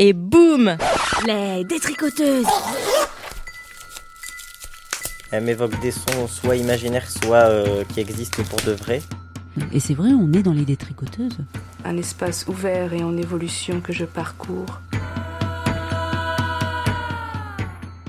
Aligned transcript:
et 0.00 0.14
boum 0.14 0.76
Les 1.26 1.62
détricoteuses 1.64 2.46
Elle 5.30 5.44
m'évoque 5.44 5.78
des 5.80 5.90
sons 5.90 6.26
soit 6.26 6.56
imaginaires, 6.56 7.08
soit 7.08 7.50
euh, 7.50 7.84
qui 7.84 8.00
existent 8.00 8.42
pour 8.44 8.60
de 8.62 8.72
vrai. 8.72 9.02
Et 9.72 9.78
c'est 9.78 9.92
vrai, 9.92 10.08
on 10.08 10.32
est 10.32 10.42
dans 10.42 10.54
les 10.54 10.64
détricoteuses. 10.64 11.36
Un 11.84 11.98
espace 11.98 12.46
ouvert 12.48 12.94
et 12.94 13.04
en 13.04 13.14
évolution 13.16 13.82
que 13.82 13.92
je 13.92 14.06
parcours. 14.06 14.80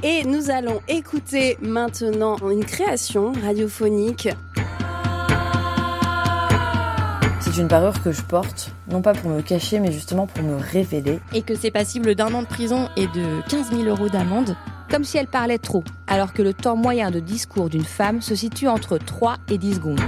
Et 0.02 0.24
nous 0.24 0.50
allons 0.50 0.82
écouter 0.88 1.58
maintenant 1.62 2.38
une 2.50 2.64
création 2.64 3.34
radiophonique. 3.34 4.30
C'est 7.42 7.58
une 7.58 7.68
parure 7.68 8.02
que 8.02 8.14
je 8.14 8.22
porte, 8.22 8.72
non 8.92 9.02
pas 9.02 9.14
pour 9.14 9.30
me 9.30 9.42
cacher, 9.42 9.80
mais 9.80 9.92
justement 9.92 10.28
pour 10.28 10.44
me 10.44 10.56
révéler. 10.56 11.20
Et 11.34 11.42
que 11.42 11.56
c'est 11.56 11.72
passible 11.72 12.16
d'un 12.16 12.34
an 12.34 12.42
de 12.42 12.48
prison 12.48 12.90
et 12.98 13.08
de 13.08 13.48
15 13.50 13.72
000 13.72 13.84
euros 13.84 14.10
d'amende, 14.10 14.56
comme 14.90 15.04
si 15.04 15.18
elle 15.18 15.28
parlait 15.28 15.58
trop, 15.58 15.84
alors 16.08 16.34
que 16.34 16.42
le 16.42 16.54
temps 16.54 16.76
moyen 16.76 17.12
de 17.12 17.20
discours 17.20 17.70
d'une 17.70 17.86
femme 17.86 18.22
se 18.22 18.36
situe 18.36 18.68
entre 18.68 18.98
3 18.98 19.38
et 19.50 19.58
10 19.58 19.76
secondes. 19.76 20.02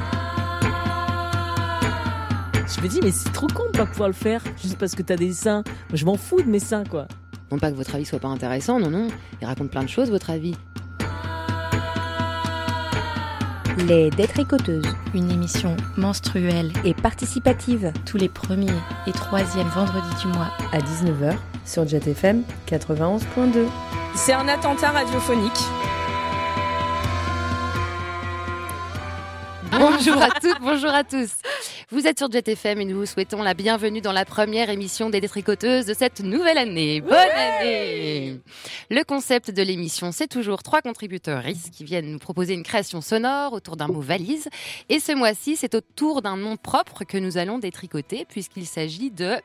Je 2.76 2.81
me 2.81 2.88
dis, 2.88 2.99
mais 3.04 3.12
c'est 3.12 3.31
trop 3.31 3.48
con 3.48 3.63
de 3.71 3.77
pas 3.77 3.85
pouvoir 3.85 4.09
le 4.09 4.13
faire, 4.13 4.41
juste 4.62 4.77
parce 4.77 4.95
que 4.95 5.04
t'as 5.04 5.15
des 5.15 5.31
seins. 5.31 5.63
Moi, 5.90 5.95
je 5.95 6.05
m'en 6.05 6.18
fous 6.18 6.41
de 6.41 6.49
mes 6.49 6.59
seins, 6.59 6.84
quoi. 6.84 7.07
Non 7.52 7.59
pas 7.59 7.71
que 7.71 7.76
votre 7.76 7.93
avis 7.93 8.05
soit 8.05 8.20
pas 8.20 8.29
intéressant, 8.29 8.79
non, 8.79 8.90
non. 8.90 9.07
Il 9.41 9.45
raconte 9.45 9.70
plein 9.70 9.84
de 9.84 9.90
choses, 9.90 10.09
votre 10.09 10.31
avis. 10.31 10.55
Les 13.77 14.12
Détricoteuses, 14.12 14.86
une 15.16 15.32
émission 15.32 15.76
menstruelle 15.98 16.72
et 16.86 16.94
participative 16.94 17.91
tous 18.05 18.18
les 18.18 18.30
premiers 18.30 18.68
et 19.08 19.12
troisièmes 19.12 19.68
vendredis 19.70 20.16
du 20.22 20.27
mois 20.27 20.52
À 20.72 20.77
19h 20.77 21.36
sur 21.66 21.88
JetFM 21.88 22.44
91.2. 22.68 23.66
C'est 24.13 24.34
un 24.34 24.48
attentat 24.48 24.91
radiophonique. 24.91 25.52
Bonjour 29.71 30.21
à 30.21 30.30
toutes, 30.40 30.62
bonjour 30.62 30.91
à 30.91 31.04
tous. 31.04 31.32
Vous 31.94 32.08
êtes 32.08 32.18
sur 32.18 32.32
Jet 32.32 32.48
FM 32.48 32.82
et 32.82 32.86
nous 32.86 32.98
vous 32.98 33.05
souhaitons 33.05 33.44
la 33.44 33.54
bienvenue 33.54 34.02
dans 34.02 34.12
la 34.13 34.26
première 34.26 34.72
émission 34.72 35.12
des 35.12 35.22
détricoteuses 35.22 35.86
de 35.86 35.94
cette 35.94 36.22
nouvelle 36.22 36.58
année. 36.58 37.02
Bonne 37.02 37.13
année 37.13 38.40
Le 38.90 39.04
concept 39.04 39.52
de 39.52 39.62
l'émission, 39.62 40.12
c'est 40.12 40.27
toujours 40.27 40.64
trois 40.64 40.82
contributeurs 40.82 41.44
qui 41.71 41.84
viennent 41.84 42.12
nous 42.12 42.18
proposer 42.18 42.55
une 42.55 42.64
création 42.64 42.99
sonore 42.99 43.54
autour 43.54 43.77
d'un 43.77 43.86
mot 43.88 44.02
valise. 44.02 44.49
Et 44.90 44.99
ce 44.99 45.12
mois-ci, 45.12 45.55
c'est 45.55 45.76
autour 45.76 46.24
d'un 46.24 46.36
nom 46.36 46.58
propre 46.58 47.04
que 47.04 47.20
nous 47.20 47.38
allons 47.38 47.60
détricoter 47.60 48.26
puisqu'il 48.27 48.66
s'agit 48.66 49.12
de... 49.12 49.36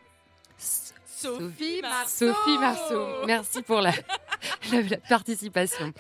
Sophie 0.57 1.83
Sophie 2.07 2.59
Marceau. 2.61 3.05
Merci 3.27 3.61
pour 3.63 3.83
la, 3.83 3.91
la- 4.73 4.81
la 4.83 4.97
participation. 4.97 5.93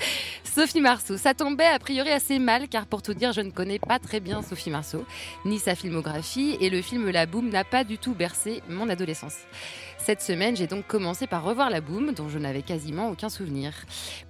Sophie 0.44 0.80
Marceau, 0.80 1.16
ça 1.16 1.34
tombait 1.34 1.66
a 1.66 1.78
priori 1.78 2.10
assez 2.10 2.38
mal 2.38 2.68
car 2.68 2.86
pour 2.86 3.02
tout 3.02 3.14
dire, 3.14 3.32
je 3.32 3.40
ne 3.40 3.50
connais 3.50 3.78
pas 3.78 3.98
très 3.98 4.20
bien 4.20 4.42
Sophie 4.42 4.70
Marceau, 4.70 5.04
ni 5.44 5.58
sa 5.58 5.74
filmographie 5.74 6.56
et 6.60 6.70
le 6.70 6.82
film 6.82 7.10
La 7.10 7.26
Boum 7.26 7.48
n'a 7.48 7.64
pas 7.64 7.84
du 7.84 7.98
tout 7.98 8.14
bercé 8.14 8.62
mon 8.68 8.88
adolescence. 8.88 9.36
Cette 9.98 10.22
semaine, 10.22 10.56
j'ai 10.56 10.66
donc 10.66 10.86
commencé 10.86 11.26
par 11.26 11.44
revoir 11.44 11.70
La 11.70 11.80
Boum 11.80 12.12
dont 12.12 12.28
je 12.28 12.38
n'avais 12.38 12.62
quasiment 12.62 13.10
aucun 13.10 13.28
souvenir. 13.28 13.72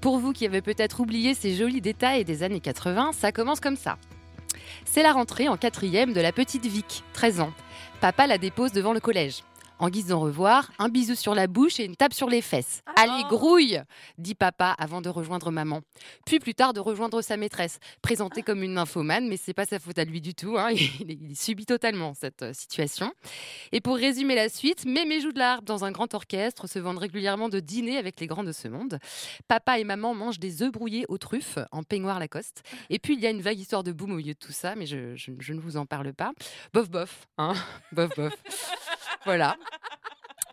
Pour 0.00 0.18
vous 0.18 0.32
qui 0.32 0.44
avez 0.44 0.62
peut-être 0.62 1.00
oublié 1.00 1.34
ces 1.34 1.54
jolis 1.54 1.80
détails 1.80 2.24
des 2.24 2.42
années 2.42 2.60
80, 2.60 3.12
ça 3.12 3.32
commence 3.32 3.60
comme 3.60 3.76
ça. 3.76 3.96
C'est 4.84 5.02
la 5.02 5.12
rentrée 5.12 5.48
en 5.48 5.56
quatrième 5.56 6.12
de 6.12 6.20
la 6.20 6.32
petite 6.32 6.66
Vic, 6.66 7.04
13 7.12 7.40
ans. 7.40 7.52
Papa 8.00 8.26
la 8.26 8.38
dépose 8.38 8.72
devant 8.72 8.92
le 8.92 9.00
collège. 9.00 9.42
En 9.80 9.88
guise 9.88 10.06
d'en 10.08 10.20
revoir, 10.20 10.70
un 10.78 10.90
bisou 10.90 11.14
sur 11.14 11.34
la 11.34 11.46
bouche 11.46 11.80
et 11.80 11.84
une 11.86 11.96
tape 11.96 12.12
sur 12.12 12.28
les 12.28 12.42
fesses. 12.42 12.82
Allez, 12.96 13.24
grouille 13.30 13.80
dit 14.18 14.34
papa 14.34 14.74
avant 14.78 15.00
de 15.00 15.08
rejoindre 15.08 15.50
maman. 15.50 15.80
Puis 16.26 16.38
plus 16.38 16.54
tard 16.54 16.74
de 16.74 16.80
rejoindre 16.80 17.22
sa 17.22 17.38
maîtresse, 17.38 17.78
présentée 18.02 18.42
comme 18.42 18.62
une 18.62 18.74
nymphomane, 18.74 19.26
mais 19.26 19.38
c'est 19.38 19.54
pas 19.54 19.64
sa 19.64 19.78
faute 19.78 19.98
à 19.98 20.04
lui 20.04 20.20
du 20.20 20.34
tout. 20.34 20.58
hein. 20.58 20.68
Il, 20.72 21.30
il 21.30 21.34
subit 21.36 21.64
totalement 21.64 22.12
cette 22.14 22.42
euh, 22.42 22.52
situation. 22.52 23.12
Et 23.72 23.80
pour 23.80 23.96
résumer 23.96 24.34
la 24.34 24.50
suite, 24.50 24.84
Mémé 24.84 25.20
joue 25.20 25.32
de 25.32 25.38
l'harpe 25.38 25.64
dans 25.64 25.84
un 25.84 25.92
grand 25.92 26.12
orchestre, 26.14 26.66
se 26.68 26.78
vendent 26.78 26.98
régulièrement 26.98 27.48
de 27.48 27.58
dîner 27.58 27.96
avec 27.96 28.20
les 28.20 28.26
grands 28.26 28.44
de 28.44 28.52
ce 28.52 28.68
monde. 28.68 28.98
Papa 29.48 29.78
et 29.78 29.84
maman 29.84 30.14
mangent 30.14 30.38
des 30.38 30.62
œufs 30.62 30.70
brouillés 30.70 31.06
aux 31.08 31.16
truffes 31.18 31.58
en 31.72 31.82
peignoir 31.84 32.18
Lacoste. 32.20 32.62
Et 32.90 32.98
puis 32.98 33.14
il 33.14 33.20
y 33.20 33.26
a 33.26 33.30
une 33.30 33.40
vague 33.40 33.58
histoire 33.58 33.82
de 33.82 33.92
boum 33.92 34.12
au 34.12 34.16
milieu 34.16 34.34
de 34.34 34.38
tout 34.38 34.52
ça, 34.52 34.74
mais 34.74 34.84
je, 34.84 35.16
je- 35.16 35.32
je 35.38 35.52
ne 35.54 35.60
vous 35.60 35.78
en 35.78 35.86
parle 35.86 36.12
pas. 36.12 36.32
Bof 36.74 36.90
bof, 36.90 37.26
hein 37.38 37.54
bof 37.92 38.10
bof. 38.14 38.32
Voilà. 39.24 39.56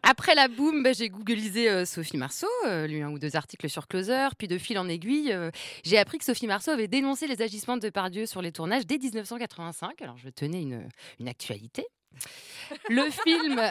Après 0.10 0.36
la 0.36 0.48
boum, 0.48 0.84
ben, 0.84 0.96
j'ai 0.96 1.10
googlisé 1.10 1.70
euh, 1.70 1.84
Sophie 1.84 2.16
Marceau, 2.16 2.48
euh, 2.66 2.88
lu 2.88 3.02
un 3.02 3.10
ou 3.10 3.20
deux 3.20 3.36
articles 3.36 3.70
sur 3.70 3.90
Closer, 3.90 4.30
puis 4.38 4.48
de 4.48 4.58
fil 4.58 4.80
en 4.80 4.88
aiguille, 4.88 5.34
euh, 5.34 5.52
j'ai 5.84 5.98
appris 5.98 6.18
que 6.18 6.24
Sophie 6.24 6.48
Marceau 6.48 6.72
avait 6.72 6.88
dénoncé 6.88 7.28
les 7.28 7.42
agissements 7.42 7.76
de 7.76 7.82
Depardieu 7.82 8.26
sur 8.26 8.42
les 8.42 8.54
tournages 8.54 8.86
dès 8.86 9.00
1985. 9.00 10.02
Alors 10.02 10.18
je 10.18 10.30
tenais 10.30 10.62
une, 10.62 10.88
une 11.20 11.28
actualité. 11.28 11.86
Le 12.90 13.10
film, 13.24 13.62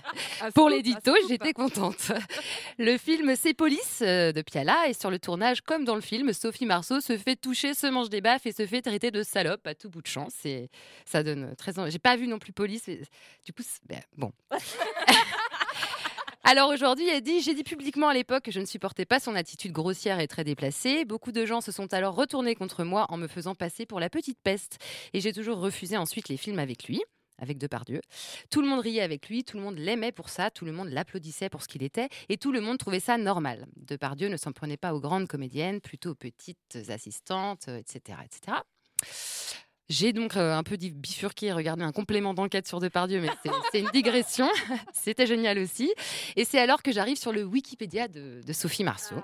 pour 0.54 0.68
l'édito, 0.68 1.12
j'étais 1.28 1.52
contente. 1.52 2.12
Le 2.78 2.96
film 2.98 3.34
C'est 3.36 3.54
Police 3.54 4.00
euh, 4.02 4.32
de 4.32 4.42
Piala 4.42 4.88
et 4.88 4.94
sur 4.94 5.10
le 5.10 5.18
tournage, 5.18 5.60
comme 5.60 5.84
dans 5.84 5.94
le 5.94 6.00
film, 6.00 6.32
Sophie 6.32 6.66
Marceau 6.66 7.00
se 7.00 7.16
fait 7.16 7.36
toucher, 7.36 7.74
se 7.74 7.86
mange 7.86 8.08
des 8.10 8.20
baffes 8.20 8.46
et 8.46 8.52
se 8.52 8.66
fait 8.66 8.82
traiter 8.82 9.10
de 9.10 9.22
salope 9.22 9.66
à 9.66 9.74
tout 9.74 9.90
bout 9.90 10.02
de 10.02 10.06
champ. 10.06 10.28
C'est, 10.30 10.70
ça 11.04 11.22
donne 11.22 11.54
très 11.56 11.78
envie. 11.78 11.90
J'ai 11.90 11.98
pas 11.98 12.16
vu 12.16 12.26
non 12.26 12.38
plus 12.38 12.52
Police, 12.52 12.84
mais 12.88 13.00
du 13.44 13.52
coup, 13.52 13.62
ben, 13.86 14.00
bon. 14.16 14.32
Alors 16.44 16.70
aujourd'hui, 16.70 17.06
elle 17.08 17.20
dit 17.20 17.42
J'ai 17.42 17.52
dit 17.52 17.64
publiquement 17.64 18.08
à 18.08 18.14
l'époque 18.14 18.44
que 18.44 18.50
je 18.50 18.60
ne 18.60 18.64
supportais 18.64 19.04
pas 19.04 19.20
son 19.20 19.34
attitude 19.34 19.72
grossière 19.72 20.18
et 20.18 20.26
très 20.26 20.44
déplacée. 20.44 21.04
Beaucoup 21.04 21.30
de 21.30 21.44
gens 21.44 21.60
se 21.60 21.72
sont 21.72 21.92
alors 21.92 22.14
retournés 22.14 22.54
contre 22.54 22.84
moi 22.84 23.04
en 23.10 23.18
me 23.18 23.26
faisant 23.26 23.54
passer 23.54 23.84
pour 23.84 24.00
la 24.00 24.08
petite 24.08 24.38
peste. 24.42 24.78
Et 25.12 25.20
j'ai 25.20 25.34
toujours 25.34 25.58
refusé 25.58 25.98
ensuite 25.98 26.30
les 26.30 26.38
films 26.38 26.58
avec 26.58 26.84
lui. 26.84 27.02
Avec 27.38 27.58
Depardieu. 27.58 28.00
Tout 28.50 28.60
le 28.62 28.68
monde 28.68 28.80
riait 28.80 29.00
avec 29.02 29.28
lui, 29.28 29.44
tout 29.44 29.56
le 29.56 29.62
monde 29.62 29.78
l'aimait 29.78 30.12
pour 30.12 30.28
ça, 30.28 30.50
tout 30.50 30.64
le 30.64 30.72
monde 30.72 30.88
l'applaudissait 30.88 31.48
pour 31.48 31.62
ce 31.62 31.68
qu'il 31.68 31.82
était, 31.82 32.08
et 32.28 32.36
tout 32.36 32.50
le 32.52 32.60
monde 32.60 32.78
trouvait 32.78 33.00
ça 33.00 33.16
normal. 33.16 33.66
Depardieu 33.76 34.28
ne 34.28 34.36
s'en 34.36 34.52
prenait 34.52 34.76
pas 34.76 34.92
aux 34.94 35.00
grandes 35.00 35.28
comédiennes, 35.28 35.80
plutôt 35.80 36.10
aux 36.10 36.14
petites 36.16 36.78
assistantes, 36.88 37.66
euh, 37.68 37.78
etc. 37.78 38.18
etc. 38.24 38.58
J'ai 39.88 40.12
donc 40.12 40.36
euh, 40.36 40.54
un 40.54 40.62
peu 40.62 40.76
bifurqué 40.76 41.46
et 41.46 41.52
regardé 41.52 41.82
un 41.82 41.92
complément 41.92 42.34
d'enquête 42.34 42.68
sur 42.68 42.78
Depardieu, 42.78 43.22
mais 43.22 43.30
c'est- 43.42 43.50
c'est 43.72 43.80
une 43.80 43.88
digression. 43.90 44.46
C'était 44.92 45.26
génial 45.26 45.58
aussi. 45.58 45.90
Et 46.36 46.44
c'est 46.44 46.58
alors 46.58 46.82
que 46.82 46.92
j'arrive 46.92 47.16
sur 47.16 47.32
le 47.32 47.42
Wikipédia 47.42 48.06
de, 48.06 48.42
de 48.46 48.52
Sophie 48.52 48.84
Marceau. 48.84 49.14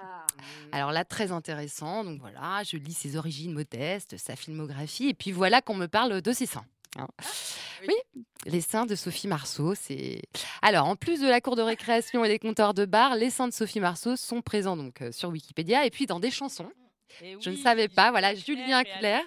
Alors 0.73 0.91
là, 0.91 1.05
très 1.05 1.33
intéressant. 1.33 2.03
Donc 2.05 2.19
voilà, 2.21 2.63
je 2.65 2.79
lis 2.79 2.95
ses 2.95 3.17
origines 3.17 3.53
modestes, 3.53 4.17
sa 4.17 4.37
filmographie, 4.37 5.09
et 5.09 5.15
puis 5.15 5.33
voilà 5.33 5.61
qu'on 5.61 5.75
me 5.75 5.87
parle 5.87 6.23
de 6.23 6.33
ses 6.33 6.47
seins. 6.47 6.65
Hein. 6.99 7.09
Oui, 7.87 7.95
les 8.47 8.61
seins 8.61 8.87
de 8.87 8.95
Sophie 8.95 9.29
Marceau, 9.29 9.75
c'est. 9.75 10.23
Alors, 10.63 10.87
en 10.87 10.97
plus 10.97 11.21
de 11.21 11.29
la 11.29 11.41
cour 11.41 11.57
de 11.57 11.63
récréation 11.63 12.25
et 12.25 12.29
des 12.29 12.39
compteurs 12.39 12.75
de 12.75 12.85
bar, 12.85 13.17
les 13.17 13.31
seins 13.31 13.49
de 13.49 13.53
Sophie 13.53 13.81
Marceau 13.81 14.17
sont 14.17 14.43
présents 14.43 14.77
donc 14.77 15.03
euh, 15.03 15.13
sur 15.13 15.29
Wikipédia 15.31 15.85
et 15.87 15.91
puis 15.91 16.07
dans 16.07 16.21
des 16.21 16.31
chansons. 16.31 16.69
Je 17.41 17.51
ne 17.51 17.57
savais 17.57 17.89
pas, 17.89 18.11
voilà, 18.11 18.35
Julien 18.35 18.83
Clerc. 18.83 19.23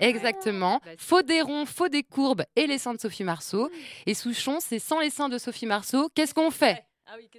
Exactement. 0.00 0.80
Faux 0.98 1.22
des 1.22 1.42
ronds, 1.42 1.66
faux 1.66 1.88
des 1.88 2.02
courbes 2.02 2.44
et 2.56 2.66
les 2.66 2.78
seins 2.78 2.94
de 2.94 3.00
Sophie 3.00 3.24
Marceau. 3.24 3.70
Et 4.06 4.14
Souchon, 4.14 4.58
c'est 4.60 4.78
sans 4.78 5.00
les 5.00 5.10
seins 5.10 5.28
de 5.28 5.38
Sophie 5.38 5.66
Marceau, 5.66 6.08
qu'est-ce 6.14 6.34
qu'on 6.34 6.50
fait? 6.50 6.84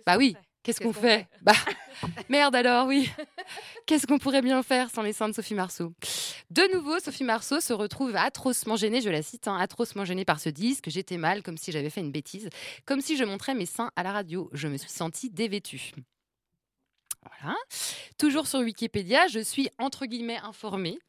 Bah 0.06 0.18
oui, 0.18 0.36
qu'est-ce 0.64 0.80
qu'on 0.80 0.94
fait? 0.94 1.28
Bah 1.42 1.54
merde 2.30 2.56
alors, 2.56 2.88
oui. 2.88 3.10
Qu'est-ce 3.86 4.08
qu'on 4.08 4.18
pourrait 4.18 4.42
bien 4.42 4.64
faire 4.64 4.90
sans 4.90 5.02
les 5.02 5.14
seins 5.14 5.30
de 5.30 5.34
Sophie 5.34 5.54
Marceau? 5.54 5.94
De 6.50 6.74
nouveau, 6.74 7.00
Sophie 7.00 7.24
Marceau 7.24 7.60
se 7.60 7.74
retrouve 7.74 8.16
atrocement 8.16 8.76
gênée, 8.76 9.02
je 9.02 9.10
la 9.10 9.22
cite, 9.22 9.48
hein, 9.48 9.58
atrocement 9.58 10.06
gênée 10.06 10.26
par 10.26 10.40
ce 10.40 10.50
disque. 10.50 10.90
J'étais 10.90 11.18
mal, 11.18 11.44
comme 11.44 11.58
si 11.58 11.72
j'avais 11.72 11.90
fait 11.90 12.02
une 12.02 12.12
bêtise, 12.12 12.50
comme 12.86 13.02
si 13.02 13.18
je 13.18 13.24
montrais 13.24 13.56
mes 13.56 13.66
seins 13.66 13.92
à 13.96 14.04
la 14.04 14.12
radio. 14.12 14.50
Je 14.54 14.68
me 14.68 14.78
suis 14.78 14.90
sentie 14.90 15.30
dévêtue. 15.30 15.92
Voilà. 17.24 17.56
Toujours 18.18 18.48
sur 18.48 18.60
Wikipédia, 18.60 19.28
je 19.28 19.40
suis 19.40 19.70
entre 19.78 20.06
guillemets 20.06 20.40
informée 20.44 21.00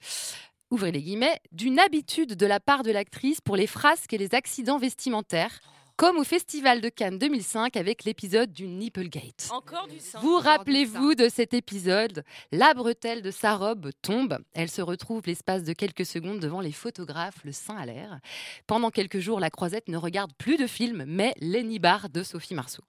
ouvrez 0.72 0.90
les 0.90 1.02
guillemets, 1.02 1.38
d'une 1.52 1.78
habitude 1.78 2.34
de 2.34 2.46
la 2.46 2.58
part 2.58 2.82
de 2.82 2.90
l'actrice 2.90 3.42
pour 3.42 3.56
les 3.56 3.66
frasques 3.66 4.12
et 4.14 4.18
les 4.18 4.34
accidents 4.34 4.78
vestimentaires, 4.78 5.60
comme 6.02 6.18
au 6.18 6.24
Festival 6.24 6.80
de 6.80 6.88
Cannes 6.88 7.16
2005 7.16 7.76
avec 7.76 8.02
l'épisode 8.02 8.52
du 8.52 8.66
Nipplegate. 8.66 9.48
Encore 9.52 9.86
du 9.86 10.00
sang. 10.00 10.18
Vous 10.18 10.36
rappelez-vous 10.36 11.14
de 11.14 11.28
cet 11.28 11.54
épisode? 11.54 12.24
La 12.50 12.74
bretelle 12.74 13.22
de 13.22 13.30
sa 13.30 13.54
robe 13.54 13.90
tombe. 14.02 14.36
Elle 14.52 14.68
se 14.68 14.82
retrouve 14.82 15.22
l'espace 15.26 15.62
de 15.62 15.72
quelques 15.72 16.04
secondes 16.04 16.40
devant 16.40 16.60
les 16.60 16.72
photographes, 16.72 17.44
le 17.44 17.52
sein 17.52 17.76
à 17.76 17.86
l'air. 17.86 18.18
Pendant 18.66 18.90
quelques 18.90 19.20
jours, 19.20 19.38
la 19.38 19.48
croisette 19.48 19.86
ne 19.86 19.96
regarde 19.96 20.32
plus 20.36 20.56
de 20.56 20.66
films, 20.66 21.04
mais 21.06 21.34
les 21.38 21.62
nibards 21.62 22.08
de 22.08 22.24
Sophie 22.24 22.56
Marceau. 22.56 22.82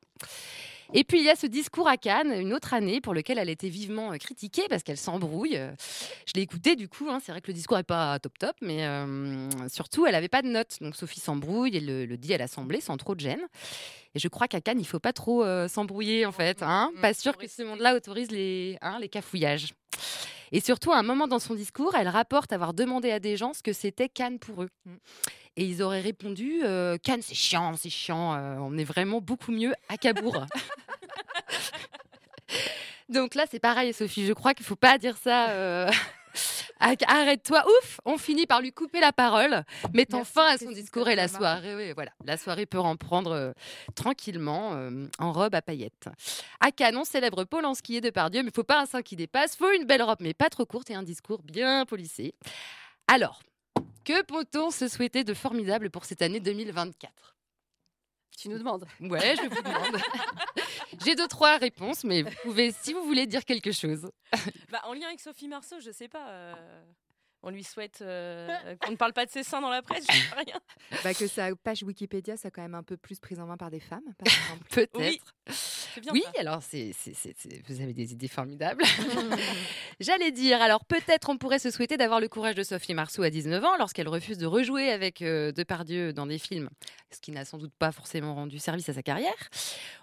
Et 0.94 1.04
puis 1.04 1.20
il 1.20 1.26
y 1.26 1.30
a 1.30 1.36
ce 1.36 1.48
discours 1.48 1.88
à 1.88 1.98
Cannes, 1.98 2.32
une 2.32 2.54
autre 2.54 2.74
année, 2.74 3.02
pour 3.02 3.14
lequel 3.14 3.38
elle 3.40 3.50
était 3.50 3.70
vivement 3.70 4.12
euh, 4.12 4.18
critiquée 4.18 4.64
parce 4.70 4.84
qu'elle 4.84 4.98
s'embrouille. 4.98 5.58
Euh, 5.58 5.72
Je 6.28 6.34
l'ai 6.36 6.42
écouté 6.42 6.76
du 6.76 6.88
coup, 6.88 7.10
hein, 7.10 7.20
c'est 7.24 7.32
vrai 7.32 7.42
que 7.42 7.48
le 7.48 7.54
discours 7.54 7.78
n'est 7.78 7.84
pas 7.84 8.20
top 8.20 8.38
top, 8.38 8.56
mais 8.62 8.86
euh, 8.86 9.50
surtout 9.70 10.06
elle 10.06 10.14
n'avait 10.14 10.28
pas 10.30 10.42
de 10.42 10.48
notes. 10.50 10.78
Donc 10.82 10.96
Sophie 10.96 11.20
s'embrouille 11.20 11.76
et 11.76 11.80
le, 11.80 12.06
le 12.06 12.18
dit 12.18 12.34
à 12.34 12.38
l'Assemblée 12.38 12.82
sans 12.82 12.98
trop 12.98 13.16
de 13.16 13.20
gêne. 13.20 13.42
Et 14.16 14.20
je 14.20 14.28
crois 14.28 14.48
qu'à 14.48 14.62
Cannes, 14.62 14.80
il 14.80 14.86
faut 14.88 15.00
pas 15.00 15.14
trop 15.14 15.44
euh, 15.44 15.68
s'embrouiller 15.68 16.26
en 16.26 16.32
fait. 16.32 16.62
Hein 16.62 16.92
pas 17.02 17.14
sûr 17.14 17.36
que 17.36 17.48
ce 17.48 17.64
monde-là 17.64 17.96
autorise 17.96 18.30
les, 18.30 18.78
hein, 18.82 19.00
les 19.02 19.10
cafouillages. 19.10 19.74
Et 20.54 20.62
surtout, 20.62 20.92
à 20.92 21.00
un 21.00 21.04
moment 21.04 21.28
dans 21.28 21.40
son 21.40 21.56
discours, 21.56 21.96
elle 21.96 22.08
rapporte 22.08 22.54
avoir 22.54 22.76
demandé 22.76 23.12
à 23.12 23.20
des 23.20 23.38
gens 23.38 23.54
ce 23.54 23.64
que 23.64 23.74
c'était 23.74 24.08
Cannes 24.08 24.38
pour 24.38 24.62
eux. 24.62 24.70
Mm. 24.86 24.94
Et 25.58 25.66
ils 25.66 25.82
auraient 25.82 26.00
répondu 26.00 26.62
euh, 26.64 26.96
Cannes, 27.02 27.24
c'est 27.24 27.34
chiant, 27.34 27.76
c'est 27.76 27.90
chiant. 27.90 28.36
euh, 28.36 28.58
on 28.60 28.78
est 28.78 28.84
vraiment 28.84 29.20
beaucoup 29.20 29.52
mieux 29.52 29.74
à 29.90 29.98
Cabourg. 29.98 30.46
Donc 33.10 33.34
là, 33.34 33.46
c'est 33.50 33.60
pareil, 33.60 33.94
Sophie. 33.94 34.28
Je 34.28 34.34
crois 34.34 34.54
qu'il 34.54 34.66
faut 34.66 34.76
pas 34.76 35.00
dire 35.00 35.18
ça. 35.18 35.50
euh, 35.50 35.90
Arrête-toi, 37.08 37.64
ouf 37.66 38.00
On 38.06 38.18
finit 38.18 38.46
par 38.46 38.62
lui 38.62 38.74
couper 38.74 39.00
la 39.00 39.14
parole, 39.14 39.64
mettant 39.94 40.18
Merci, 40.18 40.34
fin 40.34 40.48
à 40.48 40.58
son 40.58 40.72
discours 40.72 41.08
et 41.08 41.16
la 41.16 41.28
soirée. 41.28 41.76
oui, 41.76 41.94
voilà, 41.94 42.12
la 42.26 42.38
soirée 42.38 42.66
peut 42.66 42.80
reprendre 42.80 43.32
euh, 43.32 43.52
tranquillement 43.96 44.74
euh, 44.74 45.08
en 45.20 45.32
robe 45.32 45.56
à 45.56 45.62
paillettes. 45.62 46.10
À 46.60 46.72
Cannes, 46.72 46.98
on 46.98 47.06
célèbre 47.06 47.46
Polanski 47.46 47.98
et 47.98 48.02
Depardieu, 48.02 48.44
mais 48.44 48.50
il 48.50 48.54
faut 48.54 48.64
pas 48.64 48.82
un 48.82 48.86
sein 48.86 49.02
qui 49.02 49.16
dépasse, 49.16 49.56
faut 49.56 49.72
une 49.72 49.86
belle 49.86 50.04
robe, 50.04 50.18
mais 50.20 50.34
pas 50.34 50.50
trop 50.50 50.66
courte 50.66 50.90
et 50.90 50.96
un 50.96 51.04
discours 51.04 51.42
bien 51.44 51.86
polissé. 51.86 52.36
Alors, 53.08 53.42
que 54.04 54.22
peut-on 54.24 54.70
se 54.70 54.88
souhaiter 54.88 55.24
de 55.24 55.34
formidable 55.34 55.90
pour 55.90 56.04
cette 56.06 56.22
année 56.22 56.42
2024 56.42 57.34
Tu 58.38 58.50
nous 58.50 58.58
demandes. 58.58 58.86
Ouais, 59.02 59.36
je 59.36 59.48
vous 59.50 59.62
demande. 59.62 60.02
J'ai 61.06 61.16
deux, 61.16 61.28
trois 61.28 61.58
réponses, 61.58 62.04
mais 62.04 62.22
vous 62.24 62.32
pouvez, 62.44 62.72
si 62.72 62.94
vous 62.94 63.04
voulez 63.04 63.26
dire 63.28 63.46
quelque 63.46 63.72
chose. 63.72 64.10
Bah, 64.72 64.82
en 64.86 64.94
lien 64.94 65.08
avec 65.08 65.20
Sophie 65.20 65.48
Marceau, 65.48 65.80
je 65.80 65.92
sais 65.92 66.08
pas. 66.08 66.28
euh, 66.30 66.54
on 67.44 67.50
lui 67.50 67.64
souhaite 67.64 68.00
euh, 68.02 68.76
qu'on 68.78 68.92
ne 68.92 68.96
parle 68.96 69.14
pas 69.14 69.26
de 69.26 69.30
ses 69.32 69.44
seins 69.44 69.60
dans 69.62 69.70
la 69.70 69.82
presse, 69.82 70.06
je 70.10 70.14
sais 70.18 70.36
rien. 70.36 70.60
Bah, 71.04 71.14
que 71.14 71.28
sa 71.28 71.54
page 71.56 71.84
Wikipédia 71.84 72.38
soit 72.38 72.50
quand 72.52 72.62
même 72.62 72.74
un 72.76 72.84
peu 72.84 72.96
plus 72.98 73.20
prise 73.20 73.40
en 73.40 73.46
main 73.46 73.58
par 73.58 73.70
des 73.70 73.82
femmes, 73.82 74.14
par 74.18 74.34
exemple. 74.34 74.64
Peut-être. 74.70 74.98
Oui, 74.98 75.22
bien 76.02 76.12
Oui, 76.14 76.24
ça. 76.24 76.42
alors 76.42 76.62
c'est, 76.62 76.92
vous 77.68 77.82
avez 77.82 77.94
des 77.94 78.12
idées 78.14 78.28
formidables. 78.28 78.84
J'allais 80.00 80.32
dire, 80.32 80.62
alors 80.62 80.86
peut-être 80.86 81.30
on 81.30 81.38
pourrait 81.38 81.60
se 81.60 81.72
souhaiter 81.72 81.98
d'avoir 81.98 82.20
le 82.20 82.28
courage 82.28 82.56
de 82.56 82.64
Sophie 82.64 82.94
Marceau 82.94 83.24
à 83.24 83.30
19 83.30 83.64
ans 83.64 83.78
lorsqu'elle 83.78 84.08
refuse 84.08 84.38
de 84.38 84.46
rejouer 84.46 84.90
avec 84.92 85.22
euh, 85.22 85.52
Depardieu 85.52 86.14
dans 86.14 86.26
des 86.26 86.38
films, 86.40 86.70
ce 87.12 87.20
qui 87.20 87.32
n'a 87.32 87.46
sans 87.46 87.58
doute 87.58 87.74
pas 87.78 87.92
forcément 87.92 88.36
rendu 88.36 88.60
service 88.60 88.90
à 88.90 88.94
sa 88.94 89.04
carrière. 89.04 89.50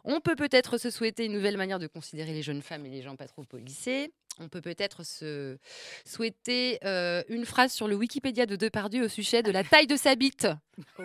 On 0.05 0.21
peut 0.21 0.37
peut-être 0.37 0.79
se 0.79 0.91
souhaiter 0.91 1.27
une 1.27 1.33
nouvelle 1.33 1.57
manière 1.57 1.79
de 1.79 1.87
considérer 1.87 2.33
les 2.33 2.43
jeunes 2.43 2.63
femmes 2.63 2.87
et 2.87 2.91
les 2.91 3.03
gens 3.03 3.17
pas 3.17 3.27
trop 3.27 3.45
policés. 3.45 4.13
On 4.39 4.49
peut 4.49 4.63
peut-être 4.63 5.05
se 5.05 5.59
souhaiter 6.07 6.79
euh, 6.85 7.23
une 7.29 7.45
phrase 7.45 7.73
sur 7.73 7.89
le 7.89 7.95
Wikipédia 7.97 8.47
de 8.47 8.57
Depardieu 8.57 9.05
au 9.05 9.09
sujet 9.09 9.43
de 9.43 9.51
la 9.51 9.65
taille 9.65 9.87
de 9.87 9.97
sa 9.97 10.15
bite. 10.15 10.49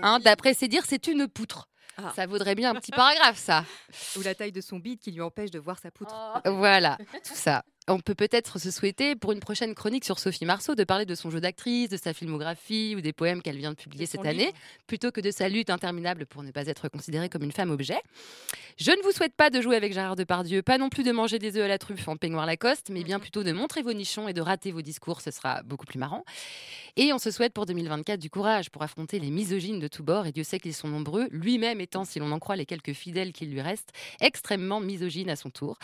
Hein, 0.02 0.20
D'après 0.20 0.54
ses 0.54 0.68
dires, 0.70 0.86
c'est 0.86 1.08
une 1.08 1.28
poutre. 1.28 1.68
Ah. 1.98 2.12
Ça 2.16 2.26
vaudrait 2.26 2.56
bien 2.56 2.72
un 2.72 2.76
petit 2.76 2.92
paragraphe, 2.92 3.38
ça. 3.38 3.64
Ou 4.18 4.22
la 4.22 4.36
taille 4.36 4.52
de 4.52 4.62
son 4.62 4.80
bide 4.80 5.00
qui 5.00 5.12
lui 5.12 5.22
empêche 5.22 5.52
de 5.52 5.60
voir 5.60 5.80
sa 5.80 5.92
poutre. 5.92 6.14
Voilà, 6.46 6.98
tout 7.26 7.36
ça. 7.36 7.64
On 7.88 8.00
peut 8.00 8.16
peut-être 8.16 8.58
se 8.58 8.72
souhaiter 8.72 9.16
pour 9.16 9.32
une 9.32 9.40
prochaine 9.40 9.76
chronique 9.76 10.06
sur 10.06 10.18
Sophie 10.18 10.46
Marceau 10.46 10.74
de 10.74 10.84
parler 10.84 11.06
de 11.06 11.14
son 11.14 11.30
jeu 11.30 11.40
d'actrice, 11.40 11.88
de 11.88 11.98
sa 11.98 12.14
filmographie 12.14 12.96
ou 12.98 13.02
des 13.02 13.14
poèmes 13.14 13.44
qu'elle 13.44 13.58
vient 13.58 13.70
de 13.70 13.76
publier 13.76 14.06
De 14.06 14.10
cette 14.10 14.26
année, 14.26 14.54
plutôt 14.88 15.12
que 15.12 15.22
de 15.22 15.30
sa 15.30 15.50
lutte 15.50 15.70
interminable 15.70 16.26
pour 16.26 16.42
ne 16.42 16.50
pas 16.50 16.66
être 16.66 16.90
considérée 16.90 17.30
comme 17.30 17.44
une 17.44 17.52
femme 17.52 17.70
objet. 17.70 18.02
Je 18.78 18.90
ne 18.90 19.02
vous 19.04 19.12
souhaite 19.12 19.36
pas 19.36 19.52
de 19.52 19.62
jouer 19.62 19.76
avec 19.76 19.94
Gérard 19.94 20.16
Depardieu, 20.16 20.64
pas 20.64 20.80
non 20.80 20.90
plus 20.90 21.04
de 21.04 21.12
manger 21.12 21.38
des 21.38 21.58
œufs 21.58 21.64
à 21.66 21.68
la 21.68 21.78
truffe 21.78 22.08
en 22.08 22.18
peignoir 22.18 22.48
Lacoste, 22.48 22.90
mais 22.90 23.04
bien 23.04 23.20
plutôt 23.20 23.44
de 23.44 23.52
montrer 23.52 23.84
vos 23.84 23.94
nichons 23.94 24.28
et 24.28 24.34
de 24.34 24.42
rater 24.42 24.72
vos 24.72 24.82
discours, 24.82 25.22
ce 25.22 25.30
sera 25.30 25.62
beaucoup 25.62 25.86
plus 25.86 26.00
marrant. 26.00 26.26
Et 26.98 27.14
on 27.14 27.20
se 27.20 27.30
souhaite 27.30 27.54
pour 27.54 27.66
2024 27.66 28.20
du 28.20 28.30
courage 28.30 28.72
pour 28.72 28.82
affronter 28.82 29.20
les 29.20 29.30
misogynes 29.30 29.80
de 29.80 29.88
tous 29.88 30.02
bords, 30.02 30.26
et 30.26 30.32
Dieu 30.32 30.44
sait 30.44 30.60
qu'ils 30.60 30.74
sont 30.74 30.88
nombreux, 30.88 31.28
lui-même 31.30 31.82
étant, 31.82 32.04
si 32.04 32.20
l'on 32.20 32.32
en 32.32 32.40
croit 32.40 32.56
les 32.56 32.66
quelques 32.66 32.94
fidèles 32.94 33.32
qui 33.32 33.46
lui 33.46 33.62
restent, 33.62 33.92
extrêmement 34.22 34.80
misogyne 34.80 35.30
à 35.30 35.36
son 35.36 35.52
tour. 35.52 35.78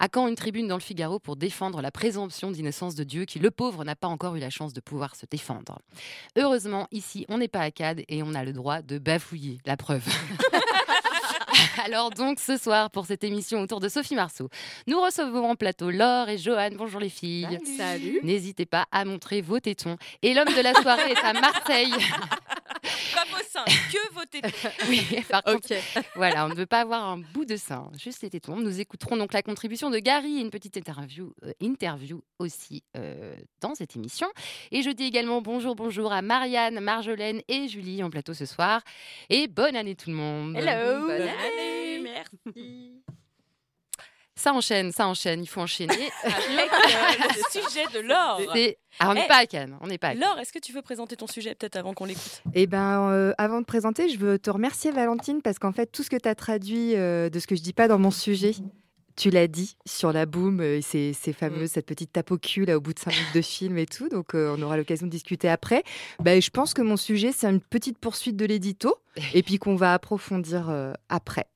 À 0.00 0.08
quand 0.08 0.26
une 0.26 0.34
tribune 0.34 0.66
dans 0.66 0.76
le 0.76 0.80
Figaro 0.80 1.18
pour 1.18 1.36
défendre 1.44 1.82
la 1.82 1.90
présomption 1.90 2.50
d'innocence 2.50 2.94
de 2.94 3.04
Dieu 3.04 3.26
qui, 3.26 3.38
le 3.38 3.50
pauvre, 3.50 3.84
n'a 3.84 3.94
pas 3.94 4.08
encore 4.08 4.34
eu 4.34 4.38
la 4.38 4.48
chance 4.48 4.72
de 4.72 4.80
pouvoir 4.80 5.14
se 5.14 5.26
défendre 5.30 5.78
Heureusement, 6.38 6.88
ici, 6.90 7.26
on 7.28 7.36
n'est 7.36 7.48
pas 7.48 7.60
à 7.60 7.70
CAD 7.70 8.02
et 8.08 8.22
on 8.22 8.34
a 8.34 8.44
le 8.44 8.54
droit 8.54 8.80
de 8.80 8.96
bafouiller, 8.96 9.58
la 9.66 9.76
preuve. 9.76 10.06
Alors 11.84 12.08
donc 12.08 12.40
ce 12.40 12.56
soir 12.56 12.90
pour 12.90 13.04
cette 13.04 13.24
émission 13.24 13.60
autour 13.60 13.78
de 13.78 13.90
Sophie 13.90 14.14
Marceau, 14.14 14.48
nous 14.86 14.98
recevons 14.98 15.50
en 15.50 15.54
plateau 15.54 15.90
Laure 15.90 16.30
et 16.30 16.38
Johan. 16.38 16.70
Bonjour 16.78 16.98
les 16.98 17.10
filles. 17.10 17.58
Salut. 17.76 18.20
N'hésitez 18.22 18.64
pas 18.64 18.86
à 18.90 19.04
montrer 19.04 19.42
vos 19.42 19.60
tétons. 19.60 19.98
Et 20.22 20.32
l'homme 20.32 20.54
de 20.56 20.62
la 20.62 20.72
soirée 20.72 21.12
est 21.12 21.24
à 21.24 21.34
Marseille. 21.34 21.92
Pas 23.14 23.24
vos 23.30 23.42
seins, 23.48 23.64
que 23.64 24.12
vos 24.14 24.24
tétons. 24.30 24.48
Oui, 24.88 25.02
par 25.28 25.42
contre, 25.42 25.68
voilà, 26.14 26.44
on 26.46 26.48
ne 26.48 26.54
veut 26.54 26.66
pas 26.66 26.80
avoir 26.80 27.04
un 27.04 27.18
bout 27.18 27.44
de 27.44 27.56
sein, 27.56 27.90
juste 27.98 28.22
les 28.22 28.30
tétons. 28.30 28.56
Nous 28.56 28.80
écouterons 28.80 29.16
donc 29.16 29.32
la 29.32 29.42
contribution 29.42 29.90
de 29.90 29.98
Gary 29.98 30.38
et 30.38 30.40
une 30.40 30.50
petite 30.50 30.76
interview, 30.76 31.32
euh, 31.44 31.52
interview 31.60 32.22
aussi 32.38 32.82
euh, 32.96 33.34
dans 33.60 33.74
cette 33.74 33.96
émission. 33.96 34.26
Et 34.70 34.82
je 34.82 34.90
dis 34.90 35.04
également 35.04 35.40
bonjour, 35.40 35.74
bonjour 35.74 36.12
à 36.12 36.22
Marianne, 36.22 36.80
Marjolaine 36.80 37.40
et 37.48 37.68
Julie 37.68 38.02
en 38.02 38.10
plateau 38.10 38.34
ce 38.34 38.46
soir. 38.46 38.82
Et 39.30 39.48
bonne 39.48 39.76
année 39.76 39.94
tout 39.94 40.10
le 40.10 40.16
monde. 40.16 40.56
Hello. 40.56 41.06
Bonne 41.06 41.18
Bonne 41.18 41.28
année. 41.28 41.98
année, 41.98 42.00
merci. 42.54 43.23
Ça 44.44 44.52
enchaîne, 44.52 44.92
ça 44.92 45.08
enchaîne, 45.08 45.42
il 45.42 45.46
faut 45.46 45.62
enchaîner. 45.62 45.94
Avec 46.22 46.70
euh, 46.70 47.32
le 47.34 47.42
sujet 47.62 47.86
de 47.94 48.00
Laure. 48.06 48.42
C'est- 48.52 48.76
Ah, 48.98 49.08
on 49.08 49.14
n'est 49.14 49.22
Eh. 49.24 49.28
pas 49.28 49.38
à 49.38 49.46
Cannes, 49.46 49.78
on 49.80 49.86
n'est 49.86 49.96
pas 49.96 50.08
à 50.08 50.10
Cannes. 50.12 50.20
Laure, 50.20 50.38
est-ce 50.38 50.52
que 50.52 50.58
tu 50.58 50.72
veux 50.74 50.82
présenter 50.82 51.16
ton 51.16 51.26
sujet 51.26 51.54
peut-être 51.54 51.76
avant 51.76 51.94
qu'on 51.94 52.04
l'écoute? 52.04 52.42
Eh 52.52 52.66
ben, 52.66 53.08
euh, 53.10 53.32
avant 53.38 53.60
de 53.62 53.64
présenter, 53.64 54.10
je 54.10 54.18
veux 54.18 54.38
te 54.38 54.50
remercier, 54.50 54.90
Valentine, 54.92 55.40
parce 55.40 55.58
qu'en 55.58 55.72
fait, 55.72 55.86
tout 55.86 56.02
ce 56.02 56.10
que 56.10 56.16
tu 56.16 56.28
as 56.28 56.34
traduit 56.34 56.94
euh, 56.94 57.30
de 57.30 57.38
ce 57.38 57.46
que 57.46 57.56
je 57.56 57.62
dis 57.62 57.72
pas 57.72 57.88
dans 57.88 57.98
mon 57.98 58.10
sujet, 58.10 58.52
tu 59.16 59.30
l'as 59.30 59.46
dit 59.48 59.76
sur 59.86 60.12
la 60.12 60.26
boum, 60.26 60.60
euh, 60.60 60.80
c'est 60.82 61.14
fameux, 61.32 61.66
cette 61.66 61.86
petite 61.86 62.12
tape 62.12 62.30
au 62.30 62.36
cul 62.36 62.66
là, 62.66 62.76
au 62.76 62.80
bout 62.82 62.92
de 62.92 62.98
5 62.98 63.12
minutes 63.12 63.34
de 63.34 63.40
film 63.40 63.78
et 63.78 63.86
tout. 63.86 64.10
Donc, 64.10 64.34
euh, 64.34 64.54
on 64.58 64.60
aura 64.60 64.76
l'occasion 64.76 65.06
de 65.06 65.10
discuter 65.10 65.48
après. 65.48 65.84
Ben, 66.20 66.42
je 66.42 66.50
pense 66.50 66.74
que 66.74 66.82
mon 66.82 66.98
sujet, 66.98 67.32
c'est 67.32 67.46
une 67.48 67.60
petite 67.62 67.96
poursuite 67.98 68.36
de 68.36 68.44
l'édito, 68.44 68.94
et 69.34 69.42
puis 69.42 69.58
qu'on 69.58 69.74
va 69.76 69.94
approfondir 69.94 70.68
euh, 70.68 70.92
après. 71.08 71.46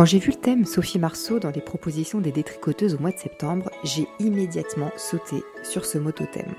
Quand 0.00 0.06
j'ai 0.06 0.18
vu 0.18 0.30
le 0.30 0.38
thème 0.38 0.64
Sophie 0.64 0.98
Marceau 0.98 1.40
dans 1.40 1.50
les 1.50 1.60
propositions 1.60 2.22
des 2.22 2.32
détricoteuses 2.32 2.94
au 2.94 2.98
mois 3.00 3.10
de 3.10 3.18
septembre, 3.18 3.70
j'ai 3.84 4.08
immédiatement 4.18 4.90
sauté 4.96 5.44
sur 5.62 5.84
ce 5.84 5.98
motothème. 5.98 6.54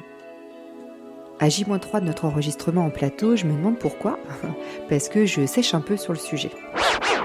À 1.40 1.50
J-3 1.50 2.02
de 2.02 2.06
notre 2.06 2.26
enregistrement 2.26 2.86
en 2.86 2.92
plateau, 2.92 3.36
je 3.36 3.48
me 3.48 3.54
demande 3.54 3.80
pourquoi. 3.80 4.20
Parce 4.90 5.10
que 5.10 5.26
je 5.26 5.48
sèche 5.48 5.74
un 5.74 5.82
peu 5.82 5.98
sur 5.98 6.14
le 6.14 6.20
sujet. 6.20 6.52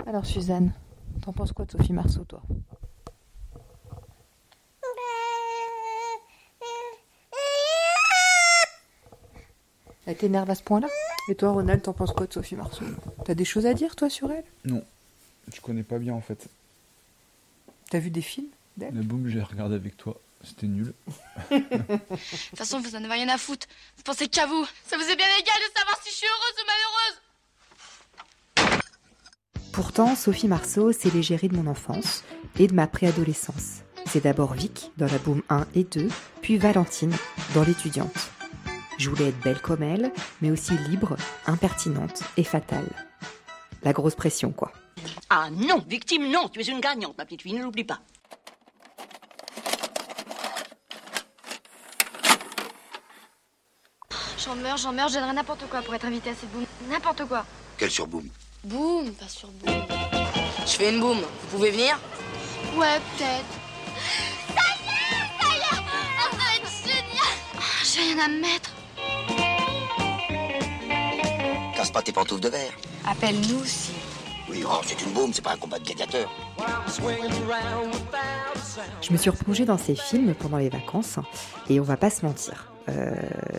Alors 0.07 0.25
Suzanne, 0.25 0.73
t'en 1.21 1.35
penses 1.35 1.53
quoi 1.53 1.67
de 1.67 1.73
Sophie 1.73 1.93
Marceau, 1.93 2.25
toi? 2.25 2.41
Elle 10.07 10.17
t'énerve 10.17 10.49
à 10.49 10.55
ce 10.55 10.63
point-là? 10.63 10.89
Et 11.29 11.35
toi, 11.35 11.51
Ronald, 11.51 11.83
t'en 11.83 11.93
penses 11.93 12.13
quoi 12.13 12.27
de 12.27 12.33
Sophie 12.33 12.57
Marceau? 12.57 12.87
T'as 13.27 13.35
des 13.35 13.45
choses 13.45 13.67
à 13.67 13.75
dire, 13.75 13.97
toi, 13.97 14.09
sur 14.09 14.33
elle? 14.33 14.45
Non, 14.65 14.83
je 15.55 15.61
connais 15.61 15.83
pas 15.83 15.99
bien 15.99 16.15
en 16.15 16.21
fait. 16.21 16.49
T'as 17.91 17.99
vu 17.99 18.11
des 18.11 18.23
films 18.23 18.49
d'elle 18.77 18.93
Mais 18.95 19.03
boum, 19.03 19.29
j'ai 19.29 19.43
regardé 19.43 19.75
avec 19.75 19.97
toi. 19.97 20.21
C'était 20.43 20.67
nul. 20.67 20.93
De 21.51 21.59
toute 21.59 22.59
façon, 22.59 22.81
vous 22.81 22.95
en 22.95 23.05
avez 23.05 23.15
rien 23.15 23.29
à 23.29 23.39
foutre. 23.39 23.67
Vous 23.97 24.03
pensez 24.03 24.29
qu'à 24.29 24.47
vous. 24.47 24.67
Ça 24.87 24.97
vous 24.97 25.03
est 25.03 25.17
bien 25.17 25.27
égal 25.27 25.57
de 25.57 25.79
savoir 25.79 25.99
si 26.03 26.11
je 26.11 26.17
suis 26.17 26.27
heureuse 26.27 26.55
ou 26.63 26.67
malheureuse. 26.67 27.23
Pourtant, 29.73 30.15
Sophie 30.15 30.49
Marceau, 30.49 30.93
c'est 30.93 31.13
l'égérie 31.13 31.49
de 31.49 31.57
mon 31.57 31.67
enfance 31.67 32.25
et 32.59 32.67
de 32.67 32.75
ma 32.75 32.87
préadolescence. 32.87 33.83
C'est 34.07 34.23
d'abord 34.23 34.55
Vic 34.55 34.93
dans 34.97 35.07
la 35.07 35.19
Boom 35.19 35.43
1 35.49 35.67
et 35.75 35.85
2, 35.85 36.09
puis 36.43 36.59
Valentine 36.59 37.15
dans 37.55 37.65
l'étudiante. 37.65 38.31
Je 38.99 39.11
voulais 39.11 39.29
être 39.29 39.41
belle 39.41 39.61
comme 39.61 39.83
elle, 39.83 40.13
mais 40.41 40.51
aussi 40.51 40.79
libre, 40.89 41.17
impertinente 41.47 42.23
et 42.37 42.45
fatale. 42.45 42.89
La 43.83 43.93
grosse 43.93 44.15
pression, 44.15 44.53
quoi. 44.53 44.73
Ah 45.31 45.49
non, 45.51 45.83
victime, 45.87 46.31
non, 46.31 46.49
tu 46.49 46.61
es 46.61 46.65
une 46.65 46.81
gagnante, 46.81 47.17
ma 47.19 47.25
petite 47.25 47.43
fille, 47.43 47.55
ne 47.55 47.63
l'oublie 47.63 47.85
pas. 47.85 48.01
J'en 54.47 54.55
meurs, 54.55 54.77
j'en 54.77 54.93
meurs, 54.93 55.11
donnerai 55.11 55.33
n'importe 55.33 55.69
quoi 55.69 55.83
pour 55.83 55.95
être 55.95 56.05
invité 56.05 56.31
à 56.31 56.35
cette 56.35 56.51
boum. 56.53 56.65
N'importe 56.89 57.25
quoi. 57.25 57.45
Quelle 57.77 57.91
surboum 57.91 58.29
Boum, 58.63 59.13
pas 59.15 59.29
surboum. 59.29 59.75
Je 60.61 60.73
fais 60.73 60.91
une 60.91 61.01
boum, 61.01 61.19
vous 61.19 61.57
pouvez 61.57 61.71
venir 61.73 61.99
Ouais, 62.77 63.01
peut-être. 63.17 63.45
Ça 64.55 64.63
y 64.63 64.87
est, 64.87 65.01
ça 65.41 65.49
y 65.53 65.59
est 65.59 65.75
Ça 66.21 66.37
va 66.37 66.47
être 66.55 66.71
ah, 67.57 67.61
J'ai 67.85 68.01
rien 68.01 68.25
à 68.25 68.29
me 68.29 68.41
mettre. 68.41 68.71
Casse 71.77 71.91
pas 71.91 72.03
tes 72.03 72.13
pantoufles 72.13 72.43
de 72.43 72.49
verre. 72.49 72.73
Appelle-nous 73.05 73.65
si 73.65 73.93
oui, 74.49 74.63
oh, 74.65 74.81
c'est 74.85 75.03
une 75.03 75.13
boum, 75.13 75.33
c'est 75.33 75.43
pas 75.43 75.55
un 75.55 75.57
combat 75.57 75.79
de 75.79 75.85
gladiateurs. 75.85 76.31
Je 79.03 79.13
me 79.13 79.17
suis 79.17 79.31
replongée 79.31 79.65
dans 79.65 79.79
ces 79.79 79.95
films 79.95 80.35
pendant 80.35 80.59
les 80.59 80.69
vacances 80.69 81.19
et 81.69 81.81
on 81.81 81.83
va 81.83 81.97
pas 81.97 82.11
se 82.11 82.25
mentir. 82.25 82.73
Euh, 82.89 83.15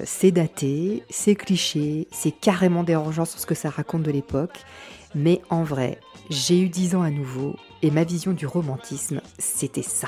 c'est 0.06 0.32
daté, 0.32 1.04
c'est 1.10 1.36
cliché, 1.36 2.08
c'est 2.12 2.32
carrément 2.32 2.84
dérangeant 2.84 3.26
sur 3.26 3.40
ce 3.40 3.46
que 3.46 3.56
ça 3.56 3.70
raconte 3.70 4.04
de 4.04 4.12
l'époque, 4.12 4.60
mais 5.16 5.42
en 5.50 5.64
vrai, 5.64 6.00
j'ai 6.30 6.60
eu 6.60 6.70
10 6.70 6.96
ans 6.96 7.02
à 7.02 7.10
nouveau 7.10 7.58
et 7.82 7.92
ma 7.92 8.06
vision 8.06 8.32
du 8.32 8.48
romantisme, 8.48 9.22
c'était 9.38 9.82
ça. 9.82 10.08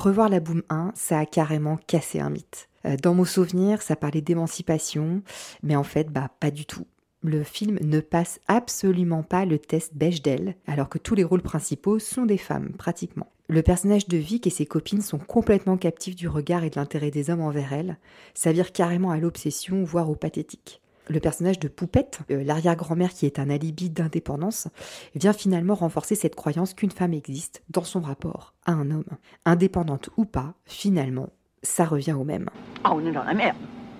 Revoir 0.00 0.30
la 0.30 0.40
Boom 0.40 0.62
1, 0.70 0.92
ça 0.94 1.18
a 1.18 1.26
carrément 1.26 1.76
cassé 1.86 2.20
un 2.20 2.30
mythe. 2.30 2.70
Euh, 2.86 2.96
Dans 2.96 3.12
mon 3.12 3.26
souvenir, 3.26 3.82
ça 3.82 3.96
parlait 3.96 4.22
d'émancipation, 4.22 5.20
mais 5.62 5.76
en 5.76 5.82
fait, 5.82 6.10
bah 6.10 6.30
pas 6.40 6.50
du 6.50 6.64
tout. 6.64 6.86
Le 7.22 7.42
film 7.44 7.78
ne 7.82 8.00
passe 8.00 8.40
absolument 8.48 9.22
pas 9.22 9.44
le 9.44 9.58
test 9.58 9.94
Bechdel, 9.94 10.54
alors 10.66 10.88
que 10.88 10.96
tous 10.96 11.14
les 11.14 11.22
rôles 11.22 11.42
principaux 11.42 11.98
sont 11.98 12.24
des 12.24 12.38
femmes, 12.38 12.72
pratiquement. 12.78 13.26
Le 13.48 13.60
personnage 13.60 14.08
de 14.08 14.16
Vic 14.16 14.46
et 14.46 14.50
ses 14.50 14.64
copines 14.64 15.02
sont 15.02 15.18
complètement 15.18 15.76
captifs 15.76 16.16
du 16.16 16.28
regard 16.28 16.64
et 16.64 16.70
de 16.70 16.76
l'intérêt 16.76 17.10
des 17.10 17.28
hommes 17.28 17.42
envers 17.42 17.74
elles. 17.74 17.98
Ça 18.32 18.52
vire 18.52 18.72
carrément 18.72 19.10
à 19.10 19.18
l'obsession, 19.18 19.84
voire 19.84 20.08
au 20.08 20.14
pathétique. 20.14 20.79
Le 21.10 21.18
personnage 21.18 21.58
de 21.58 21.66
Poupette, 21.66 22.20
euh, 22.30 22.44
l'arrière-grand-mère 22.44 23.10
qui 23.10 23.26
est 23.26 23.40
un 23.40 23.50
alibi 23.50 23.90
d'indépendance, 23.90 24.68
vient 25.16 25.32
finalement 25.32 25.74
renforcer 25.74 26.14
cette 26.14 26.36
croyance 26.36 26.72
qu'une 26.72 26.92
femme 26.92 27.14
existe 27.14 27.64
dans 27.68 27.82
son 27.82 28.00
rapport 28.00 28.54
à 28.64 28.74
un 28.74 28.92
homme. 28.92 29.18
Indépendante 29.44 30.10
ou 30.16 30.24
pas, 30.24 30.54
finalement, 30.66 31.30
ça 31.64 31.84
revient 31.84 32.12
au 32.12 32.22
même. 32.22 32.48
Ah, 32.84 32.92
on 32.94 33.04
est 33.04 33.10
dans 33.10 33.24
la 33.24 33.34
merde. 33.34 33.56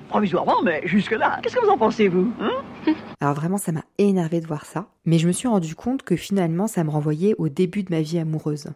Provisoirement, 0.09 0.63
mais 0.63 0.83
jusque-là, 0.85 1.41
qu'est-ce 1.43 1.57
que 1.57 1.65
vous 1.65 1.73
en 1.73 1.79
pensez, 1.79 2.07
vous 2.07 2.33
hein? 2.41 2.63
Alors 3.21 3.35
vraiment, 3.35 3.59
ça 3.59 3.73
m'a 3.73 3.85
énervé 3.99 4.41
de 4.41 4.47
voir 4.47 4.65
ça, 4.65 4.87
mais 5.05 5.19
je 5.19 5.27
me 5.27 5.33
suis 5.33 5.49
rendu 5.49 5.75
compte 5.75 6.05
que 6.05 6.15
finalement, 6.15 6.69
ça 6.69 6.85
me 6.85 6.91
renvoyait 6.91 7.35
au 7.39 7.49
début 7.49 7.83
de 7.83 7.93
ma 7.93 8.03
vie 8.03 8.21
amoureuse. 8.21 8.69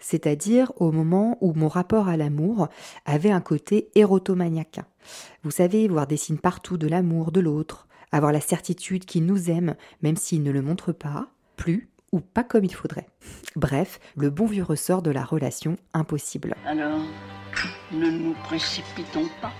C'est-à-dire 0.00 0.72
au 0.76 0.90
moment 0.90 1.38
où 1.40 1.52
mon 1.52 1.68
rapport 1.68 2.08
à 2.08 2.16
l'amour 2.16 2.68
avait 3.04 3.30
un 3.30 3.40
côté 3.40 3.90
érotomaniaque. 3.94 4.80
Vous 5.44 5.50
savez, 5.50 5.86
voir 5.88 6.06
des 6.06 6.16
signes 6.16 6.38
partout 6.38 6.78
de 6.78 6.88
l'amour 6.88 7.32
de 7.32 7.40
l'autre, 7.40 7.86
avoir 8.12 8.32
la 8.32 8.40
certitude 8.40 9.04
qu'il 9.04 9.26
nous 9.26 9.50
aime, 9.50 9.76
même 10.02 10.16
s'il 10.16 10.42
ne 10.42 10.50
le 10.50 10.62
montre 10.62 10.92
pas, 10.92 11.28
plus 11.56 11.88
ou 12.12 12.20
pas 12.20 12.42
comme 12.42 12.64
il 12.64 12.74
faudrait. 12.74 13.06
Bref, 13.54 14.00
le 14.16 14.30
bon 14.30 14.46
vieux 14.46 14.64
ressort 14.64 15.02
de 15.02 15.10
la 15.10 15.24
relation 15.24 15.76
impossible. 15.94 16.54
Alors, 16.66 17.00
ne 17.92 18.10
nous 18.10 18.34
précipitons 18.44 19.26
pas. 19.40 19.52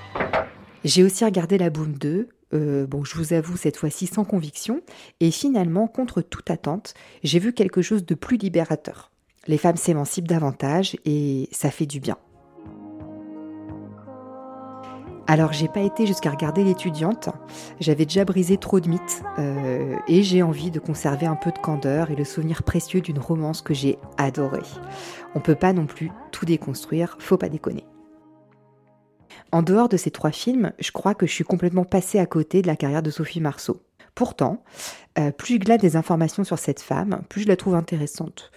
J'ai 0.85 1.05
aussi 1.05 1.25
regardé 1.25 1.59
la 1.59 1.71
Boom 1.71 1.93
2, 1.93 2.29
euh, 2.53 2.87
bon, 2.87 3.05
je 3.05 3.15
vous 3.17 3.33
avoue 3.33 3.57
cette 3.57 3.77
fois-ci 3.77 4.07
sans 4.07 4.25
conviction, 4.25 4.81
et 5.21 5.31
finalement, 5.31 5.87
contre 5.87 6.23
toute 6.23 6.51
attente, 6.51 6.95
j'ai 7.23 7.39
vu 7.39 7.53
quelque 7.53 7.83
chose 7.83 8.05
de 8.05 8.15
plus 8.15 8.39
libérateur. 8.39 9.10
Les 9.47 9.59
femmes 9.59 9.77
s'émancipent 9.77 10.29
davantage 10.29 10.97
et 11.05 11.49
ça 11.51 11.71
fait 11.71 11.87
du 11.87 11.99
bien. 11.99 12.17
Alors 15.27 15.53
j'ai 15.53 15.69
pas 15.69 15.83
été 15.83 16.07
jusqu'à 16.07 16.31
regarder 16.31 16.65
l'étudiante, 16.65 17.29
j'avais 17.79 18.05
déjà 18.05 18.25
brisé 18.25 18.57
trop 18.57 18.81
de 18.81 18.89
mythes 18.89 19.23
euh, 19.39 19.95
et 20.09 20.25
j'ai 20.25 20.43
envie 20.43 20.73
de 20.73 20.81
conserver 20.81 21.27
un 21.27 21.37
peu 21.37 21.53
de 21.53 21.59
candeur 21.59 22.11
et 22.11 22.17
le 22.17 22.25
souvenir 22.25 22.65
précieux 22.65 23.01
d'une 23.01 23.21
romance 23.21 23.63
que 23.63 23.73
j'ai 23.73 23.97
adorée. 24.19 24.59
On 25.37 25.41
peut 25.41 25.55
pas 25.55 25.73
non 25.73 25.87
plus 25.87 26.11
tout 26.33 26.47
déconstruire, 26.47 27.17
faut 27.21 27.37
pas 27.37 27.49
déconner. 27.49 27.85
En 29.53 29.63
dehors 29.63 29.89
de 29.89 29.97
ces 29.97 30.11
trois 30.11 30.33
films, 30.33 30.73
je 30.81 30.91
crois 30.91 31.15
que 31.15 31.27
je 31.27 31.33
suis 31.33 31.45
complètement 31.45 31.85
passée 31.85 32.19
à 32.19 32.27
côté 32.27 32.61
de 32.61 32.67
la 32.67 32.75
carrière 32.75 33.03
de 33.03 33.11
Sophie 33.13 33.41
Marceau. 33.41 33.83
Pourtant, 34.17 34.65
euh, 35.17 35.31
plus 35.31 35.55
je 35.55 35.61
glade 35.61 35.81
des 35.81 35.95
informations 35.95 36.43
sur 36.43 36.59
cette 36.59 36.81
femme, 36.81 37.23
plus 37.29 37.43
je 37.43 37.49
la 37.49 37.57
trouve 37.57 37.77
intéressante. 37.77 38.51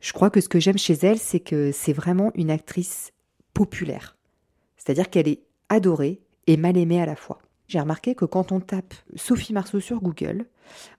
Je 0.00 0.12
crois 0.12 0.30
que 0.30 0.40
ce 0.40 0.48
que 0.48 0.60
j'aime 0.60 0.78
chez 0.78 0.94
elle, 1.02 1.18
c'est 1.18 1.40
que 1.40 1.72
c'est 1.72 1.92
vraiment 1.92 2.30
une 2.34 2.50
actrice 2.50 3.12
populaire. 3.54 4.16
C'est-à-dire 4.76 5.10
qu'elle 5.10 5.28
est 5.28 5.42
adorée 5.68 6.20
et 6.46 6.56
mal 6.56 6.76
aimée 6.76 7.00
à 7.02 7.06
la 7.06 7.16
fois. 7.16 7.40
J'ai 7.68 7.80
remarqué 7.80 8.14
que 8.14 8.24
quand 8.24 8.50
on 8.50 8.60
tape 8.60 8.94
Sophie 9.14 9.52
Marceau 9.52 9.78
sur 9.78 10.00
Google, 10.00 10.46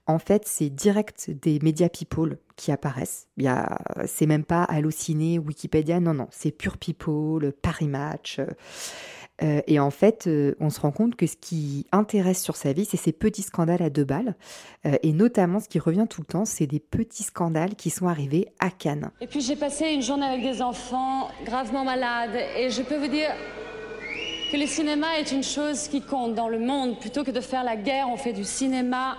en 0.06 0.20
fait, 0.20 0.46
c'est 0.46 0.70
direct 0.70 1.28
des 1.30 1.58
médias 1.60 1.88
people 1.88 2.38
qui 2.54 2.70
apparaissent. 2.70 3.26
C'est 4.06 4.26
même 4.26 4.44
pas 4.44 4.62
Allociné, 4.64 5.40
Wikipédia, 5.40 5.98
non, 5.98 6.14
non, 6.14 6.28
c'est 6.30 6.52
Pure 6.52 6.78
People, 6.78 7.52
Paris 7.52 7.88
Match. 7.88 8.38
Euh, 8.38 8.46
et 9.66 9.80
en 9.80 9.90
fait, 9.90 10.26
euh, 10.26 10.54
on 10.60 10.68
se 10.70 10.80
rend 10.80 10.90
compte 10.90 11.16
que 11.16 11.26
ce 11.26 11.36
qui 11.36 11.86
intéresse 11.92 12.42
sur 12.42 12.56
sa 12.56 12.72
vie, 12.72 12.84
c'est 12.84 12.96
ces 12.96 13.12
petits 13.12 13.42
scandales 13.42 13.82
à 13.82 13.88
deux 13.88 14.04
balles. 14.04 14.34
Euh, 14.84 14.96
et 15.02 15.12
notamment, 15.12 15.60
ce 15.60 15.68
qui 15.68 15.78
revient 15.78 16.06
tout 16.08 16.20
le 16.20 16.26
temps, 16.26 16.44
c'est 16.44 16.66
des 16.66 16.80
petits 16.80 17.22
scandales 17.22 17.74
qui 17.74 17.90
sont 17.90 18.06
arrivés 18.06 18.48
à 18.58 18.70
Cannes. 18.70 19.10
Et 19.20 19.26
puis 19.26 19.40
j'ai 19.40 19.56
passé 19.56 19.86
une 19.86 20.02
journée 20.02 20.26
avec 20.26 20.42
des 20.42 20.60
enfants 20.60 21.28
gravement 21.44 21.84
malades 21.84 22.36
et 22.56 22.70
je 22.70 22.82
peux 22.82 22.96
vous 22.96 23.08
dire 23.08 23.30
que 24.52 24.56
le 24.56 24.66
cinéma 24.66 25.18
est 25.18 25.32
une 25.32 25.44
chose 25.44 25.88
qui 25.88 26.02
compte 26.02 26.34
dans 26.34 26.48
le 26.48 26.58
monde. 26.58 26.98
Plutôt 27.00 27.24
que 27.24 27.30
de 27.30 27.40
faire 27.40 27.64
la 27.64 27.76
guerre, 27.76 28.08
on 28.10 28.16
fait 28.16 28.32
du 28.32 28.44
cinéma. 28.44 29.16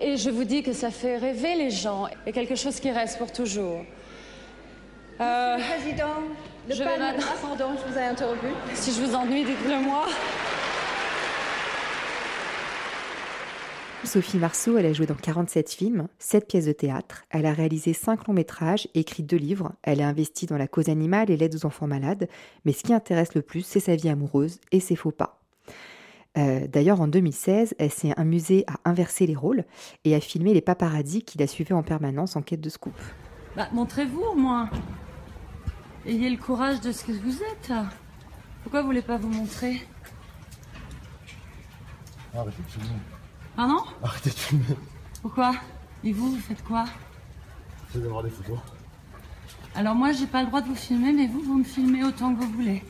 Et 0.00 0.16
je 0.16 0.28
vous 0.28 0.44
dis 0.44 0.62
que 0.62 0.72
ça 0.72 0.90
fait 0.90 1.16
rêver 1.16 1.54
les 1.54 1.70
gens 1.70 2.08
et 2.26 2.32
quelque 2.32 2.56
chose 2.56 2.80
qui 2.80 2.90
reste 2.90 3.16
pour 3.16 3.32
toujours. 3.32 3.84
Euh, 5.20 5.56
Président, 5.56 6.16
le 6.68 6.74
je 6.74 6.82
vais 6.82 6.98
maintenant- 6.98 7.24
Ah, 7.30 7.36
pardon, 7.40 7.74
je 7.86 7.92
vous 7.92 7.98
ai 7.98 8.04
interrompu. 8.04 8.46
Si 8.74 8.92
je 8.92 9.02
vous 9.04 9.14
ennuie, 9.14 9.44
dites-le 9.44 9.80
moi. 9.84 10.06
Sophie 14.04 14.36
Marceau, 14.36 14.76
elle 14.76 14.84
a 14.86 14.92
joué 14.92 15.06
dans 15.06 15.14
47 15.14 15.70
films, 15.72 16.08
7 16.18 16.46
pièces 16.46 16.66
de 16.66 16.72
théâtre, 16.72 17.24
elle 17.30 17.46
a 17.46 17.52
réalisé 17.54 17.94
5 17.94 18.26
longs 18.26 18.34
métrages, 18.34 18.86
écrit 18.94 19.22
2 19.22 19.36
livres, 19.38 19.72
elle 19.82 20.00
est 20.00 20.04
investie 20.04 20.44
dans 20.46 20.58
la 20.58 20.68
cause 20.68 20.90
animale 20.90 21.30
et 21.30 21.38
l'aide 21.38 21.54
aux 21.54 21.64
enfants 21.64 21.86
malades, 21.86 22.28
mais 22.66 22.72
ce 22.72 22.82
qui 22.82 22.92
intéresse 22.92 23.34
le 23.34 23.40
plus, 23.40 23.62
c'est 23.64 23.80
sa 23.80 23.96
vie 23.96 24.10
amoureuse 24.10 24.60
et 24.72 24.80
ses 24.80 24.94
faux 24.94 25.10
pas. 25.10 25.40
Euh, 26.36 26.66
D'ailleurs, 26.68 27.00
en 27.00 27.08
2016, 27.08 27.74
elle 27.78 27.90
s'est 27.90 28.12
amusée 28.18 28.64
à 28.66 28.88
inverser 28.88 29.26
les 29.26 29.34
rôles 29.36 29.64
et 30.04 30.14
à 30.14 30.20
filmer 30.20 30.52
les 30.52 30.60
paparazzis 30.60 31.22
qui 31.22 31.38
la 31.38 31.46
suivaient 31.46 31.74
en 31.74 31.82
permanence 31.82 32.36
en 32.36 32.42
quête 32.42 32.60
de 32.60 32.68
scoop. 32.68 32.92
Bah, 33.56 33.68
montrez-vous 33.72 34.20
au 34.20 34.34
moins. 34.34 34.68
Ayez 36.06 36.28
le 36.30 36.36
courage 36.36 36.80
de 36.80 36.92
ce 36.92 37.04
que 37.04 37.12
vous 37.12 37.42
êtes. 37.42 37.72
Pourquoi 38.62 38.82
vous 38.82 38.88
voulez 38.88 39.02
pas 39.02 39.16
vous 39.16 39.28
montrer 39.28 39.86
Arrêtez 42.36 42.62
de 42.62 42.68
filmer. 42.70 42.88
Pardon 43.56 43.78
Arrêtez 44.02 44.30
de 44.30 44.34
filmer. 44.34 44.64
Pourquoi 45.22 45.54
Et 46.02 46.12
vous, 46.12 46.32
vous 46.32 46.40
faites 46.40 46.62
quoi 46.64 46.84
J'essaie 47.88 48.04
d'avoir 48.04 48.22
des 48.22 48.30
photos. 48.30 48.58
Alors 49.74 49.94
moi, 49.94 50.12
j'ai 50.12 50.26
pas 50.26 50.42
le 50.42 50.48
droit 50.48 50.60
de 50.60 50.66
vous 50.68 50.74
filmer, 50.74 51.12
mais 51.12 51.26
vous, 51.26 51.40
vous 51.40 51.58
me 51.58 51.64
filmez 51.64 52.04
autant 52.04 52.34
que 52.34 52.40
vous 52.42 52.50
voulez. 52.52 52.82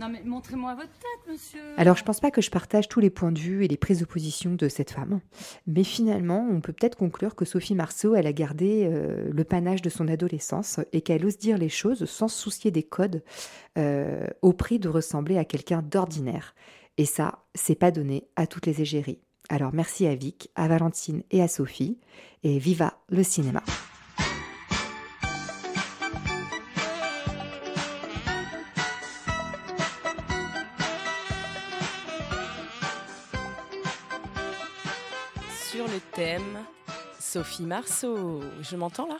Non 0.00 0.08
mais 0.08 0.22
montrez-moi 0.24 0.74
votre 0.76 0.92
tête, 0.92 1.32
monsieur. 1.32 1.60
Alors, 1.76 1.96
je 1.96 2.04
pense 2.04 2.20
pas 2.20 2.30
que 2.30 2.40
je 2.40 2.50
partage 2.50 2.88
tous 2.88 3.00
les 3.00 3.10
points 3.10 3.32
de 3.32 3.38
vue 3.38 3.64
et 3.64 3.68
les 3.68 3.76
prises 3.76 3.98
de 3.98 4.04
position 4.04 4.54
de 4.54 4.68
cette 4.68 4.92
femme, 4.92 5.20
mais 5.66 5.82
finalement, 5.82 6.46
on 6.50 6.60
peut 6.60 6.72
peut-être 6.72 6.96
conclure 6.96 7.34
que 7.34 7.44
Sophie 7.44 7.74
Marceau, 7.74 8.14
elle 8.14 8.26
a 8.26 8.32
gardé 8.32 8.84
euh, 8.84 9.28
le 9.32 9.44
panache 9.44 9.82
de 9.82 9.90
son 9.90 10.06
adolescence 10.06 10.78
et 10.92 11.00
qu'elle 11.00 11.24
ose 11.24 11.38
dire 11.38 11.58
les 11.58 11.68
choses 11.68 12.04
sans 12.04 12.28
se 12.28 12.40
soucier 12.40 12.70
des 12.70 12.84
codes, 12.84 13.24
euh, 13.76 14.26
au 14.42 14.52
prix 14.52 14.78
de 14.78 14.88
ressembler 14.88 15.36
à 15.36 15.44
quelqu'un 15.44 15.82
d'ordinaire. 15.82 16.54
Et 16.96 17.04
ça, 17.04 17.44
c'est 17.54 17.74
pas 17.74 17.90
donné 17.90 18.28
à 18.36 18.46
toutes 18.46 18.66
les 18.66 18.80
égéries. 18.80 19.20
Alors, 19.48 19.72
merci 19.72 20.06
à 20.06 20.14
Vic, 20.14 20.50
à 20.54 20.68
Valentine 20.68 21.22
et 21.30 21.42
à 21.42 21.48
Sophie, 21.48 21.98
et 22.42 22.58
viva 22.58 22.98
le 23.08 23.22
cinéma. 23.22 23.62
Sophie 37.30 37.64
Marceau. 37.64 38.40
Je 38.62 38.74
m'entends 38.74 39.06
là? 39.06 39.18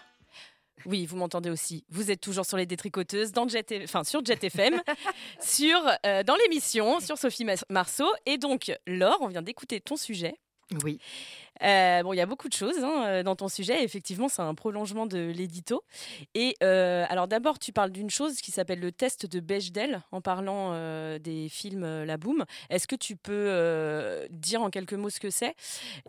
Oui, 0.87 1.05
vous 1.05 1.19
m'entendez 1.19 1.51
aussi. 1.51 1.85
Vous 1.91 2.11
êtes 2.11 2.23
toujours 2.23 2.47
sur 2.47 2.57
les 2.57 2.65
détricoteuses, 2.65 3.33
dans 3.33 3.47
Jet, 3.47 3.81
enfin 3.85 4.03
sur 4.03 4.25
Jet 4.25 4.43
FM, 4.43 4.81
sur, 5.43 5.79
euh, 6.07 6.23
dans 6.23 6.37
l'émission 6.37 7.01
sur 7.01 7.19
Sophie 7.19 7.45
Marceau. 7.69 8.11
Et 8.25 8.39
donc, 8.39 8.73
Laure, 8.87 9.19
on 9.21 9.27
vient 9.27 9.43
d'écouter 9.43 9.83
ton 9.83 9.97
sujet. 9.97 10.41
Oui. 10.83 10.99
Euh, 11.63 12.03
bon, 12.03 12.13
il 12.13 12.17
y 12.17 12.21
a 12.21 12.27
beaucoup 12.27 12.49
de 12.49 12.53
choses 12.55 12.79
hein, 12.83 13.05
euh, 13.07 13.23
dans 13.23 13.37
ton 13.37 13.49
sujet. 13.49 13.83
Effectivement, 13.83 14.29
c'est 14.29 14.43
un 14.43 14.55
prolongement 14.55 15.07
de 15.07 15.19
l'édito. 15.19 15.83
Et 16.35 16.57
euh, 16.63 17.05
alors, 17.09 17.29
d'abord, 17.29 17.59
tu 17.59 17.73
parles 17.73 17.91
d'une 17.91 18.11
chose 18.11 18.41
qui 18.41 18.51
s'appelle 18.53 18.81
le 18.81 18.93
test 18.93 19.27
de 19.27 19.41
Bechdel 19.41 20.03
en 20.13 20.21
parlant 20.21 20.71
euh, 20.73 21.19
des 21.19 21.49
films 21.49 22.05
La 22.05 22.17
Boom. 22.17 22.45
Est-ce 22.71 22.87
que 22.87 22.97
tu 22.97 23.17
peux 23.17 24.27
dire 24.31 24.63
en 24.63 24.71
quelques 24.71 24.95
mots 24.95 25.11
ce 25.11 25.21
que 25.21 25.31
c'est? 25.31 25.55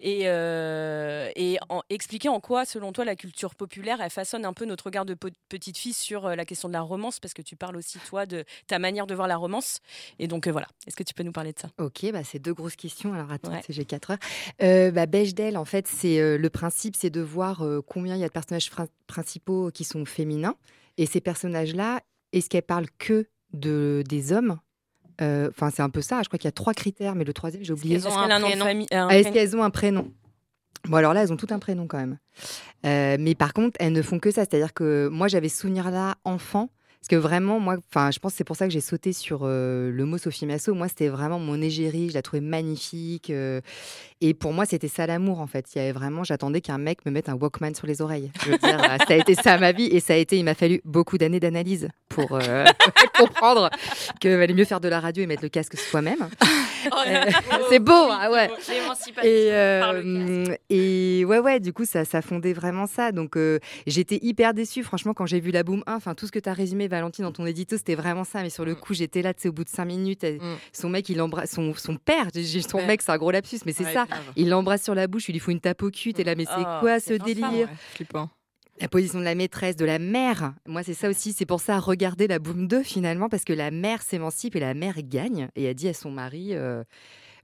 Et, 0.02 0.22
et 0.24 1.58
en- 1.70 1.82
expliquer 1.90 2.30
en 2.30 2.40
quoi, 2.40 2.66
selon 2.66 2.92
toi, 2.92 3.06
la 3.06 3.16
culture 3.16 3.56
populaire 3.56 4.02
elle 4.02 4.10
façonne 4.10 4.46
un 4.46 4.54
peu 4.54 4.66
notre 4.66 4.86
regard 4.86 5.06
de 5.06 5.14
petite 5.16 5.78
fille 5.78 5.94
sur 5.94 6.30
la 6.30 6.46
question 6.46 6.68
de 6.68 6.74
la 6.74 6.82
romance? 6.82 7.20
Parce 7.20 7.34
que 7.34 7.42
tu 7.42 7.56
parles 7.56 7.78
aussi, 7.78 7.98
toi, 8.00 8.26
de 8.26 8.46
ta 8.68 8.80
manière 8.80 9.08
de 9.08 9.16
voir 9.16 9.28
la 9.28 9.38
romance. 9.38 9.80
Et 10.20 10.28
donc, 10.28 10.48
voilà. 10.48 10.68
Est-ce 10.88 10.96
que 10.96 11.04
tu 11.04 11.14
peux 11.14 11.24
nous 11.24 11.32
parler 11.32 11.54
de 11.54 11.60
ça? 11.60 11.70
Ok, 11.80 12.12
bah 12.12 12.24
c'est 12.24 12.40
deux 12.40 12.54
grosses 12.54 12.76
questions. 12.76 13.14
Alors 13.14 13.32
attends, 13.32 13.52
c'est- 13.66 13.74
j'ai 13.74 13.86
4 13.86 14.12
heures. 14.12 14.92
Bah, 14.94 15.06
Bechdel, 15.06 15.39
en 15.56 15.66
fait, 15.66 15.88
c'est 15.88 16.20
euh, 16.20 16.38
le 16.38 16.50
principe, 16.50 16.96
c'est 16.96 17.10
de 17.10 17.22
voir 17.22 17.62
euh, 17.62 17.82
combien 17.86 18.16
il 18.16 18.22
y 18.22 18.24
a 18.24 18.28
de 18.28 18.34
personnages 18.34 18.70
principaux 19.08 19.72
qui 19.72 19.84
sont 19.84 20.06
féminins. 20.06 20.56
Et 20.98 21.06
ces 21.06 21.22
personnages-là, 21.22 22.02
est-ce 22.34 22.50
qu'elles 22.50 22.64
parlent 22.64 22.90
que 22.98 23.28
de 23.54 24.04
des 24.08 24.32
hommes? 24.34 24.60
Euh, 25.22 25.50
Enfin, 25.50 25.70
c'est 25.70 25.82
un 25.82 25.90
peu 25.90 26.02
ça. 26.02 26.22
Je 26.24 26.28
crois 26.30 26.38
qu'il 26.38 26.48
y 26.48 26.50
a 26.50 26.54
trois 26.54 26.74
critères, 26.74 27.16
mais 27.16 27.24
le 27.24 27.34
troisième, 27.34 27.64
j'ai 27.64 27.74
oublié. 27.74 27.96
qu'elles 27.96 28.08
ont 28.08 28.10
Est-ce 28.10 28.20
qu'elle 28.22 28.32
a 28.32 28.36
un 28.36 28.42
Ah, 29.10 29.24
qu'elles 29.32 29.56
ont 29.58 29.64
un 29.64 29.70
prénom? 29.70 30.12
Bon, 30.86 30.98
alors 30.98 31.14
là, 31.14 31.24
elles 31.24 31.34
ont 31.34 31.38
tout 31.38 31.48
un 31.50 31.60
prénom 31.60 31.88
quand 31.88 31.98
même. 31.98 32.18
Euh, 32.86 33.18
mais 33.20 33.36
par 33.36 33.54
contre, 33.54 33.76
elles 33.80 33.92
ne 33.92 34.02
font 34.02 34.20
que 34.20 34.32
ça. 34.32 34.42
C'est-à-dire 34.42 34.74
que 34.74 35.10
moi, 35.12 35.28
j'avais 35.28 35.50
ce 35.50 35.62
souvenir-là 35.62 36.16
enfant. 36.24 36.70
Parce 37.02 37.08
que 37.08 37.16
vraiment, 37.16 37.62
moi, 37.62 37.78
enfin, 37.90 38.12
je 38.12 38.20
pense 38.20 38.34
que 38.34 38.38
c'est 38.38 38.44
pour 38.44 38.58
ça 38.58 38.66
que 38.68 38.74
j'ai 38.74 38.82
sauté 38.82 39.14
sur 39.14 39.42
euh, 39.44 39.90
le 39.90 40.06
mot 40.06 40.18
Sophie 40.18 40.46
Massot. 40.46 40.74
Moi, 40.74 40.90
c'était 40.90 41.08
vraiment 41.08 41.40
mon 41.40 41.62
égérie. 41.62 42.10
Je 42.10 42.14
la 42.14 42.22
trouvais 42.22 42.42
magnifique. 42.42 43.30
euh, 43.30 43.62
et 44.20 44.34
pour 44.34 44.52
moi, 44.52 44.66
c'était 44.66 44.90
ça 44.90 45.08
l'amour, 45.08 45.40
en 45.40 45.48
fait. 45.48 45.66
Il 45.74 45.78
y 45.78 45.82
avait 45.82 45.94
vraiment, 45.94 46.26
j'attendais 46.26 46.60
qu'un 46.60 46.78
mec 46.78 47.06
me 47.06 47.12
mette 47.12 47.30
un 47.30 47.36
Walkman 47.36 47.74
sur 47.74 47.88
les 47.88 48.02
oreilles. 48.02 48.32
Je 48.44 48.52
veux 48.52 48.58
dire, 48.58 48.78
euh, 48.84 48.98
ça 49.08 49.14
a 49.14 49.16
été 49.16 49.34
ça 49.34 49.58
ma 49.58 49.72
vie. 49.72 49.86
Et 49.86 50.02
ça 50.02 50.12
a 50.14 50.18
été, 50.18 50.38
il 50.38 50.44
m'a 50.44 50.56
fallu 50.56 50.82
beaucoup 50.84 51.18
d'années 51.18 51.40
d'analyse 51.40 51.88
pour 52.10 52.34
euh, 52.34 52.66
comprendre 53.18 53.70
qu'il 54.20 54.36
valait 54.36 54.54
mieux 54.54 54.66
faire 54.66 54.82
de 54.82 54.90
la 54.90 55.00
radio 55.00 55.24
et 55.24 55.26
mettre 55.26 55.44
le 55.44 55.50
casque 55.50 55.78
soi-même. 55.78 56.28
Euh, 57.08 57.26
c'est 57.70 57.80
beau, 57.80 57.92
ah 57.92 58.32
ouais. 58.32 58.50
Et, 59.22 59.50
et 60.70 61.26
ouais, 61.26 61.40
ouais, 61.40 61.60
du 61.60 61.74
coup, 61.74 61.84
ça, 61.84 62.06
ça 62.06 62.22
fondait 62.22 62.54
vraiment 62.54 62.88
ça. 62.88 63.12
Donc, 63.12 63.38
j'étais 63.86 64.18
hyper 64.22 64.54
déçue, 64.54 64.82
franchement, 64.84 65.14
quand 65.14 65.26
j'ai 65.26 65.42
vu 65.42 65.52
la 65.52 65.64
Boom 65.64 65.84
1. 65.88 65.96
Enfin, 65.96 66.16
tout 66.16 66.26
ce 66.26 66.32
que 66.32 66.40
tu 66.40 66.48
as 66.48 66.54
résumé, 66.54 66.88
Valentine, 66.90 67.24
dans 67.26 67.32
ton 67.32 67.46
édito, 67.46 67.78
c'était 67.78 67.96
vraiment 67.96 68.24
ça. 68.24 68.42
Mais 68.42 68.50
sur 68.50 68.66
le 68.66 68.76
coup, 68.76 68.94
j'étais 68.94 69.22
là, 69.22 69.34
tu 69.34 69.44
sais, 69.44 69.50
au 69.50 69.54
bout 69.54 69.64
de 69.64 69.70
cinq 69.70 69.86
minutes, 69.86 70.24
elle- 70.24 70.40
son 70.74 70.90
mec, 70.90 71.08
il 71.10 71.22
embrasse 71.22 71.52
son, 71.52 71.74
son 71.74 71.96
père. 71.96 72.28
J'ai- 72.34 72.62
Son 72.62 72.78
Ouais. 72.78 72.86
mec, 72.88 73.02
c'est 73.02 73.12
un 73.12 73.18
gros 73.18 73.32
lapsus, 73.32 73.60
mais 73.66 73.72
c'est 73.74 73.86
Ouais, 73.86 73.94
ça. 73.94 74.06
grave. 74.06 74.20
Il 74.36 74.50
l'embrasse 74.50 74.84
sur 74.84 74.96
la 74.96 75.08
bouche, 75.08 75.30
il 75.30 75.34
lui 75.34 75.40
faut 75.40 75.52
une 75.52 75.60
tape 75.62 75.82
au 75.84 75.90
cul. 75.92 76.14
T'es 76.14 76.24
là, 76.24 76.36
mais 76.36 76.46
c'est 76.46 76.52
Oh, 76.60 76.80
quoi 76.82 77.00
ce 77.00 77.14
délire. 77.14 77.70
Flippant. 77.94 78.30
la 78.82 78.88
position 78.88 79.20
de 79.20 79.26
la 79.26 79.36
maîtresse, 79.36 79.76
de 79.76 79.84
la 79.84 80.00
mère. 80.00 80.54
Moi, 80.66 80.84
c'est 80.84 80.94
ça 80.94 81.10
aussi. 81.10 81.34
C'est 81.34 81.46
pour 81.46 81.60
ça, 81.60 81.80
regarder 81.80 82.28
la 82.28 82.40
Boom 82.40 82.66
2, 82.68 82.82
finalement, 82.82 83.28
parce 83.28 83.44
que 83.44 83.52
la 83.52 83.72
mère 83.72 84.02
s'émancipe 84.02 84.56
et 84.56 84.62
la 84.62 84.74
mère 84.74 84.96
gagne. 85.04 85.50
Et 85.58 85.64
elle 85.66 85.76
dit 85.76 85.90
à 85.90 85.94
son 85.94 86.12
mari 86.12 86.52
euh, 86.54 86.86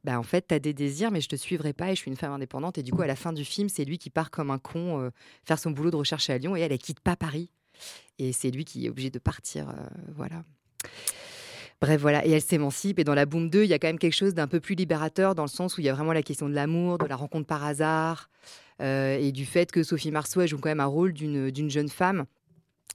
bah, 0.06 0.18
En 0.18 0.24
fait, 0.24 0.44
t'as 0.48 0.60
des 0.60 0.74
désirs, 0.74 1.12
mais 1.12 1.20
je 1.20 1.28
te 1.28 1.36
suivrai 1.36 1.74
pas 1.74 1.88
et 1.92 1.96
je 1.96 2.00
suis 2.00 2.10
une 2.10 2.16
femme 2.16 2.32
indépendante. 2.32 2.78
Et 2.78 2.84
du 2.84 2.94
coup, 2.94 3.02
à 3.02 3.08
la 3.08 3.18
fin 3.18 3.34
du 3.34 3.44
film, 3.44 3.68
c'est 3.68 3.84
lui 3.84 3.98
qui 3.98 4.10
part 4.10 4.32
comme 4.32 4.50
un 4.50 4.60
con 4.60 5.02
euh, 5.02 5.10
faire 5.46 5.60
son 5.60 5.72
boulot 5.72 5.92
de 5.92 5.98
recherche 5.98 6.30
à 6.30 6.38
Lyon 6.38 6.56
et 6.56 6.62
elle, 6.62 6.72
elle 6.72 6.78
quitte 6.78 7.02
pas 7.02 7.18
Paris. 7.18 7.50
Et 8.20 8.32
c'est 8.34 8.52
lui 8.52 8.66
qui 8.66 8.86
est 8.86 8.90
obligé 8.90 9.10
de 9.10 9.20
partir. 9.20 9.70
euh, 9.70 9.74
voilà. 10.16 10.44
Bref, 11.82 12.00
voilà, 12.02 12.26
et 12.26 12.32
elle 12.32 12.42
s'émancipe. 12.42 13.00
Et 13.00 13.04
dans 13.04 13.14
la 13.14 13.26
Boom 13.26 13.50
2, 13.50 13.64
il 13.64 13.70
y 13.70 13.74
a 13.74 13.80
quand 13.80 13.88
même 13.88 14.00
quelque 14.00 14.16
chose 14.16 14.34
d'un 14.34 14.48
peu 14.48 14.60
plus 14.60 14.76
libérateur, 14.76 15.36
dans 15.36 15.44
le 15.44 15.50
sens 15.50 15.78
où 15.78 15.82
il 15.82 15.84
y 15.84 15.90
a 15.90 15.94
vraiment 15.94 16.14
la 16.14 16.24
question 16.24 16.48
de 16.48 16.54
l'amour, 16.54 16.98
de 16.98 17.06
la 17.06 17.16
rencontre 17.16 17.48
par 17.48 17.64
hasard, 17.66 18.30
euh, 18.82 19.18
et 19.18 19.32
du 19.32 19.46
fait 19.46 19.72
que 19.72 19.84
Sophie 19.84 20.12
Marceau 20.12 20.46
joue 20.48 20.58
quand 20.58 20.70
même 20.70 20.80
un 20.80 20.86
rôle 20.86 21.14
d'une 21.14 21.70
jeune 21.70 21.90
femme 21.90 22.26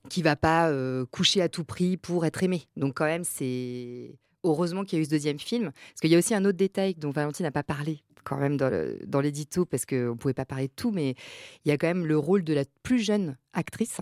qui 0.09 0.23
va 0.23 0.35
pas 0.35 0.71
euh, 0.71 1.05
coucher 1.07 1.43
à 1.43 1.49
tout 1.49 1.65
prix 1.65 1.97
pour 1.99 2.25
être 2.25 2.43
aimée. 2.43 2.63
Donc 2.77 2.95
quand 2.97 3.05
même, 3.05 3.25
c'est 3.25 4.19
heureusement 4.45 4.85
qu'il 4.85 4.99
y 4.99 5.01
a 5.01 5.03
eu 5.03 5.05
ce 5.05 5.11
deuxième 5.11 5.39
film, 5.39 5.73
parce 5.73 6.01
qu'il 6.01 6.11
y 6.11 6.15
a 6.15 6.19
aussi 6.19 6.35
un 6.35 6.45
autre 6.47 6.57
détail 6.57 6.95
dont 6.95 7.11
Valentine 7.11 7.45
n'a 7.45 7.53
pas 7.53 7.63
parlé 7.63 8.03
quand 8.25 8.37
même 8.37 8.57
dans 8.57 9.21
l'édito, 9.21 9.65
parce 9.65 9.87
qu'on 9.87 9.95
ne 10.11 10.15
pouvait 10.15 10.35
pas 10.35 10.45
parler 10.45 10.69
de 10.69 10.73
tout, 10.75 10.91
mais 10.91 11.15
il 11.65 11.69
y 11.69 11.73
a 11.73 11.79
quand 11.79 11.87
même 11.87 12.07
le 12.07 12.19
rôle 12.19 12.45
de 12.45 12.53
la 12.55 12.65
plus 12.83 12.99
jeune 12.99 13.37
actrice 13.53 14.01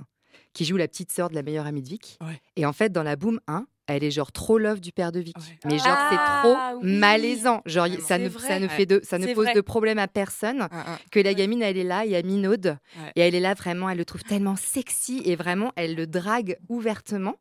qui 0.58 0.64
joue 0.64 0.76
la 0.76 0.88
petite 0.88 1.12
sœur 1.12 1.30
de 1.30 1.36
la 1.36 1.42
meilleure 1.44 1.66
amie 1.66 1.82
de 1.82 1.88
Vic. 1.88 2.18
Et 2.56 2.66
en 2.66 2.72
fait, 2.72 2.90
dans 2.90 3.04
la 3.04 3.14
Boom 3.14 3.38
1, 3.46 3.64
elle 3.86 4.02
est 4.02 4.10
genre 4.10 4.32
trop 4.32 4.58
love 4.58 4.80
du 4.80 4.90
père 4.90 5.12
de 5.12 5.20
Vic. 5.20 5.36
Mais 5.64 5.78
genre, 5.78 5.86
Ah, 5.96 6.08
c'est 6.10 6.48
trop 6.48 6.56
oui. 6.82 6.98
malaisant. 6.98 7.62
Genre, 7.64 7.86
y- 7.86 8.00
ça 8.00 8.18
ne, 8.18 8.28
ça 8.28 8.58
ne, 8.58 8.64
Ouais. 8.66 8.68
fait 8.68 8.84
de, 8.84 9.00
ça 9.04 9.18
ne 9.18 9.26
pose 9.34 9.44
vrai. 9.44 9.54
de 9.54 9.60
problème 9.60 10.00
à 10.00 10.08
personne. 10.08 10.66
Que 11.12 11.20
la 11.20 11.32
gamine, 11.34 11.62
elle 11.62 11.78
est 11.78 11.84
là, 11.84 12.04
il 12.04 12.10
y 12.10 12.16
a 12.16 12.22
Minaude. 12.24 12.76
Et 13.14 13.20
elle 13.20 13.36
est 13.36 13.40
là, 13.40 13.54
vraiment, 13.54 13.88
elle 13.88 13.98
le 13.98 14.04
trouve 14.04 14.24
tellement 14.24 14.56
sexy. 14.56 15.22
Et 15.24 15.36
vraiment, 15.36 15.72
elle 15.76 15.94
le 15.94 16.08
drague 16.08 16.58
ouvertement. 16.68 17.36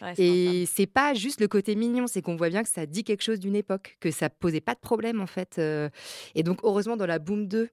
Ouais, 0.00 0.14
et 0.18 0.66
c'est 0.66 0.86
pas 0.86 1.14
juste 1.14 1.40
le 1.40 1.48
côté 1.48 1.74
mignon, 1.74 2.06
c'est 2.06 2.22
qu'on 2.22 2.36
voit 2.36 2.48
bien 2.48 2.62
que 2.62 2.68
ça 2.68 2.86
dit 2.86 3.02
quelque 3.02 3.22
chose 3.22 3.38
d'une 3.40 3.54
époque, 3.56 3.96
que 4.00 4.10
ça 4.12 4.30
posait 4.30 4.60
pas 4.60 4.74
de 4.74 4.80
problème 4.80 5.20
en 5.20 5.26
fait. 5.28 5.56
euh. 5.58 5.88
Et 6.36 6.42
donc 6.44 6.58
heureusement 6.64 6.96
dans 6.96 7.06
la 7.06 7.18
Boom 7.20 7.46
2, 7.48 7.68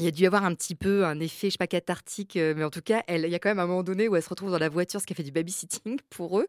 il 0.00 0.04
y 0.04 0.08
a 0.08 0.10
dû 0.10 0.22
y 0.22 0.26
avoir 0.26 0.44
un 0.44 0.54
petit 0.54 0.74
peu 0.74 1.04
un 1.04 1.20
effet, 1.20 1.48
je 1.48 1.52
sais 1.52 1.58
pas, 1.58 1.66
cathartique, 1.66 2.36
euh, 2.36 2.54
mais 2.56 2.64
en 2.64 2.70
tout 2.70 2.80
cas, 2.82 3.02
elle- 3.06 3.24
il 3.24 3.30
y 3.30 3.34
a 3.34 3.38
quand 3.38 3.50
même 3.50 3.58
un 3.58 3.66
moment 3.66 3.82
donné 3.82 4.08
où 4.08 4.16
elle 4.16 4.22
se 4.22 4.28
retrouve 4.28 4.50
dans 4.50 4.58
la 4.58 4.68
voiture, 4.68 5.00
ce 5.00 5.06
qui 5.06 5.12
a 5.12 5.16
fait 5.16 5.22
du 5.22 5.30
babysitting 5.30 5.98
pour 6.10 6.40
eux. 6.40 6.46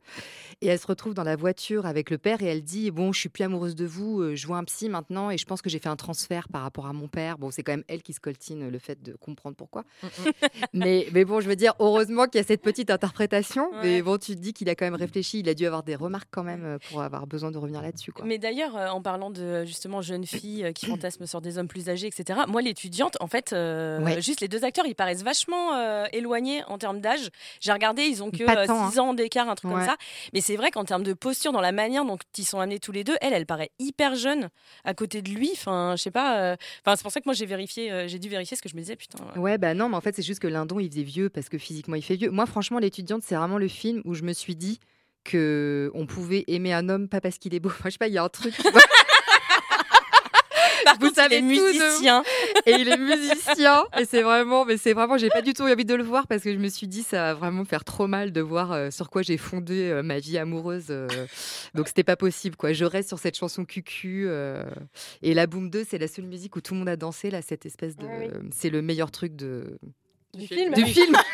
Et 0.62 0.68
elle 0.68 0.80
se 0.80 0.88
retrouve 0.88 1.14
dans 1.14 1.24
la 1.24 1.36
voiture 1.36 1.86
avec 1.86 2.10
le 2.10 2.18
père 2.18 2.42
et 2.42 2.46
elle 2.46 2.64
dit 2.64 2.92
Bon, 2.92 3.12
je 3.12 3.20
suis 3.20 3.30
plus 3.30 3.44
amoureuse 3.44 3.76
de 3.76 3.86
vous, 3.86 4.22
euh, 4.22 4.36
je 4.36 4.48
vois 4.48 4.58
un 4.58 4.64
psy 4.64 4.90
maintenant 4.90 5.30
et 5.32 5.38
je 5.38 5.46
pense 5.46 5.62
que 5.62 5.70
j'ai 5.70 5.80
fait 5.80 5.90
un 5.90 5.96
transfert 5.96 6.48
par 6.50 6.62
rapport 6.64 6.86
à 6.88 6.94
mon 6.94 7.08
père. 7.08 7.38
Bon, 7.38 7.52
c'est 7.52 7.64
quand 7.64 7.74
même 7.74 7.84
elle 7.88 8.02
qui 8.02 8.14
se 8.14 8.20
coltine 8.20 8.70
le 8.70 8.80
fait 8.80 9.02
de 9.04 9.14
comprendre 9.14 9.56
pourquoi. 9.56 9.84
mais, 10.74 11.08
mais 11.12 11.26
bon, 11.26 11.42
je 11.42 11.48
veux 11.50 11.56
dire, 11.56 11.74
heureusement 11.80 12.26
qu'il 12.26 12.40
y 12.40 12.44
a 12.44 12.48
cette 12.48 12.62
petite 12.62 12.90
interprétation. 12.90 13.70
Mais 13.82 14.02
bon, 14.02 14.18
tu 14.18 14.36
te 14.36 14.40
dis 14.42 14.54
qu'il 14.54 14.70
a 14.70 14.76
quand 14.76 14.86
même 14.86 14.96
réfléchi, 14.96 15.40
il 15.40 15.50
a 15.50 15.54
dû 15.54 15.66
avoir 15.66 15.84
des 15.84 15.96
remarques 15.96 16.30
quand 16.32 16.44
même 16.44 16.64
euh, 16.66 16.78
pour 16.90 17.02
avoir 17.02 17.28
besoin 17.28 17.52
de 17.52 17.58
revenir 17.58 17.82
là-dessus. 17.82 18.14
Mais 18.24 18.38
d'ailleurs, 18.38 18.76
euh, 18.78 18.88
en 18.90 19.02
parlant 19.02 19.30
de 19.32 19.66
justement 19.66 20.02
jeunes 20.02 20.26
filles 20.26 20.66
euh, 20.66 20.72
qui 20.72 20.86
fantasment 20.88 21.26
sur 21.26 21.42
des 21.42 21.58
hommes 21.58 21.68
plus 21.68 21.90
âgés, 21.90 22.08
etc. 22.08 22.42
Moi, 22.48 22.62
l'étudiante, 22.62 23.18
en 23.20 23.28
fait, 23.28 23.41
euh, 23.54 24.00
Ouais. 24.02 24.22
juste 24.22 24.42
les 24.42 24.48
deux 24.48 24.64
acteurs, 24.64 24.86
ils 24.86 24.96
paraissent 24.96 25.24
vachement 25.24 25.74
euh, 25.76 26.06
éloignés 26.14 26.64
en 26.68 26.78
termes 26.78 27.02
d'âge. 27.02 27.30
J'ai 27.60 27.72
regardé, 27.72 28.04
ils 28.04 28.22
ont 28.24 28.32
que 28.32 28.44
Pas 28.46 28.58
euh, 28.64 28.66
tant, 28.68 28.90
6 28.92 29.00
ans 29.00 29.14
d'écart, 29.14 29.50
un 29.50 29.56
truc 29.56 29.72
Ouais. 29.72 29.78
comme 29.78 29.86
ça. 29.86 29.96
Mais 30.34 30.42
c'est 30.42 30.56
vrai 30.56 30.72
qu'en 30.72 30.86
termes 30.86 31.04
de 31.04 31.14
posture, 31.14 31.52
dans 31.52 31.62
la 31.62 31.72
manière 31.72 32.06
dont 32.06 32.18
ils 32.38 32.46
sont 32.46 32.60
amenés 32.60 32.80
tous 32.80 32.92
les 32.92 33.04
deux, 33.04 33.16
elle, 33.22 33.34
elle 33.34 33.46
paraît 33.46 33.72
hyper 33.80 34.16
jeune 34.16 34.50
à 34.86 34.94
côté 34.94 35.22
de 35.22 35.30
lui. 35.30 35.50
Enfin, 35.54 35.96
je 35.98 36.02
sais 36.04 36.12
pas. 36.12 36.38
euh, 36.40 36.56
Enfin, 36.86 36.96
c'est 36.96 37.04
pour 37.04 37.12
ça 37.12 37.20
que 37.20 37.26
moi 37.28 37.34
j'ai 37.34 37.46
vérifié, 37.46 37.92
euh, 37.92 38.08
j'ai 38.08 38.20
dû 38.20 38.30
vérifier 38.30 38.56
ce 38.58 38.62
que 38.62 38.70
je 38.70 38.76
me 38.76 38.82
disais. 38.82 38.96
Putain. 38.96 39.18
ouais. 39.36 39.40
Ouais, 39.42 39.58
bah 39.58 39.74
non, 39.74 39.90
mais 39.90 39.96
en 39.98 40.02
fait, 40.02 40.16
c'est 40.16 40.22
juste 40.22 40.40
que 40.40 40.48
Lindon, 40.48 40.80
il 40.80 40.90
faisait 40.90 41.04
vieux 41.04 41.30
parce 41.30 41.50
que 41.50 41.58
physiquement, 41.58 41.96
il 41.96 42.02
fait 42.04 42.16
vieux. 42.16 42.30
Moi, 42.32 42.46
franchement, 42.46 42.80
l'étudiante, 42.80 43.24
c'est 43.26 43.36
vraiment 43.36 43.58
le 43.58 43.68
film 43.68 44.02
où 44.06 44.14
je 44.14 44.24
me 44.24 44.34
suis 44.34 44.56
dit 44.56 44.80
que 45.24 45.92
on 45.94 46.06
pouvait 46.08 46.44
aimer 46.48 46.74
un 46.74 46.90
homme 46.90 47.08
pas 47.08 47.22
parce 47.22 47.38
qu'il 47.38 47.54
est 47.54 47.60
beau. 47.60 47.70
Enfin, 47.82 47.90
je 47.90 47.92
sais 47.92 47.98
pas, 47.98 48.08
il 48.08 48.14
y 48.14 48.18
a 48.18 48.24
un 48.24 48.30
truc. 48.30 48.54
Par 50.86 50.96
Vous 51.00 51.08
contre, 51.08 51.14
il 51.14 51.16
savez 51.22 51.36
est 51.38 51.40
tout 51.42 51.48
de- 51.48 51.52
musicien. 51.88 52.24
Et 52.66 52.72
il 52.74 52.88
est 52.90 52.98
musicien. 52.98 53.84
Et 54.00 54.06
c'est 54.06 54.22
vraiment, 54.22 54.66
mais 54.66 54.78
c'est 54.78 54.94
vraiment, 54.94 55.18
j'ai 55.18 55.30
pas 55.30 55.42
du 55.42 55.54
tout 55.54 55.64
envie 55.64 55.86
de 55.86 55.94
le 55.96 56.04
voir 56.04 56.28
parce 56.28 56.44
que 56.44 56.52
je 56.54 56.58
me 56.58 56.70
suis 56.70 56.88
dit, 56.88 57.04
ça 57.04 57.18
va 57.18 57.34
vraiment 57.34 57.66
faire 57.66 57.84
trop 57.84 58.08
mal 58.08 58.32
de 58.32 58.42
voir 58.42 58.72
euh, 58.72 58.90
sur 58.92 59.10
quoi 59.10 59.22
j'ai 59.22 59.38
fondé 59.38 59.90
euh, 59.90 60.04
ma 60.04 60.20
vie 60.20 60.38
amoureuse. 60.38 60.86
euh. 60.90 61.08
donc 61.74 61.88
c'était 61.88 62.04
pas 62.04 62.16
possible, 62.16 62.56
quoi. 62.56 62.74
Je 62.74 62.86
reste 62.86 63.08
sur 63.10 63.20
cette 63.20 63.38
chanson 63.38 63.66
cucu. 63.66 64.26
euh. 64.28 64.64
Et 65.22 65.34
la 65.34 65.48
Boom 65.48 65.70
2, 65.70 65.86
c'est 65.90 65.98
la 65.98 66.08
seule 66.08 66.26
musique 66.26 66.56
où 66.56 66.62
tout 66.62 66.74
le 66.74 66.80
monde 66.80 66.90
a 66.90 66.96
dansé, 66.96 67.30
là, 67.32 67.42
cette 67.42 67.66
espèce 67.66 67.96
de. 67.96 68.08
C'est 68.54 68.70
le 68.70 68.82
meilleur 68.82 69.12
truc 69.12 69.36
de. 69.36 69.78
Du 70.34 70.48
film. 70.48 70.74
Du 70.74 70.86
film. 70.86 71.16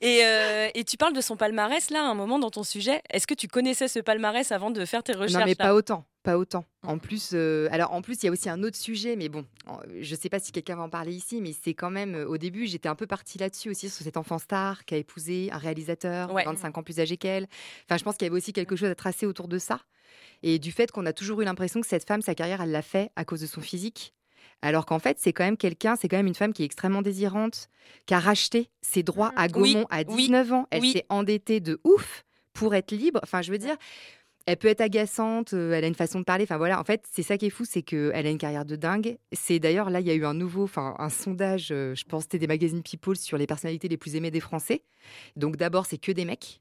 Et, 0.00 0.20
euh, 0.24 0.68
et 0.74 0.82
tu 0.84 0.96
parles 0.96 1.12
de 1.12 1.20
son 1.20 1.36
palmarès 1.36 1.90
là, 1.90 2.00
à 2.00 2.06
un 2.06 2.14
moment 2.14 2.38
dans 2.38 2.50
ton 2.50 2.64
sujet. 2.64 3.02
Est-ce 3.10 3.26
que 3.26 3.34
tu 3.34 3.46
connaissais 3.46 3.86
ce 3.86 4.00
palmarès 4.00 4.50
avant 4.50 4.70
de 4.70 4.84
faire 4.84 5.02
tes 5.04 5.12
recherches 5.12 5.32
Non, 5.34 5.44
mais 5.44 5.54
là? 5.58 5.64
pas 5.66 5.74
autant, 5.74 6.04
pas 6.22 6.38
autant. 6.38 6.64
En 6.82 6.98
plus, 6.98 7.30
euh, 7.34 7.68
alors 7.70 7.92
en 7.92 8.02
plus, 8.02 8.22
il 8.22 8.26
y 8.26 8.28
a 8.28 8.32
aussi 8.32 8.48
un 8.48 8.62
autre 8.62 8.76
sujet, 8.76 9.16
mais 9.16 9.28
bon, 9.28 9.44
je 10.00 10.14
sais 10.14 10.28
pas 10.28 10.38
si 10.38 10.52
quelqu'un 10.52 10.76
va 10.76 10.82
en 10.82 10.88
parler 10.88 11.12
ici, 11.12 11.40
mais 11.40 11.52
c'est 11.52 11.74
quand 11.74 11.90
même, 11.90 12.14
euh, 12.14 12.26
au 12.26 12.38
début, 12.38 12.66
j'étais 12.66 12.88
un 12.88 12.94
peu 12.94 13.06
partie 13.06 13.38
là-dessus 13.38 13.70
aussi, 13.70 13.90
sur 13.90 14.04
cet 14.04 14.16
enfant 14.16 14.38
star 14.38 14.84
qui 14.84 14.94
a 14.94 14.96
épousé 14.98 15.50
un 15.52 15.58
réalisateur, 15.58 16.32
Ouais. 16.32 16.44
25 16.44 16.78
ans 16.78 16.82
plus 16.82 17.00
âgé 17.00 17.16
qu'elle. 17.16 17.46
Enfin, 17.88 17.96
je 17.98 18.04
pense 18.04 18.16
qu'il 18.16 18.26
y 18.26 18.30
avait 18.30 18.36
aussi 18.36 18.52
quelque 18.52 18.76
chose 18.76 18.88
à 18.88 18.94
tracer 18.94 19.26
autour 19.26 19.48
de 19.48 19.58
ça. 19.58 19.80
Et 20.42 20.58
du 20.58 20.72
fait 20.72 20.90
qu'on 20.90 21.06
a 21.06 21.12
toujours 21.12 21.40
eu 21.40 21.44
l'impression 21.44 21.80
que 21.80 21.86
cette 21.86 22.06
femme, 22.06 22.22
sa 22.22 22.34
carrière, 22.34 22.60
elle 22.60 22.70
l'a 22.70 22.82
fait 22.82 23.10
à 23.16 23.24
cause 23.24 23.40
de 23.40 23.46
son 23.46 23.60
physique. 23.60 24.14
Alors 24.60 24.86
qu'en 24.86 24.98
fait, 25.00 25.18
c'est 25.18 25.32
quand 25.32 25.44
même 25.44 25.56
quelqu'un, 25.56 25.96
c'est 25.96 26.08
quand 26.08 26.16
même 26.16 26.26
une 26.28 26.34
femme 26.36 26.52
qui 26.52 26.62
est 26.62 26.66
extrêmement 26.66 27.02
désirante, 27.02 27.68
qui 28.06 28.14
a 28.14 28.20
racheté 28.20 28.70
ses 28.80 29.02
droits 29.02 29.32
à 29.36 29.44
Oui, 29.56 29.72
Gaumont 29.74 29.86
à 29.90 30.02
oui, 30.08 30.24
19 30.26 30.52
ans. 30.52 30.66
Elle 30.70 30.82
oui. 30.82 30.92
s'est 30.92 31.06
endettée 31.08 31.58
de 31.60 31.80
ouf 31.84 32.24
pour 32.52 32.74
être 32.74 32.92
libre. 32.92 33.18
Enfin, 33.24 33.42
je 33.42 33.50
veux 33.50 33.58
dire, 33.58 33.76
elle 34.46 34.56
peut 34.56 34.68
être 34.68 34.80
agaçante, 34.80 35.54
euh, 35.54 35.72
elle 35.72 35.84
a 35.84 35.86
une 35.86 35.94
façon 35.94 36.20
de 36.20 36.24
parler. 36.24 36.44
Enfin 36.44 36.56
voilà, 36.56 36.80
en 36.80 36.84
fait, 36.84 37.04
c'est 37.10 37.22
ça 37.22 37.38
qui 37.38 37.46
est 37.46 37.50
fou, 37.50 37.64
c'est 37.64 37.82
qu'elle 37.82 38.26
a 38.26 38.30
une 38.30 38.38
carrière 38.38 38.64
de 38.64 38.76
dingue. 38.76 39.18
C'est 39.32 39.58
d'ailleurs 39.58 39.90
là, 39.90 40.00
il 40.00 40.06
y 40.06 40.10
a 40.10 40.14
eu 40.14 40.24
un 40.24 40.34
nouveau, 40.34 40.64
enfin 40.64 40.94
un 40.98 41.08
sondage, 41.08 41.68
euh, 41.70 41.94
je 41.94 42.04
pense, 42.04 42.24
c'était 42.24 42.38
des 42.38 42.46
magazines 42.46 42.82
People 42.82 43.16
sur 43.16 43.38
les 43.38 43.46
personnalités 43.46 43.88
les 43.88 43.96
plus 43.96 44.16
aimées 44.16 44.30
des 44.30 44.40
Français. 44.40 44.82
Donc 45.36 45.56
d'abord, 45.56 45.86
c'est 45.86 45.98
que 45.98 46.12
des 46.12 46.24
mecs. 46.24 46.60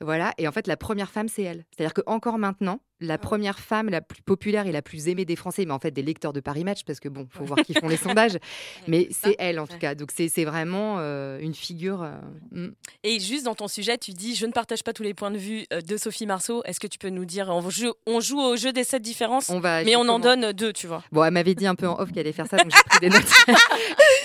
Voilà, 0.00 0.32
et 0.38 0.48
en 0.48 0.52
fait, 0.52 0.66
la 0.66 0.76
première 0.76 1.10
femme, 1.10 1.28
c'est 1.28 1.42
elle. 1.42 1.64
C'est-à-dire 1.70 1.94
qu'encore 1.94 2.38
maintenant, 2.38 2.80
la 3.00 3.18
première 3.18 3.58
femme 3.58 3.88
la 3.88 4.00
plus 4.00 4.22
populaire 4.22 4.66
et 4.66 4.72
la 4.72 4.82
plus 4.82 5.08
aimée 5.08 5.24
des 5.24 5.36
Français, 5.36 5.64
mais 5.64 5.72
en 5.72 5.78
fait 5.78 5.90
des 5.90 6.02
lecteurs 6.02 6.32
de 6.32 6.40
Paris 6.40 6.64
Match, 6.64 6.84
parce 6.84 7.00
que 7.00 7.08
bon, 7.08 7.26
faut 7.30 7.44
voir 7.44 7.60
qui 7.60 7.74
font 7.74 7.88
les 7.88 7.96
sondages, 7.96 8.38
mais 8.86 9.08
c'est 9.10 9.36
elle 9.38 9.60
en 9.60 9.66
tout 9.66 9.78
cas. 9.78 9.94
Donc 9.94 10.10
c'est 10.14 10.28
c'est 10.28 10.44
vraiment 10.44 10.96
euh, 10.98 11.38
une 11.40 11.54
figure. 11.54 12.02
euh, 12.02 12.12
mm. 12.50 12.72
Et 13.04 13.20
juste 13.20 13.44
dans 13.44 13.54
ton 13.54 13.68
sujet, 13.68 13.98
tu 13.98 14.12
dis 14.12 14.34
Je 14.34 14.46
ne 14.46 14.52
partage 14.52 14.82
pas 14.82 14.92
tous 14.92 15.02
les 15.02 15.14
points 15.14 15.30
de 15.30 15.38
vue 15.38 15.64
euh, 15.72 15.80
de 15.80 15.96
Sophie 15.96 16.26
Marceau. 16.26 16.62
Est-ce 16.64 16.80
que 16.80 16.86
tu 16.86 16.98
peux 16.98 17.10
nous 17.10 17.24
dire 17.24 17.48
On 17.48 17.68
joue, 17.70 17.92
on 18.06 18.20
joue 18.20 18.40
au 18.40 18.56
jeu 18.56 18.72
des 18.72 18.84
sept 18.84 19.02
différences, 19.02 19.48
On 19.50 19.60
va 19.60 19.84
mais 19.84 19.96
on 19.96 20.08
en 20.08 20.18
donne 20.18 20.52
deux, 20.52 20.72
tu 20.72 20.86
vois. 20.86 21.04
Bon, 21.12 21.24
elle 21.24 21.32
m'avait 21.32 21.54
dit 21.54 21.66
un 21.66 21.74
peu 21.74 21.86
en 21.86 21.98
off 22.00 22.10
qu'elle 22.10 22.20
allait 22.20 22.32
faire 22.32 22.48
ça, 22.48 22.56
donc 22.56 22.72
j'ai 22.74 22.82
pris 22.84 23.00
des 23.00 23.10
notes. 23.10 23.32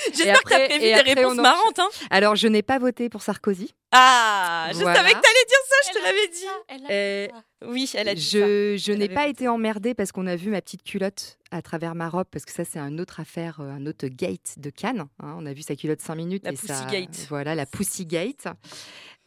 J'espère 0.14 0.44
que 0.44 0.50
t'as 0.50 0.66
prévu 0.66 0.80
des 0.80 0.94
réponses 0.96 1.34
on 1.36 1.40
en- 1.40 1.42
marrantes. 1.42 1.80
Hein 1.80 1.90
Alors, 2.10 2.36
je 2.36 2.48
n'ai 2.48 2.62
pas 2.62 2.80
voté 2.80 3.10
pour 3.10 3.22
Sarkozy. 3.22 3.74
ah, 3.92 4.70
je 4.72 4.78
Voilà. 4.80 4.96
savais 4.96 5.10
que 5.14 5.20
t'allais 5.22 5.46
dire 5.48 5.58
ça, 5.68 5.76
je 5.88 6.00
te 6.00 6.04
l'avais 6.04 6.28
dit. 6.30 6.90
Euh, 6.92 7.28
oui, 7.68 7.90
elle 7.96 8.10
a 8.10 8.16
dit 8.16 8.22
je, 8.22 8.76
je 8.78 8.92
n'ai 8.92 9.10
pas 9.10 9.28
été 9.28 9.48
emmerdée 9.48 9.94
parce 9.94 10.12
qu'on 10.12 10.28
a 10.28 10.36
vu 10.36 10.50
ma 10.50 10.62
petite 10.62 10.84
culotte 10.84 11.38
à 11.52 11.62
travers 11.62 11.94
ma 11.96 12.10
robe, 12.10 12.26
parce 12.32 12.46
que 12.46 12.52
ça, 12.52 12.66
c'est 12.66 12.80
une 12.80 13.00
autre 13.00 13.20
affaire, 13.20 13.60
euh, 13.62 13.70
un 13.72 13.86
autre 13.86 14.08
gate 14.08 14.56
de 14.58 14.70
Cannes. 14.70 15.06
hein. 15.22 15.36
On 15.38 15.46
a 15.46 15.54
vu 15.54 15.62
sa 15.62 15.76
culotte 15.76 16.02
5 16.02 16.16
minutes. 16.16 16.44
La 16.46 16.52
et 16.54 16.56
ça- 16.56 16.86
Pussygate. 16.86 17.28
Voilà, 17.30 17.54
la 17.56 17.66
Pussy 17.66 18.06
Gate. 18.06 18.48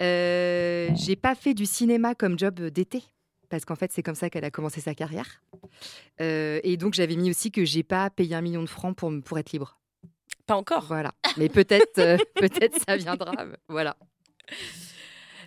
Euh, 0.03 0.89
j'ai 0.95 1.17
pas 1.17 1.35
fait 1.35 1.55
du 1.55 1.67
cinéma 1.67 2.15
comme 2.15 2.39
job 2.39 2.61
d'été. 2.61 3.03
Parce 3.49 3.65
qu'en 3.65 3.77
fait, 3.77 3.93
c'est 3.93 4.03
comme 4.03 4.17
ça 4.17 4.29
qu'elle 4.29 4.45
a 4.45 4.51
commencé 4.51 4.81
sa 4.81 4.93
carrière. 4.95 5.41
Euh, 6.21 6.59
et 6.65 6.77
donc, 6.77 6.95
j'avais 6.95 7.15
mis 7.15 7.31
aussi 7.31 7.53
que 7.53 7.65
j'ai 7.65 7.85
pas 7.85 8.11
payé 8.11 8.35
un 8.35 8.41
million 8.41 8.63
de 8.63 8.69
francs 8.69 8.97
pour, 8.97 9.13
pour 9.25 9.39
être 9.39 9.53
libre. 9.53 9.79
Pas 10.47 10.57
encore. 10.57 10.85
Voilà. 10.85 11.13
Mais 11.37 11.49
peut-être 11.49 11.99
euh, 11.99 12.17
peut-être 12.35 12.77
ça 12.87 12.97
viendra. 12.97 13.33
Voilà. 13.69 13.97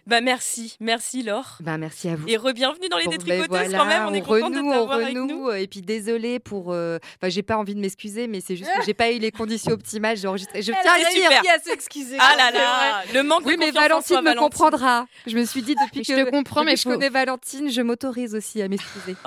Bah 0.08 0.22
merci, 0.22 0.76
merci 0.80 1.24
Laure. 1.24 1.58
Ben, 1.62 1.78
merci 1.78 2.10
à 2.10 2.16
vous. 2.16 2.28
Et 2.28 2.38
re-bienvenue 2.38 2.88
dans 2.90 2.98
les 2.98 3.06
Bon, 3.06 3.12
ben 3.12 3.18
détricoteuses 3.18 3.48
voilà, 3.50 3.78
quand 3.78 3.86
même, 3.86 4.06
on 4.08 4.14
est 4.14 4.22
content 4.22 4.46
renoue, 4.46 4.62
de 4.62 4.68
on 4.68 4.72
t'avoir 4.72 4.92
avec 4.94 5.14
nous. 5.16 5.22
renoue, 5.24 5.52
Et 5.54 5.68
puis 5.68 5.82
désolée 5.82 6.40
pour. 6.40 6.72
euh, 6.72 6.98
Enfin, 7.22 7.30
j'ai 7.30 7.44
pas 7.44 7.58
envie 7.58 7.76
de 7.76 7.80
m'excuser, 7.80 8.28
mais 8.28 8.42
c'est 8.42 8.56
juste 8.56 8.70
que 8.78 8.84
j'ai 8.86 8.94
pas 8.94 9.12
eu 9.12 9.20
les 9.20 9.32
conditions 9.32 9.72
optimales. 9.74 10.18
J'ai 10.18 10.28
enregistré. 10.28 10.62
Je 10.62 10.72
Elle 10.72 10.78
tiens 10.82 10.94
à 10.94 11.42
dire. 11.42 11.52
s'excuser. 11.64 12.18
Ah 12.20 12.36
là 12.38 12.52
là, 12.52 13.04
le 13.14 13.24
manque 13.24 13.46
Oui, 13.46 13.56
de 13.56 13.60
mais 13.60 13.72
Valentine 13.72 14.08
toi, 14.08 14.22
me 14.22 14.26
Valentine. 14.26 14.42
comprendra. 14.50 15.06
Je 15.28 15.36
me 15.38 15.46
suis 15.46 15.62
dit 15.62 15.76
depuis 15.76 16.04
Je 16.04 16.14
que 16.14 16.26
te 16.26 16.30
comprends, 16.30 16.62
depuis 16.62 16.72
mais 16.72 16.76
je 16.78 16.82
faut- 16.84 16.90
connais 16.92 17.10
Valentine, 17.10 17.70
je 17.70 17.82
m'autorise 17.82 18.36
aussi 18.36 18.62
à 18.62 18.68
m'excuser. 18.68 19.16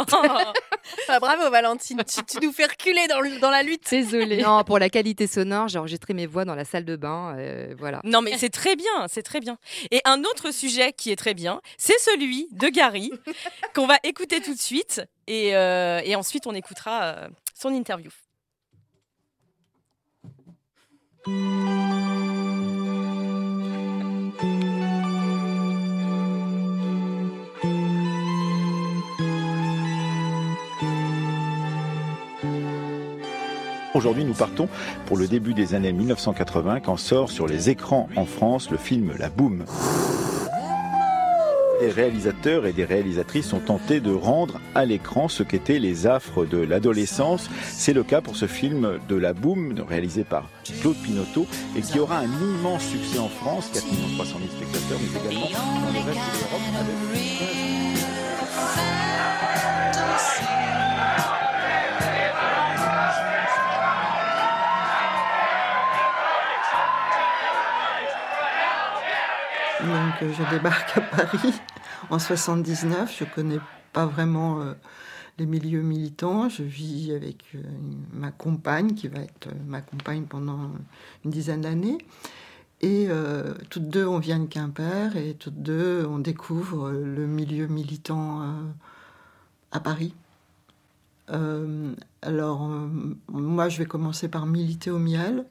Ah, 1.09 1.21
bravo 1.21 1.49
Valentine, 1.51 2.03
tu, 2.05 2.23
tu 2.25 2.45
nous 2.45 2.53
fais 2.53 2.65
reculer 2.67 3.07
dans, 3.09 3.21
le- 3.21 3.39
dans 3.39 3.51
la 3.51 3.63
lutte. 3.63 3.89
Désolée. 3.91 4.43
Non, 4.43 4.65
pour 4.65 4.79
la 4.79 4.89
qualité 4.91 5.27
sonore, 5.27 5.69
j'ai 5.69 5.79
enregistré 5.79 6.13
mes 6.13 6.27
voix 6.27 6.45
dans 6.45 6.55
la 6.57 6.65
salle 6.65 6.85
de 6.85 6.97
bain. 6.97 7.35
euh, 7.39 7.75
voilà. 7.79 8.01
Non 8.05 8.21
mais 8.21 8.37
c'est 8.37 8.49
très 8.51 8.75
bien, 8.77 9.07
c'est 9.09 9.23
très 9.23 9.39
bien. 9.41 9.59
Et 9.91 10.01
un 10.05 10.21
autre 10.25 10.51
sujet 10.53 10.72
qui 10.97 11.11
est 11.11 11.17
très 11.17 11.35
bien, 11.35 11.61
c'est 11.79 11.99
celui 11.99 12.49
de 12.53 12.69
Gary 12.69 13.11
qu'on 13.75 13.87
va 13.87 13.97
écouter 14.03 14.41
tout 14.41 14.55
de 14.55 14.61
suite 14.61 15.03
et, 15.27 15.55
euh, 15.57 16.01
et 16.05 16.17
ensuite 16.17 16.47
on 16.47 16.55
écoutera 16.55 17.03
euh, 17.03 17.29
son 17.55 17.71
interview. 17.71 18.11
Aujourd'hui, 33.95 34.25
nous 34.25 34.33
partons 34.33 34.69
pour 35.07 35.19
le 35.19 35.29
début 35.29 35.53
des 35.53 35.75
années 35.75 35.93
1980 35.93 36.81
quand 36.81 36.97
sort 36.97 37.31
sur 37.31 37.47
les 37.47 37.69
écrans 37.69 38.09
en 38.17 38.25
France 38.25 38.71
le 38.71 38.79
film 38.79 39.13
La 39.19 39.29
Boum. 39.29 39.65
Des 41.83 41.91
réalisateurs 41.91 42.65
et 42.67 42.73
des 42.73 42.85
réalisatrices 42.85 43.53
ont 43.53 43.59
tenté 43.59 43.99
de 43.99 44.13
rendre 44.13 44.61
à 44.77 44.85
l'écran 44.85 45.27
ce 45.27 45.43
qu'étaient 45.43 45.81
les 45.81 46.07
affres 46.07 46.45
de 46.47 46.59
l'adolescence. 46.59 47.51
C'est 47.71 47.93
le 47.93 48.05
cas 48.05 48.21
pour 48.21 48.37
ce 48.37 48.47
film 48.47 49.01
de 49.09 49.17
La 49.17 49.33
Boum, 49.33 49.75
réalisé 49.89 50.23
par 50.23 50.49
Claude 50.81 50.95
Pinoteau, 51.03 51.45
et 51.77 51.81
qui 51.81 51.99
aura 51.99 52.19
un 52.19 52.27
immense 52.41 52.85
succès 52.85 53.19
en 53.19 53.29
France, 53.29 53.69
4 53.75 53.85
300 54.15 54.37
000 54.39 54.53
spectateurs, 54.53 54.99
mais 55.01 55.21
également 55.33 55.49
dans 55.51 55.93
le 55.93 55.99
reste 56.07 56.21
de 56.21 56.39
l'Europe. 56.39 56.63
avec- 56.79 58.43
Donc 69.81 70.23
euh, 70.23 70.33
je 70.39 70.55
débarque 70.55 70.97
à 70.97 71.01
Paris 71.01 71.55
en 72.11 72.19
79. 72.19 73.15
Je 73.19 73.25
connais 73.25 73.59
pas 73.93 74.07
vraiment 74.07 74.61
euh, 74.61 74.75
les 75.39 75.47
milieux 75.47 75.83
militants. 75.83 76.49
Je 76.49 76.63
vis 76.63 77.13
avec 77.13 77.45
euh, 77.55 77.63
ma 78.13 78.31
compagne 78.31 78.95
qui 78.95 79.09
va 79.09 79.21
être 79.21 79.49
euh, 79.49 79.55
ma 79.67 79.81
compagne 79.81 80.25
pendant 80.25 80.71
une 81.25 81.31
dizaine 81.31 81.63
d'années. 81.63 81.99
Et 82.85 83.07
toutes 83.71 83.89
deux, 83.91 84.05
on 84.09 84.19
vient 84.19 84.41
de 84.41 84.47
Quimper 84.47 85.17
et 85.17 85.35
toutes 85.35 85.63
deux, 85.63 86.05
on 86.05 86.19
découvre 86.19 86.91
le 86.91 87.29
milieu 87.29 87.69
militant 87.69 88.43
à 89.71 89.79
Paris. 89.79 90.17
Alors, 91.29 92.69
moi, 93.29 93.69
je 93.69 93.79
vais 93.79 93.87
commencer 93.87 94.27
par 94.27 94.47
militer 94.47 94.91
au 94.91 94.99
miel. 94.99 95.45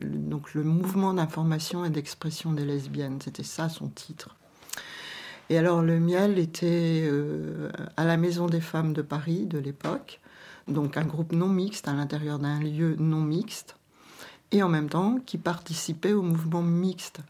Donc 0.00 0.54
le 0.54 0.62
mouvement 0.62 1.12
d'information 1.12 1.84
et 1.84 1.90
d'expression 1.90 2.52
des 2.52 2.64
lesbiennes, 2.64 3.20
c'était 3.20 3.42
ça 3.42 3.68
son 3.68 3.88
titre. 3.88 4.37
Et 5.50 5.56
alors 5.56 5.82
le 5.82 5.98
miel 5.98 6.38
était 6.38 7.04
euh, 7.06 7.70
à 7.96 8.04
la 8.04 8.16
Maison 8.16 8.46
des 8.46 8.60
femmes 8.60 8.92
de 8.92 9.02
Paris 9.02 9.46
de 9.46 9.58
l'époque, 9.58 10.20
donc 10.66 10.96
un 10.96 11.04
groupe 11.04 11.32
non 11.32 11.48
mixte 11.48 11.88
à 11.88 11.94
l'intérieur 11.94 12.38
d'un 12.38 12.60
lieu 12.60 12.96
non 12.98 13.22
mixte, 13.22 13.76
et 14.52 14.62
en 14.62 14.68
même 14.68 14.90
temps 14.90 15.18
qui 15.24 15.38
participait 15.38 16.12
au 16.12 16.22
mouvement 16.22 16.62
mixte, 16.62 17.20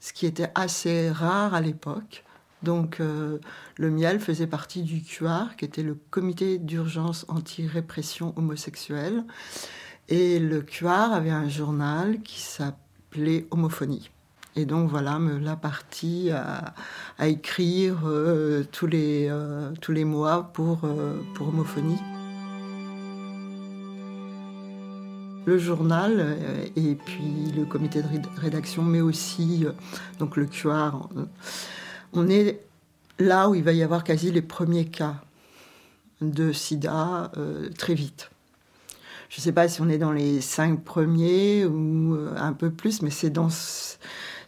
ce 0.00 0.12
qui 0.12 0.26
était 0.26 0.50
assez 0.54 1.10
rare 1.10 1.54
à 1.54 1.60
l'époque. 1.60 2.24
Donc 2.62 3.00
euh, 3.00 3.38
le 3.76 3.90
miel 3.90 4.20
faisait 4.20 4.46
partie 4.46 4.82
du 4.82 5.02
CUAR, 5.02 5.56
qui 5.56 5.64
était 5.64 5.82
le 5.82 5.96
comité 6.10 6.58
d'urgence 6.58 7.24
anti-répression 7.28 8.32
homosexuelle. 8.36 9.24
Et 10.08 10.38
le 10.38 10.62
CUAR 10.62 11.12
avait 11.12 11.30
un 11.30 11.48
journal 11.48 12.20
qui 12.22 12.40
s'appelait 12.40 13.46
Homophonie. 13.50 14.10
Et 14.58 14.64
donc 14.64 14.90
voilà, 14.90 15.20
me 15.20 15.38
la 15.38 15.54
partie 15.54 16.30
à, 16.32 16.74
écrire 17.28 18.00
euh, 18.06 18.64
tous, 18.72 18.88
les, 18.88 19.28
euh, 19.30 19.70
tous 19.80 19.92
les 19.92 20.04
mois 20.04 20.50
pour, 20.52 20.80
euh, 20.82 21.22
pour 21.34 21.46
Homophonie. 21.46 22.00
Le 25.46 25.58
journal 25.58 26.36
et 26.74 26.96
puis 26.96 27.52
le 27.56 27.66
comité 27.66 28.02
de 28.02 28.08
réd- 28.08 28.36
rédaction, 28.36 28.82
mais 28.82 29.00
aussi 29.00 29.64
donc 30.18 30.36
le 30.36 30.48
euh, 30.66 31.24
On 32.12 32.28
est 32.28 32.60
là 33.20 33.48
où 33.48 33.54
il 33.54 33.62
va 33.62 33.72
y 33.72 33.84
avoir 33.84 34.02
quasi 34.02 34.32
les 34.32 34.42
premiers 34.42 34.86
cas 34.86 35.22
de 36.20 36.50
sida 36.50 37.30
très 37.78 37.94
vite. 37.94 38.30
Je 39.28 39.38
ne 39.38 39.42
sais 39.42 39.52
pas 39.52 39.68
si 39.68 39.80
on 39.82 39.88
est 39.88 39.98
dans 39.98 40.12
les 40.12 40.40
cinq 40.40 40.82
premiers 40.82 41.64
ou 41.64 42.18
un 42.36 42.52
peu 42.54 42.70
plus, 42.70 43.02
mais 43.02 43.10
c'est 43.10 43.30
dans, 43.30 43.50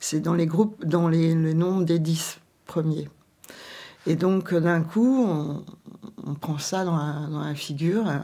c'est 0.01 0.21
dans 0.21 0.35
les 0.35 0.47
groupes, 0.47 0.85
dans 0.85 1.09
le 1.09 1.53
nombre 1.53 1.85
des 1.85 1.99
dix 1.99 2.41
premiers. 2.67 3.09
Et 4.07 4.17
donc, 4.17 4.53
euh, 4.53 4.61
d'un 4.61 4.83
coup, 4.83 5.27
on, 5.27 6.35
prend 6.35 6.59
ça 6.59 6.85
dans 6.85 6.97
la, 6.97 7.55
figure. 7.55 8.09
euh, 8.09 8.19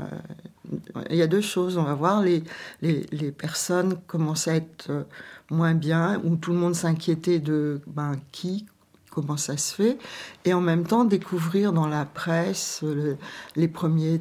Il 1.11 1.17
y 1.17 1.23
a 1.23 1.27
deux 1.27 1.41
choses. 1.43 1.77
On 1.77 1.83
va 1.83 1.95
voir 1.95 2.23
les, 2.23 2.43
les, 2.81 3.07
les 3.13 3.31
personnes 3.31 3.99
commencent 4.07 4.49
à 4.49 4.57
être 4.57 4.87
euh, 4.91 5.03
moins 5.51 5.75
bien, 5.75 6.21
où 6.25 6.37
tout 6.37 6.53
le 6.53 6.59
monde 6.59 6.75
s'inquiétait 6.75 7.39
de 7.41 7.81
ben, 7.87 8.13
qui, 8.33 8.67
comment 9.11 9.37
ça 9.37 9.57
se 9.57 9.75
fait, 9.75 9.99
et 10.45 10.55
en 10.55 10.61
même 10.61 10.85
temps 10.85 11.05
découvrir 11.05 11.73
dans 11.73 11.87
la 11.87 12.05
presse 12.05 12.81
le- 12.83 13.17
les, 13.55 13.69
premiers, 13.69 14.21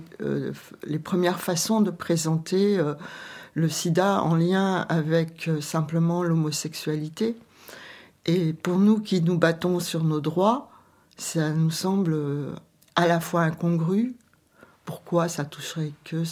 les 0.85 0.99
premières 0.99 1.39
façons 1.39 1.81
de 1.81 1.91
présenter 1.91 2.79
le 3.55 3.67
sida 3.67 4.21
en 4.21 4.35
lien 4.35 4.85
avec 4.87 5.49
simplement 5.59 6.23
l'homosexualité. 6.23 7.35
Et 8.25 8.53
pour 8.53 8.77
nous 8.77 8.99
qui 8.99 9.21
nous 9.21 9.37
battons 9.37 9.79
sur 9.79 10.03
nos 10.03 10.19
droits, 10.19 10.71
ça 11.17 11.51
nous 11.51 11.71
semble 11.71 12.13
euh, 12.13 12.55
à 12.95 13.07
la 13.07 13.19
fois 13.19 13.41
incongru. 13.41 14.15
Pourquoi 14.83 15.27
ça 15.27 15.45
toucherait 15.45 15.91
que 16.03 16.23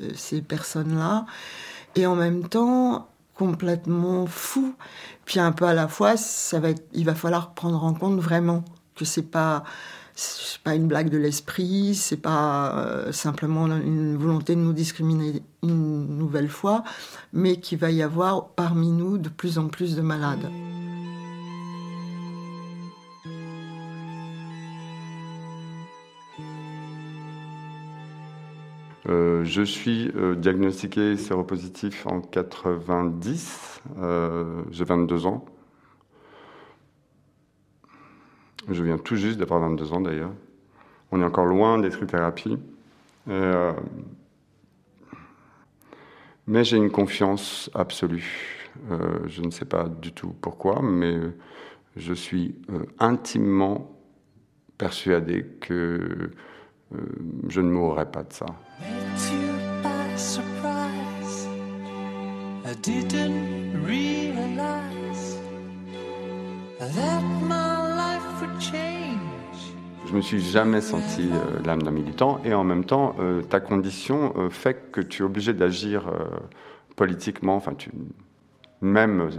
euh, 0.00 0.12
ces 0.14 0.42
personnes-là? 0.42 1.26
Et 1.96 2.06
en 2.06 2.16
même 2.16 2.48
temps, 2.48 3.08
complètement 3.34 4.26
fou. 4.26 4.74
Puis 5.24 5.40
un 5.40 5.52
peu 5.52 5.64
à 5.64 5.74
la 5.74 5.88
fois, 5.88 6.16
ça 6.16 6.60
va 6.60 6.70
être, 6.70 6.86
il 6.92 7.04
va 7.04 7.14
falloir 7.14 7.52
prendre 7.54 7.82
en 7.84 7.94
compte 7.94 8.18
vraiment 8.18 8.64
que 8.96 9.04
c'est 9.04 9.22
pas 9.22 9.64
c'est 10.20 10.60
pas 10.62 10.74
une 10.74 10.86
blague 10.86 11.08
de 11.08 11.16
l'esprit, 11.16 11.94
c'est 11.94 12.18
pas 12.18 12.76
euh, 12.76 13.12
simplement 13.12 13.66
une 13.66 14.16
volonté 14.16 14.54
de 14.54 14.60
nous 14.60 14.72
discriminer 14.72 15.42
une 15.62 16.18
nouvelle 16.18 16.48
fois, 16.48 16.84
mais 17.32 17.56
qu'il 17.56 17.78
va 17.78 17.90
y 17.90 18.02
avoir 18.02 18.48
parmi 18.50 18.90
nous 18.90 19.16
de 19.16 19.28
plus 19.28 19.58
en 19.58 19.68
plus 19.68 19.96
de 19.96 20.02
malades. 20.02 20.50
Euh, 29.08 29.42
je 29.44 29.62
suis 29.62 30.12
euh, 30.14 30.34
diagnostiqué 30.34 31.16
séropositif 31.16 32.06
en 32.06 32.20
90, 32.20 33.82
euh, 33.98 34.62
j'ai 34.70 34.84
22 34.84 35.26
ans. 35.26 35.44
Je 38.70 38.84
viens 38.84 38.98
tout 38.98 39.16
juste 39.16 39.38
d'avoir 39.38 39.60
22 39.60 39.92
ans 39.92 40.00
d'ailleurs. 40.00 40.32
On 41.10 41.20
est 41.20 41.24
encore 41.24 41.46
loin 41.46 41.78
des 41.78 41.90
thérapies. 41.90 42.56
Euh, 43.28 43.72
mais 46.46 46.62
j'ai 46.64 46.76
une 46.76 46.90
confiance 46.90 47.68
absolue. 47.74 48.70
Euh, 48.90 49.18
je 49.26 49.42
ne 49.42 49.50
sais 49.50 49.64
pas 49.64 49.88
du 49.88 50.12
tout 50.12 50.34
pourquoi, 50.40 50.80
mais 50.82 51.18
je 51.96 52.14
suis 52.14 52.54
euh, 52.70 52.84
intimement 53.00 53.90
persuadé 54.78 55.44
que 55.60 56.30
euh, 56.92 56.98
je 57.48 57.60
ne 57.60 57.70
mourrai 57.70 58.10
pas 58.10 58.22
de 58.22 58.32
ça. 58.32 58.46
that 66.80 67.39
Je 70.06 70.14
me 70.16 70.20
suis 70.20 70.40
jamais 70.40 70.80
senti 70.80 71.28
euh, 71.32 71.60
l'âme 71.64 71.82
d'un 71.82 71.90
militant 71.92 72.40
et 72.44 72.52
en 72.52 72.64
même 72.64 72.84
temps, 72.84 73.14
euh, 73.20 73.42
ta 73.42 73.60
condition 73.60 74.32
euh, 74.36 74.50
fait 74.50 74.90
que 74.92 75.00
tu 75.00 75.22
es 75.22 75.24
obligé 75.24 75.52
d'agir 75.54 76.10
politiquement. 76.96 77.54
Enfin, 77.56 77.74
tu, 77.74 77.90
même 78.82 79.30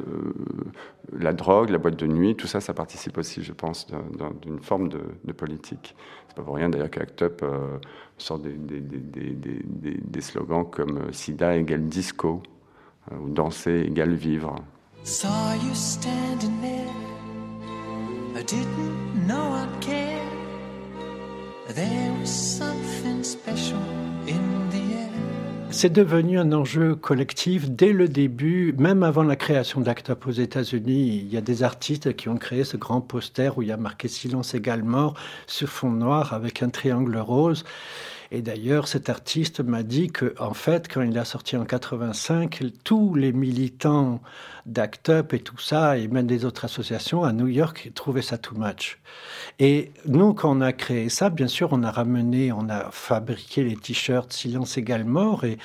la 1.17 1.33
drogue, 1.33 1.69
la 1.71 1.77
boîte 1.77 1.97
de 1.97 2.07
nuit, 2.07 2.35
tout 2.35 2.47
ça, 2.47 2.61
ça 2.61 2.73
participe 2.73 3.17
aussi, 3.17 3.43
je 3.43 3.51
pense, 3.53 3.87
d'un- 3.87 4.05
d'un- 4.17 4.33
d'une 4.41 4.59
forme 4.59 4.87
de, 4.89 5.01
de 5.25 5.31
politique. 5.33 5.95
C'est 6.27 6.35
pas 6.35 6.43
pour 6.43 6.55
rien 6.55 6.69
d'ailleurs 6.69 6.89
qu'Act 6.91 7.21
Up 7.23 7.43
sort 8.17 8.39
des, 8.39 10.21
slogans 10.21 10.63
comme 10.69 11.11
SIDA 11.11 11.57
égale 11.57 11.83
disco 11.89 12.41
ou 13.11 13.27
danser 13.29 13.81
égale 13.87 14.13
vivre. 14.13 14.55
Saw 15.03 15.27
you 15.65 15.73
standing 15.73 16.61
there. 16.61 17.20
C'est 25.69 25.93
devenu 25.93 26.37
un 26.37 26.51
enjeu 26.51 26.95
collectif 26.95 27.69
dès 27.71 27.93
le 27.93 28.09
début, 28.09 28.75
même 28.77 29.03
avant 29.03 29.23
la 29.23 29.37
création 29.37 29.79
d'Act 29.79 30.11
aux 30.27 30.31
États-Unis. 30.31 31.21
Il 31.23 31.33
y 31.33 31.37
a 31.37 31.41
des 31.41 31.63
artistes 31.63 32.13
qui 32.17 32.27
ont 32.27 32.35
créé 32.35 32.65
ce 32.65 32.75
grand 32.75 32.99
poster 32.99 33.57
où 33.57 33.61
il 33.61 33.69
y 33.69 33.71
a 33.71 33.77
marqué 33.77 34.09
Silence 34.09 34.53
égale 34.53 34.83
mort 34.83 35.13
sur 35.47 35.69
fond 35.69 35.89
noir 35.89 36.33
avec 36.33 36.61
un 36.61 36.69
triangle 36.69 37.17
rose. 37.17 37.63
Et 38.33 38.41
d'ailleurs, 38.41 38.87
cet 38.87 39.09
artiste 39.09 39.59
m'a 39.59 39.83
dit 39.83 40.09
que, 40.09 40.33
en 40.39 40.53
fait, 40.53 40.87
quand 40.87 41.01
il 41.01 41.17
a 41.17 41.25
sorti 41.25 41.57
en 41.57 41.65
85, 41.65 42.63
tous 42.85 43.13
les 43.13 43.33
militants 43.33 44.21
d'Act 44.65 45.09
Up 45.09 45.33
et 45.33 45.39
tout 45.39 45.57
ça, 45.57 45.97
et 45.97 46.07
même 46.07 46.27
des 46.27 46.45
autres 46.45 46.65
associations 46.65 47.23
à 47.23 47.33
New 47.33 47.47
York, 47.47 47.91
trouvaient 47.95 48.21
ça 48.21 48.37
too 48.37 48.55
much. 48.57 48.99
Et 49.59 49.91
nous, 50.05 50.33
quand 50.33 50.57
on 50.57 50.61
a 50.61 50.73
créé 50.73 51.09
ça, 51.09 51.29
bien 51.29 51.47
sûr, 51.47 51.69
on 51.71 51.83
a 51.83 51.91
ramené, 51.91 52.51
on 52.51 52.69
a 52.69 52.89
fabriqué 52.91 53.63
les 53.63 53.75
t-shirts 53.75 54.31
Silence 54.33 54.77
égale 54.77 55.05
mort. 55.05 55.43
Et 55.43 55.57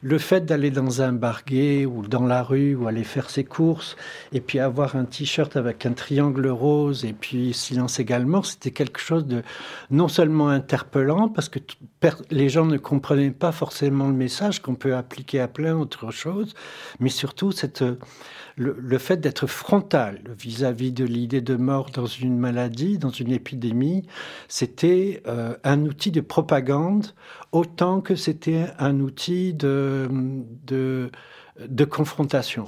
le 0.00 0.18
fait 0.18 0.44
d'aller 0.44 0.70
dans 0.70 1.02
un 1.02 1.12
bar 1.12 1.42
ou 1.50 2.06
dans 2.06 2.24
la 2.24 2.42
rue 2.42 2.74
ou 2.74 2.86
aller 2.86 3.04
faire 3.04 3.30
ses 3.30 3.44
courses 3.44 3.96
et 4.32 4.40
puis 4.40 4.58
avoir 4.58 4.96
un 4.96 5.04
t-shirt 5.04 5.56
avec 5.56 5.86
un 5.86 5.92
triangle 5.92 6.46
rose 6.48 7.04
et 7.04 7.12
puis 7.12 7.52
Silence 7.52 7.98
égale 7.98 8.26
mort, 8.26 8.46
c'était 8.46 8.70
quelque 8.70 9.00
chose 9.00 9.26
de 9.26 9.42
non 9.90 10.08
seulement 10.08 10.48
interpellant 10.48 11.28
parce 11.28 11.48
que 11.48 11.58
les 12.30 12.48
gens 12.48 12.66
ne 12.66 12.78
comprenaient 12.78 13.30
pas 13.30 13.52
forcément 13.52 14.06
le 14.08 14.14
message 14.14 14.60
qu'on 14.62 14.74
peut 14.74 14.94
appliquer 14.94 15.40
à 15.40 15.48
plein 15.48 15.76
d'autres 15.76 16.10
choses, 16.10 16.54
mais 17.00 17.08
surtout 17.08 17.52
cette, 17.52 17.84
le, 18.56 18.76
le 18.78 18.98
fait 18.98 19.18
d'être 19.18 19.46
frontal 19.46 20.20
vis-à-vis 20.38 20.92
de 20.92 21.04
l'idée 21.04 21.40
de 21.40 21.56
mort 21.56 21.90
dans 21.90 22.06
une 22.06 22.38
maladie, 22.38 22.98
dans 22.98 23.10
une 23.10 23.32
épidémie, 23.32 24.06
c'était 24.48 25.22
euh, 25.26 25.54
un 25.64 25.84
outil 25.84 26.10
de 26.10 26.20
propagande 26.20 27.06
autant 27.52 28.00
que 28.00 28.14
c'était 28.16 28.66
un 28.78 29.00
outil 29.00 29.54
de, 29.54 30.08
de, 30.66 31.10
de 31.66 31.84
confrontation. 31.84 32.66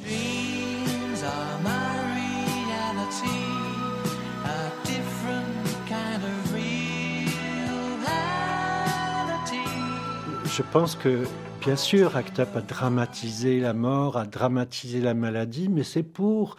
Je 10.56 10.62
pense 10.70 10.94
que, 10.94 11.24
bien 11.64 11.76
sûr, 11.76 12.14
ACT 12.14 12.40
a 12.40 12.60
dramatisé 12.60 13.58
la 13.58 13.72
mort, 13.72 14.18
a 14.18 14.26
dramatisé 14.26 15.00
la 15.00 15.14
maladie, 15.14 15.70
mais 15.70 15.82
c'est 15.82 16.02
pour 16.02 16.56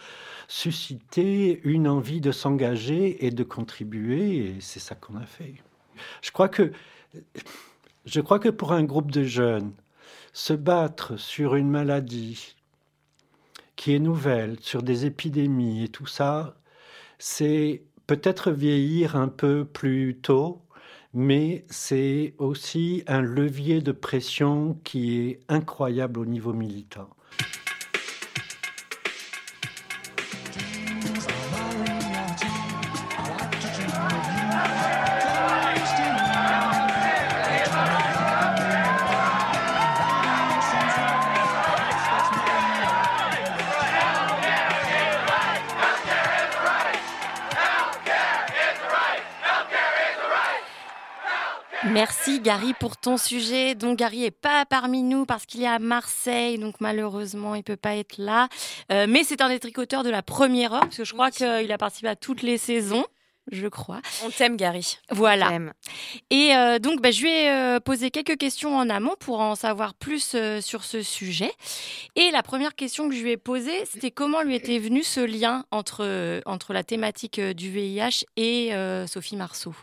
susciter 0.47 1.61
une 1.63 1.87
envie 1.87 2.21
de 2.21 2.31
s'engager 2.31 3.23
et 3.23 3.29
de 3.29 3.43
contribuer, 3.43 4.37
et 4.37 4.61
c'est 4.61 4.79
ça 4.79 4.95
qu'on 4.95 5.15
a 5.17 5.25
fait. 5.27 5.53
Je 6.23 6.31
crois 6.31 6.49
que, 6.49 6.71
je 8.05 8.19
crois 8.19 8.39
que 8.39 8.49
pour 8.49 8.73
un 8.73 8.83
groupe 8.83 9.11
de 9.11 9.23
jeunes, 9.23 9.73
se 10.33 10.53
battre 10.53 11.17
sur 11.17 11.53
une 11.53 11.69
maladie 11.69 12.55
qui 13.75 13.93
est 13.93 13.99
nouvelle, 13.99 14.57
sur 14.59 14.81
des 14.81 15.05
épidémies 15.05 15.83
et 15.83 15.89
tout 15.89 16.07
ça, 16.07 16.55
c'est 17.19 17.83
peut-être 18.07 18.49
vieillir 18.49 19.15
un 19.15 19.27
peu 19.27 19.65
plus 19.65 20.17
tôt, 20.19 20.64
mais 21.15 21.65
c'est 21.69 22.33
aussi 22.39 23.03
un 23.07 23.21
levier 23.21 23.81
de 23.81 23.93
pression 23.93 24.77
qui 24.83 25.17
est 25.21 25.39
incroyable 25.47 26.19
au 26.19 26.25
niveau 26.25 26.51
militant. 26.53 27.09
Merci 52.27 52.41
Gary 52.41 52.73
pour 52.73 52.97
ton 52.97 53.17
sujet. 53.17 53.75
Donc 53.75 53.99
Gary 53.99 54.23
est 54.23 54.31
pas 54.31 54.65
parmi 54.65 55.03
nous 55.03 55.27
parce 55.27 55.45
qu'il 55.45 55.61
est 55.61 55.67
à 55.67 55.77
Marseille, 55.77 56.57
donc 56.57 56.81
malheureusement 56.81 57.53
il 57.53 57.61
peut 57.61 57.75
pas 57.75 57.95
être 57.97 58.17
là. 58.17 58.47
Euh, 58.91 59.05
mais 59.07 59.23
c'est 59.23 59.41
un 59.41 59.49
des 59.49 59.59
tricoteurs 59.59 60.01
de 60.01 60.09
la 60.09 60.23
première 60.23 60.73
heure 60.73 60.81
parce 60.81 60.97
que 60.97 61.03
je 61.03 61.13
crois 61.13 61.29
qu'il 61.29 61.71
a 61.71 61.77
participé 61.77 62.07
à 62.07 62.15
toutes 62.15 62.41
les 62.41 62.57
saisons. 62.57 63.05
Je 63.51 63.67
crois. 63.67 64.01
On 64.25 64.31
t'aime, 64.31 64.57
Gary. 64.57 64.97
Voilà. 65.11 65.51
Et 66.31 66.55
euh, 66.55 66.79
donc, 66.79 66.99
bah, 66.99 67.11
je 67.11 67.21
lui 67.21 67.29
ai 67.29 67.51
euh, 67.51 67.79
posé 67.79 68.09
quelques 68.09 68.37
questions 68.37 68.75
en 68.75 68.89
amont 68.89 69.13
pour 69.19 69.39
en 69.39 69.53
savoir 69.53 69.93
plus 69.93 70.31
euh, 70.33 70.61
sur 70.61 70.83
ce 70.83 71.03
sujet. 71.03 71.51
Et 72.15 72.31
la 72.31 72.41
première 72.41 72.73
question 72.73 73.07
que 73.07 73.13
je 73.13 73.21
lui 73.21 73.31
ai 73.33 73.37
posée, 73.37 73.85
c'était 73.85 74.09
comment 74.09 74.41
lui 74.41 74.55
était 74.55 74.79
venu 74.79 75.03
ce 75.03 75.19
lien 75.19 75.63
entre, 75.69 76.41
entre 76.47 76.73
la 76.73 76.83
thématique 76.83 77.39
du 77.39 77.69
VIH 77.69 78.25
et 78.35 78.71
Sophie 79.05 79.35
Marceau? 79.35 79.75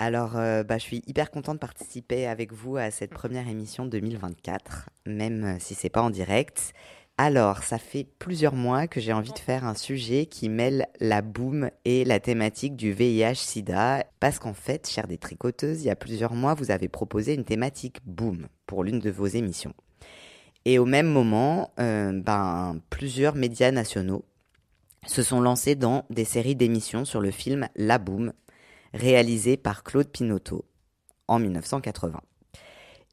Alors, 0.00 0.36
euh, 0.36 0.62
bah, 0.62 0.78
je 0.78 0.84
suis 0.84 1.02
hyper 1.08 1.30
contente 1.30 1.56
de 1.56 1.60
participer 1.60 2.26
avec 2.26 2.52
vous 2.52 2.76
à 2.76 2.92
cette 2.92 3.10
première 3.10 3.48
émission 3.48 3.84
2024, 3.84 4.90
même 5.06 5.44
euh, 5.44 5.56
si 5.58 5.74
c'est 5.74 5.88
pas 5.88 6.02
en 6.02 6.10
direct. 6.10 6.72
Alors, 7.16 7.64
ça 7.64 7.78
fait 7.78 8.06
plusieurs 8.20 8.54
mois 8.54 8.86
que 8.86 9.00
j'ai 9.00 9.12
envie 9.12 9.32
de 9.32 9.38
faire 9.40 9.64
un 9.64 9.74
sujet 9.74 10.26
qui 10.26 10.48
mêle 10.48 10.86
la 11.00 11.20
boum 11.20 11.70
et 11.84 12.04
la 12.04 12.20
thématique 12.20 12.76
du 12.76 12.92
VIH-Sida, 12.92 14.04
parce 14.20 14.38
qu'en 14.38 14.54
fait, 14.54 14.88
chère 14.88 15.08
des 15.08 15.18
tricoteuses, 15.18 15.82
il 15.82 15.86
y 15.86 15.90
a 15.90 15.96
plusieurs 15.96 16.34
mois, 16.34 16.54
vous 16.54 16.70
avez 16.70 16.88
proposé 16.88 17.34
une 17.34 17.44
thématique 17.44 17.98
boum 18.06 18.46
pour 18.66 18.84
l'une 18.84 19.00
de 19.00 19.10
vos 19.10 19.26
émissions. 19.26 19.74
Et 20.64 20.78
au 20.78 20.84
même 20.84 21.08
moment, 21.08 21.72
euh, 21.80 22.12
ben, 22.12 22.80
plusieurs 22.88 23.34
médias 23.34 23.72
nationaux 23.72 24.24
se 25.06 25.24
sont 25.24 25.40
lancés 25.40 25.74
dans 25.74 26.04
des 26.10 26.24
séries 26.24 26.54
d'émissions 26.54 27.04
sur 27.04 27.20
le 27.20 27.32
film 27.32 27.68
La 27.74 27.98
Boum, 27.98 28.32
réalisé 28.94 29.56
par 29.56 29.84
Claude 29.84 30.08
Pinoteau 30.08 30.64
en 31.26 31.38
1980. 31.38 32.20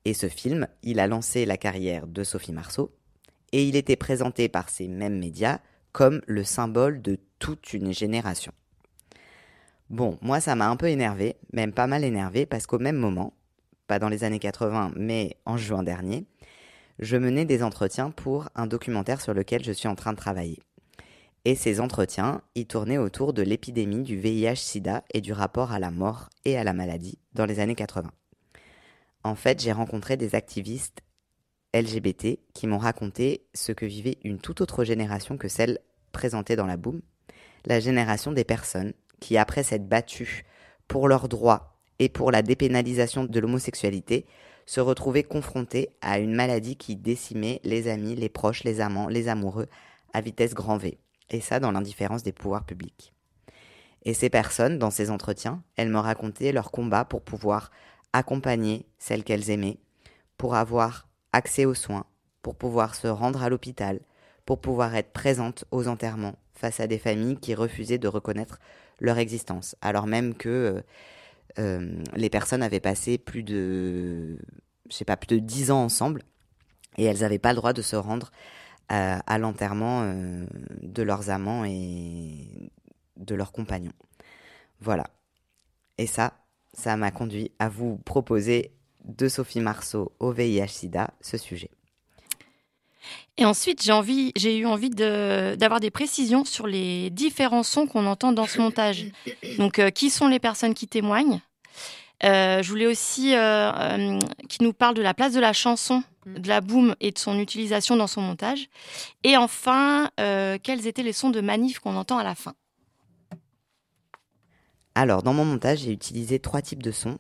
Et 0.06 0.14
ce 0.14 0.30
film, 0.30 0.68
il 0.84 1.00
a 1.00 1.08
lancé 1.08 1.46
la 1.46 1.58
carrière 1.58 2.08
de 2.08 2.24
Sophie 2.24 2.54
Marceau, 2.54 2.92
et 3.52 3.68
il 3.68 3.76
était 3.76 3.96
présenté 3.96 4.50
par 4.50 4.70
ces 4.70 4.88
mêmes 4.88 5.18
médias 5.18 5.60
comme 5.92 6.22
le 6.28 6.44
symbole 6.44 7.02
de 7.02 7.18
toute 7.40 7.74
une 7.74 7.94
génération. 7.94 8.52
Bon, 9.90 10.18
moi 10.22 10.40
ça 10.40 10.56
m'a 10.56 10.68
un 10.68 10.76
peu 10.76 10.90
énervé, 10.90 11.36
même 11.54 11.72
pas 11.72 11.88
mal 11.88 12.04
énervé, 12.04 12.46
parce 12.46 12.68
qu'au 12.68 12.80
même 12.80 12.98
moment, 12.98 13.34
pas 13.88 14.00
dans 14.00 14.10
les 14.10 14.24
années 14.24 14.40
80, 14.40 14.94
mais 14.96 15.38
en 15.46 15.58
juin 15.58 15.84
dernier, 15.84 16.26
je 17.00 17.18
menais 17.18 17.46
des 17.46 17.64
entretiens 17.64 18.12
pour 18.12 18.50
un 18.56 18.68
documentaire 18.68 19.22
sur 19.22 19.34
lequel 19.34 19.64
je 19.64 19.72
suis 19.72 19.88
en 19.88 19.96
train 19.96 20.14
de 20.14 20.18
travailler. 20.18 20.60
Et 21.48 21.54
ces 21.54 21.80
entretiens, 21.80 22.42
ils 22.56 22.66
tournaient 22.66 22.98
autour 22.98 23.32
de 23.32 23.44
l'épidémie 23.44 24.02
du 24.02 24.20
VIH-Sida 24.20 25.04
et 25.14 25.22
du 25.22 25.32
rapport 25.32 25.72
à 25.72 25.80
la 25.80 25.92
mort 25.92 26.30
et 26.44 26.58
à 26.58 26.64
la 26.64 26.74
maladie 26.74 27.20
dans 27.34 27.46
les 27.46 27.60
années 27.60 27.76
80. 27.76 28.12
en 29.24 29.36
fait, 29.36 29.62
j'ai 29.62 29.72
rencontré 29.72 30.18
des 30.18 30.34
activistes 30.34 31.02
LGBT 31.76 32.40
qui 32.54 32.68
m'ont 32.68 32.78
raconté 32.80 33.46
ce 33.54 33.72
que 33.72 33.86
vivait 33.86 34.18
une 34.24 34.40
toute 34.40 34.62
autre 34.62 34.84
génération 34.84 35.38
que 35.38 35.48
celle 35.48 35.80
présentée 36.12 36.56
dans 36.56 36.66
la 36.66 36.78
boom, 36.78 37.02
la 37.66 37.80
génération 37.80 38.32
des 38.32 38.44
personnes 38.44 38.94
qui, 39.20 39.38
après 39.38 39.64
s'être 39.64 39.88
battues 39.88 40.46
pour 40.88 41.08
leurs 41.08 41.28
droits 41.28 41.78
et 42.00 42.10
pour 42.10 42.32
la 42.32 42.42
dépénalisation 42.42 43.24
de 43.24 43.40
l'homosexualité, 43.40 44.26
se 44.66 44.80
retrouvaient 44.80 45.24
confrontées 45.24 45.90
à 46.02 46.18
une 46.18 46.34
maladie 46.34 46.76
qui 46.76 46.96
décimait 46.96 47.62
les 47.64 47.88
amis, 47.88 48.16
les 48.16 48.30
proches, 48.30 48.64
les 48.64 48.82
amants, 48.82 49.10
les 49.10 49.28
amoureux 49.28 49.68
à 50.14 50.22
vitesse 50.22 50.54
grand 50.54 50.78
V, 50.78 50.98
et 51.30 51.42
ça 51.42 51.60
dans 51.60 51.72
l'indifférence 51.72 52.24
des 52.24 52.32
pouvoirs 52.32 52.66
publics. 52.66 53.14
Et 54.04 54.14
ces 54.14 54.30
personnes, 54.30 54.78
dans 54.78 54.92
ces 54.92 55.10
entretiens, 55.10 55.64
elles 55.76 55.90
me 55.90 56.00
racontaient 56.00 56.52
leur 56.52 56.72
combat 56.72 57.06
pour 57.06 57.24
pouvoir 57.24 57.72
accompagner 58.14 58.86
celles 58.98 59.24
qu'elles 59.24 59.50
aimaient, 59.50 59.78
pour 60.38 60.56
avoir 60.56 61.08
accès 61.34 61.66
aux 61.66 61.74
soins, 61.74 62.06
pour 62.42 62.56
pouvoir 62.56 62.96
se 62.96 63.08
rendre 63.08 63.42
à 63.44 63.50
l'hôpital, 63.50 64.00
pour 64.46 64.62
pouvoir 64.62 64.96
être 64.96 65.12
présente 65.12 65.66
aux 65.72 65.88
enterrements 65.88 66.36
face 66.54 66.80
à 66.80 66.88
des 66.88 67.00
familles 67.00 67.38
qui 67.38 67.56
refusaient 67.56 67.98
de 67.98 68.08
reconnaître 68.08 68.60
leur 69.00 69.18
existence, 69.18 69.76
alors 69.82 70.08
même 70.08 70.36
que 70.36 70.50
euh, 70.50 70.82
euh, 71.60 72.04
les 72.16 72.30
personnes 72.30 72.64
avaient 72.64 72.80
passé 72.80 73.18
plus 73.18 73.44
de, 73.44 74.38
je 74.90 74.96
sais 74.96 75.06
pas, 75.06 75.18
plus 75.18 75.28
de 75.28 75.40
dix 75.40 75.72
ans 75.72 75.84
ensemble 75.84 76.24
et 76.98 77.04
elles 77.04 77.20
n'avaient 77.20 77.40
pas 77.40 77.52
le 77.52 77.58
droit 77.58 77.74
de 77.74 77.82
se 77.82 77.96
rendre 77.96 78.32
à, 78.90 79.20
à 79.20 79.38
l'enterrement 79.38 80.02
euh, 80.04 80.46
de 80.82 81.04
leurs 81.04 81.30
amants 81.30 81.66
et 81.66 82.72
de 83.18 83.36
leurs 83.36 83.52
compagnons. 83.52 83.94
Voilà. 84.80 85.06
Et 85.98 86.08
ça, 86.08 86.34
ça 86.74 86.98
m'a 86.98 87.12
conduit 87.12 87.52
à 87.60 87.70
vous 87.70 87.98
proposer 87.98 88.72
de 89.06 89.28
Sophie 89.28 89.62
Marceau 89.62 90.12
au 90.20 90.32
VIH-Sida 90.32 91.12
ce 91.22 91.38
sujet. 91.38 91.70
Et 93.38 93.46
ensuite, 93.46 93.84
j'ai 94.36 94.58
eu 94.58 94.66
envie 94.66 94.90
d'avoir 94.90 95.80
des 95.80 95.92
précisions 95.92 96.44
sur 96.46 96.68
les 96.68 97.10
différents 97.10 97.64
sons 97.64 97.86
qu'on 97.86 98.06
entend 98.08 98.32
dans 98.32 98.48
ce 98.48 98.60
montage. 98.60 99.06
Donc, 99.58 99.80
euh, 99.80 99.90
qui 99.90 100.10
sont 100.10 100.28
les 100.28 100.40
personnes 100.40 100.74
qui 100.74 100.88
témoignent? 100.88 101.42
Euh, 102.24 102.64
Je 102.64 102.70
voulais 102.70 102.88
aussi 102.88 103.36
euh, 103.36 103.72
euh, 103.72 104.20
qu'il 104.48 104.66
nous 104.66 104.74
parle 104.74 104.96
de 104.96 105.02
la 105.02 105.14
place 105.14 105.34
de 105.34 105.40
la 105.40 105.54
chanson, 105.54 106.04
de 106.26 106.48
la 106.48 106.62
boom 106.62 106.96
et 107.00 107.12
de 107.12 107.18
son 107.18 107.40
utilisation 107.40 107.96
dans 107.96 108.08
son 108.08 108.22
montage. 108.22 108.68
Et 109.24 109.38
enfin, 109.38 110.10
euh, 110.20 110.58
quels 110.62 110.88
étaient 110.88 111.04
les 111.04 111.14
sons 111.14 111.30
de 111.30 111.42
manif 111.42 111.80
qu'on 111.80 111.96
entend 111.96 112.18
à 112.18 112.24
la 112.24 112.36
fin? 112.36 112.54
Alors, 114.96 115.24
dans 115.24 115.34
mon 115.34 115.46
montage, 115.46 115.80
j'ai 115.80 115.92
utilisé 115.92 116.40
trois 116.40 116.62
types 116.62 116.82
de 116.82 116.92
sons. 116.92 117.18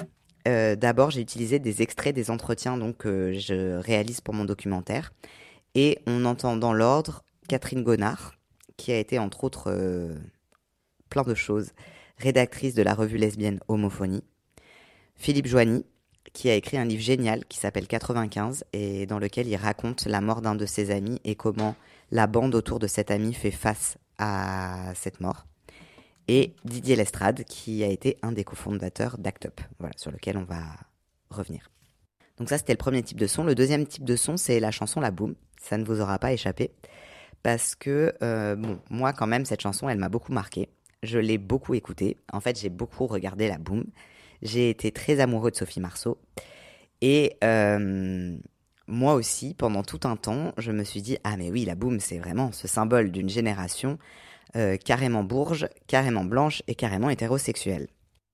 Euh, 0.47 0.75
D'abord, 0.75 1.11
j'ai 1.11 1.21
utilisé 1.21 1.59
des 1.59 1.81
extraits 1.81 2.15
des 2.15 2.31
entretiens 2.31 2.77
donc, 2.77 2.97
que 2.97 3.33
je 3.33 3.77
réalise 3.77 4.21
pour 4.21 4.33
mon 4.33 4.45
documentaire. 4.45 5.11
Et 5.73 5.99
on 6.07 6.23
entend 6.25 6.55
dans 6.55 6.73
l'ordre 6.73 7.23
Catherine 7.49 7.83
Gonard, 7.83 8.33
qui 8.77 8.91
a 8.91 8.97
été 8.97 9.19
entre 9.19 9.43
autres 9.43 9.71
euh, 9.71 10.15
plein 11.09 11.23
de 11.23 11.35
choses, 11.35 11.71
rédactrice 12.17 12.75
de 12.75 12.81
la 12.81 12.93
revue 12.93 13.17
lesbienne 13.17 13.59
Homophonie. 13.67 14.23
Philippe 15.15 15.47
Joigny, 15.47 15.85
qui 16.33 16.49
a 16.49 16.55
écrit 16.55 16.77
un 16.77 16.85
livre 16.85 17.01
génial 17.01 17.45
qui 17.45 17.57
s'appelle 17.57 17.87
95 17.87 18.65
et 18.73 19.05
dans 19.05 19.19
lequel 19.19 19.47
il 19.47 19.55
raconte 19.55 20.05
la 20.05 20.21
mort 20.21 20.41
d'un 20.41 20.55
de 20.55 20.65
ses 20.65 20.91
amis 20.91 21.19
et 21.23 21.35
comment 21.35 21.75
la 22.11 22.27
bande 22.27 22.55
autour 22.55 22.79
de 22.79 22.87
cet 22.87 23.11
ami 23.11 23.33
fait 23.33 23.51
face 23.51 23.97
à 24.17 24.93
cette 24.95 25.21
mort 25.21 25.45
et 26.27 26.55
Didier 26.63 26.95
Lestrade, 26.95 27.43
qui 27.43 27.83
a 27.83 27.87
été 27.87 28.17
un 28.21 28.31
des 28.31 28.43
cofondateurs 28.43 29.17
d'Act 29.17 29.47
Up, 29.47 29.61
voilà, 29.79 29.93
sur 29.97 30.11
lequel 30.11 30.37
on 30.37 30.43
va 30.43 30.63
revenir. 31.29 31.69
Donc 32.37 32.49
ça, 32.49 32.57
c'était 32.57 32.73
le 32.73 32.77
premier 32.77 33.03
type 33.03 33.19
de 33.19 33.27
son. 33.27 33.43
Le 33.43 33.55
deuxième 33.55 33.85
type 33.85 34.03
de 34.03 34.15
son, 34.15 34.37
c'est 34.37 34.59
la 34.59 34.71
chanson 34.71 34.99
La 34.99 35.11
Boom. 35.11 35.35
Ça 35.61 35.77
ne 35.77 35.85
vous 35.85 36.01
aura 36.01 36.19
pas 36.19 36.33
échappé. 36.33 36.71
Parce 37.43 37.75
que, 37.75 38.13
euh, 38.23 38.55
bon, 38.55 38.79
moi, 38.89 39.13
quand 39.13 39.27
même, 39.27 39.45
cette 39.45 39.61
chanson, 39.61 39.87
elle 39.87 39.99
m'a 39.99 40.09
beaucoup 40.09 40.33
marqué. 40.33 40.69
Je 41.03 41.19
l'ai 41.19 41.37
beaucoup 41.37 41.75
écoutée. 41.75 42.17
En 42.33 42.39
fait, 42.39 42.59
j'ai 42.59 42.69
beaucoup 42.69 43.05
regardé 43.05 43.47
La 43.47 43.57
Boom. 43.57 43.85
J'ai 44.45 44.69
été 44.69 44.91
très 44.91 45.19
amoureux 45.19 45.49
de 45.49 45.55
Sophie 45.55 45.79
Marceau. 45.79 46.19
Et 47.01 47.35
euh, 47.43 48.37
moi 48.87 49.15
aussi, 49.15 49.55
pendant 49.55 49.81
tout 49.81 50.01
un 50.03 50.15
temps, 50.15 50.53
je 50.57 50.71
me 50.71 50.83
suis 50.83 51.01
dit, 51.01 51.17
ah 51.23 51.35
mais 51.35 51.49
oui, 51.49 51.65
La 51.65 51.73
Boom, 51.73 51.99
c'est 51.99 52.19
vraiment 52.19 52.51
ce 52.51 52.67
symbole 52.67 53.11
d'une 53.11 53.27
génération 53.27 53.97
euh, 54.55 54.77
carrément 54.77 55.23
bourge, 55.23 55.67
carrément 55.87 56.23
blanche 56.23 56.61
et 56.67 56.75
carrément 56.75 57.09
hétérosexuelle. 57.09 57.87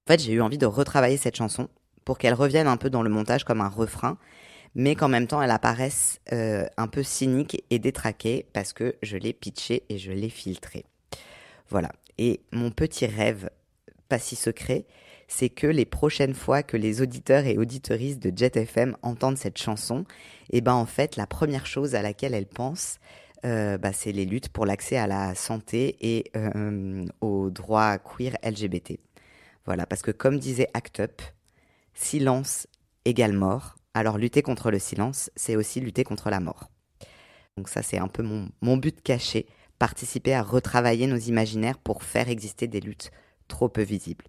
En 0.06 0.14
fait, 0.14 0.20
j'ai 0.20 0.34
eu 0.34 0.42
envie 0.42 0.58
de 0.58 0.66
retravailler 0.66 1.16
cette 1.16 1.38
chanson 1.38 1.70
pour 2.04 2.18
qu'elle 2.18 2.34
revienne 2.34 2.68
un 2.68 2.78
peu 2.78 2.90
dans 2.90 3.04
le 3.04 3.10
montage 3.10 3.46
comme 3.46 3.62
un 3.62 3.70
refrain, 3.70 4.18
mais 4.76 4.96
qu'en 4.96 5.08
même 5.08 5.28
temps 5.28 5.42
elle 5.42 5.52
apparaisse 5.52 6.20
euh, 6.34 6.66
un 6.78 6.88
peu 6.88 7.04
cynique 7.04 7.64
et 7.70 7.80
détraquée 7.80 8.48
parce 8.54 8.74
que 8.74 8.96
je 9.02 9.18
l'ai 9.18 9.34
pitchée 9.34 9.84
et 9.90 9.98
je 9.98 10.12
l'ai 10.12 10.30
filtrée. 10.30 10.86
Voilà. 11.70 11.92
Et 12.18 12.42
mon 12.52 12.70
petit 12.70 13.06
rêve, 13.06 13.50
pas 14.10 14.20
si 14.20 14.36
secret, 14.36 14.86
c'est 15.32 15.50
que 15.50 15.66
les 15.66 15.86
prochaines 15.86 16.34
fois 16.34 16.62
que 16.62 16.76
les 16.76 17.02
auditeurs 17.02 17.46
et 17.46 17.58
auditeuristes 17.58 18.20
de 18.22 18.38
Jet 18.38 18.58
FM 18.58 18.98
entendent 19.02 19.38
cette 19.38 19.58
chanson, 19.58 20.04
et 20.50 20.60
ben 20.60 20.74
en 20.74 20.86
fait 20.86 21.16
la 21.16 21.26
première 21.26 21.66
chose 21.66 21.96
à 21.96 22.02
laquelle 22.02 22.34
elles 22.34 22.46
pensent, 22.46 23.00
euh, 23.46 23.78
bah, 23.78 23.94
c'est 23.94 24.12
les 24.12 24.26
luttes 24.26 24.50
pour 24.50 24.66
l'accès 24.66 24.98
à 24.98 25.08
la 25.08 25.34
santé 25.34 25.96
et 26.02 26.30
euh, 26.36 27.06
aux 27.22 27.50
droits 27.50 27.98
queer 27.98 28.38
LGBT. 28.44 29.00
Voilà, 29.66 29.86
parce 29.86 30.02
que 30.02 30.12
comme 30.12 30.38
disait 30.38 30.68
Act 30.74 31.00
Up, 31.00 31.22
silence 31.94 32.68
égale 33.06 33.34
mort. 33.34 33.78
Alors 33.94 34.18
lutter 34.18 34.42
contre 34.42 34.70
le 34.70 34.80
silence, 34.80 35.32
c'est 35.38 35.56
aussi 35.56 35.80
lutter 35.80 36.04
contre 36.04 36.30
la 36.30 36.42
mort. 36.42 36.70
Donc 37.56 37.70
ça, 37.70 37.82
c'est 37.82 37.98
un 37.98 38.10
peu 38.10 38.24
mon 38.24 38.78
but 38.78 39.02
caché, 39.02 39.46
participer 39.80 40.34
à 40.34 40.44
retravailler 40.44 41.08
nos 41.08 41.18
imaginaires 41.18 41.78
pour 41.78 42.04
faire 42.04 42.28
exister 42.28 42.68
des 42.68 42.82
luttes 42.82 43.12
trop 43.48 43.70
peu 43.70 43.82
visibles. 43.82 44.26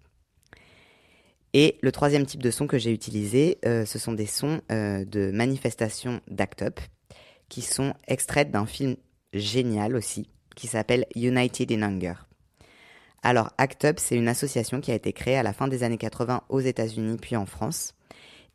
Et 1.53 1.77
le 1.81 1.91
troisième 1.91 2.25
type 2.25 2.41
de 2.41 2.49
son 2.49 2.65
que 2.65 2.79
j'ai 2.79 2.91
utilisé, 2.91 3.59
euh, 3.65 3.85
ce 3.85 3.99
sont 3.99 4.13
des 4.13 4.25
sons 4.25 4.61
euh, 4.71 5.05
de 5.05 5.29
manifestations 5.31 6.19
d'Act 6.27 6.63
Up, 6.63 6.79
qui 7.47 7.61
sont 7.61 7.93
extraites 8.07 8.49
d'un 8.49 8.65
film 8.65 8.95
génial 9.33 9.95
aussi, 9.95 10.27
qui 10.55 10.65
s'appelle 10.65 11.05
United 11.15 11.71
in 11.71 11.83
Hunger. 11.83 12.15
Alors, 13.21 13.51
ACT 13.57 13.85
UP, 13.85 13.99
c'est 13.99 14.15
une 14.15 14.27
association 14.27 14.81
qui 14.81 14.91
a 14.91 14.95
été 14.95 15.13
créée 15.13 15.37
à 15.37 15.43
la 15.43 15.53
fin 15.53 15.67
des 15.67 15.83
années 15.83 15.97
80 15.97 16.41
aux 16.49 16.59
États-Unis 16.59 17.17
puis 17.21 17.35
en 17.35 17.45
France, 17.45 17.93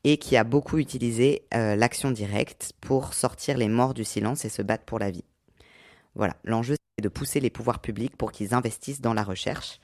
et 0.03 0.19
qui 0.19 0.37
a 0.37 0.45
beaucoup 0.45 0.79
utilisé 0.79 1.43
euh, 1.55 1.77
l'action 1.77 2.11
directe 2.11 2.73
pour 2.81 3.15
sortir 3.15 3.57
les 3.57 3.69
morts 3.69 3.95
du 3.95 4.05
silence 4.05 4.45
et 4.45 4.49
se 4.49 4.63
battre 4.63 4.85
pour 4.85 4.99
la 4.99 5.11
vie. 5.11 5.25
Voilà, 6.17 6.37
l'enjeu, 6.43 6.75
c'est 6.97 7.03
de 7.05 7.09
pousser 7.09 7.39
les 7.39 7.51
pouvoirs 7.51 7.81
publics 7.81 8.17
pour 8.17 8.33
qu'ils 8.33 8.55
investissent 8.55 9.01
dans 9.01 9.15
la 9.15 9.23
recherche 9.23 9.79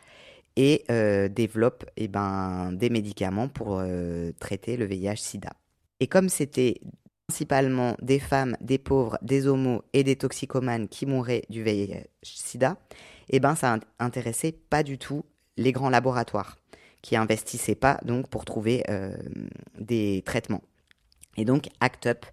et 0.56 0.84
euh, 0.90 1.28
développent 1.28 1.84
eh 1.96 2.08
ben, 2.08 2.72
des 2.72 2.90
médicaments 2.90 3.48
pour 3.48 3.78
euh, 3.80 4.32
traiter 4.38 4.76
le 4.76 4.86
VIH-Sida. 4.86 5.50
Et 6.00 6.06
comme 6.06 6.28
c'était 6.28 6.80
principalement 7.26 7.96
des 8.02 8.18
femmes, 8.18 8.56
des 8.60 8.78
pauvres, 8.78 9.18
des 9.22 9.46
homos 9.46 9.82
et 9.92 10.04
des 10.04 10.16
toxicomanes 10.16 10.88
qui 10.88 11.06
mouraient 11.06 11.44
du 11.48 11.62
VIH-Sida, 11.62 12.76
eh 13.30 13.40
ben 13.40 13.54
ça 13.54 13.78
intéressait 13.98 14.52
pas 14.52 14.82
du 14.82 14.98
tout 14.98 15.24
les 15.56 15.72
grands 15.72 15.90
laboratoires 15.90 16.58
qui 17.02 17.16
investissaient 17.16 17.74
pas 17.74 17.98
donc 18.04 18.28
pour 18.28 18.44
trouver 18.44 18.82
euh, 18.90 19.16
des 19.78 20.22
traitements. 20.24 20.62
Et 21.36 21.44
donc 21.44 21.68
ACT 21.80 22.06
UP 22.06 22.26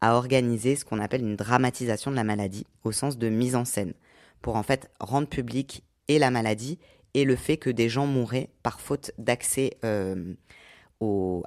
a 0.00 0.14
organisé 0.14 0.76
ce 0.76 0.84
qu'on 0.84 1.00
appelle 1.00 1.22
une 1.22 1.36
dramatisation 1.36 2.10
de 2.10 2.16
la 2.16 2.24
maladie 2.24 2.66
au 2.84 2.92
sens 2.92 3.18
de 3.18 3.28
mise 3.28 3.56
en 3.56 3.64
scène 3.64 3.94
pour 4.42 4.56
en 4.56 4.62
fait 4.62 4.90
rendre 5.00 5.28
public 5.28 5.82
et 6.08 6.18
la 6.18 6.30
maladie 6.30 6.78
et 7.16 7.24
le 7.24 7.34
fait 7.34 7.56
que 7.56 7.70
des 7.70 7.88
gens 7.88 8.06
mouraient 8.06 8.50
par 8.62 8.78
faute 8.78 9.10
d'accès 9.16 9.78
euh, 9.84 10.34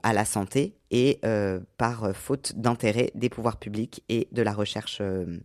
à 0.02 0.14
la 0.14 0.26
santé 0.26 0.74
et 0.90 1.20
euh, 1.24 1.60
par 1.78 2.16
faute 2.16 2.54
d'intérêt 2.56 3.12
des 3.14 3.30
pouvoirs 3.30 3.58
publics 3.58 4.04
et 4.10 4.28
de 4.32 4.42
la 4.42 4.52
recherche 4.52 4.98
euh, 5.00 5.38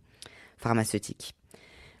pharmaceutique. 0.57 1.35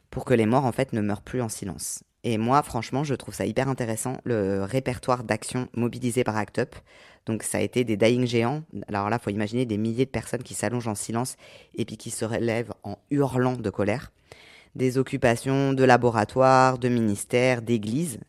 Pour 0.09 0.25
que 0.25 0.33
les 0.33 0.47
morts, 0.47 0.65
en 0.65 0.71
fait, 0.71 0.91
ne 0.91 1.01
meurent 1.01 1.21
plus 1.21 1.41
en 1.41 1.49
silence. 1.49 2.03
Et 2.23 2.39
moi, 2.39 2.63
franchement, 2.63 3.03
je 3.03 3.13
trouve 3.13 3.35
ça 3.35 3.45
hyper 3.45 3.69
intéressant, 3.69 4.17
le 4.23 4.63
répertoire 4.63 5.23
d'actions 5.23 5.67
mobilisé 5.75 6.23
par 6.23 6.35
ACT 6.35 6.57
UP. 6.57 6.75
Donc, 7.27 7.43
ça 7.43 7.59
a 7.59 7.61
été 7.61 7.83
des 7.83 7.95
dying 7.95 8.25
géants. 8.25 8.63
Alors 8.87 9.11
là, 9.11 9.19
faut 9.19 9.29
imaginer 9.29 9.67
des 9.67 9.77
milliers 9.77 10.05
de 10.05 10.09
personnes 10.09 10.41
qui 10.41 10.55
s'allongent 10.55 10.87
en 10.87 10.95
silence 10.95 11.35
et 11.75 11.85
puis 11.85 11.97
qui 11.97 12.09
se 12.09 12.25
relèvent 12.25 12.73
en 12.81 12.97
hurlant 13.11 13.55
de 13.55 13.69
colère. 13.69 14.11
Des 14.75 14.97
occupations 14.97 15.73
de 15.73 15.83
laboratoires, 15.83 16.77
de 16.77 16.89
ministères, 16.89 17.61
d'églises 17.61 18.19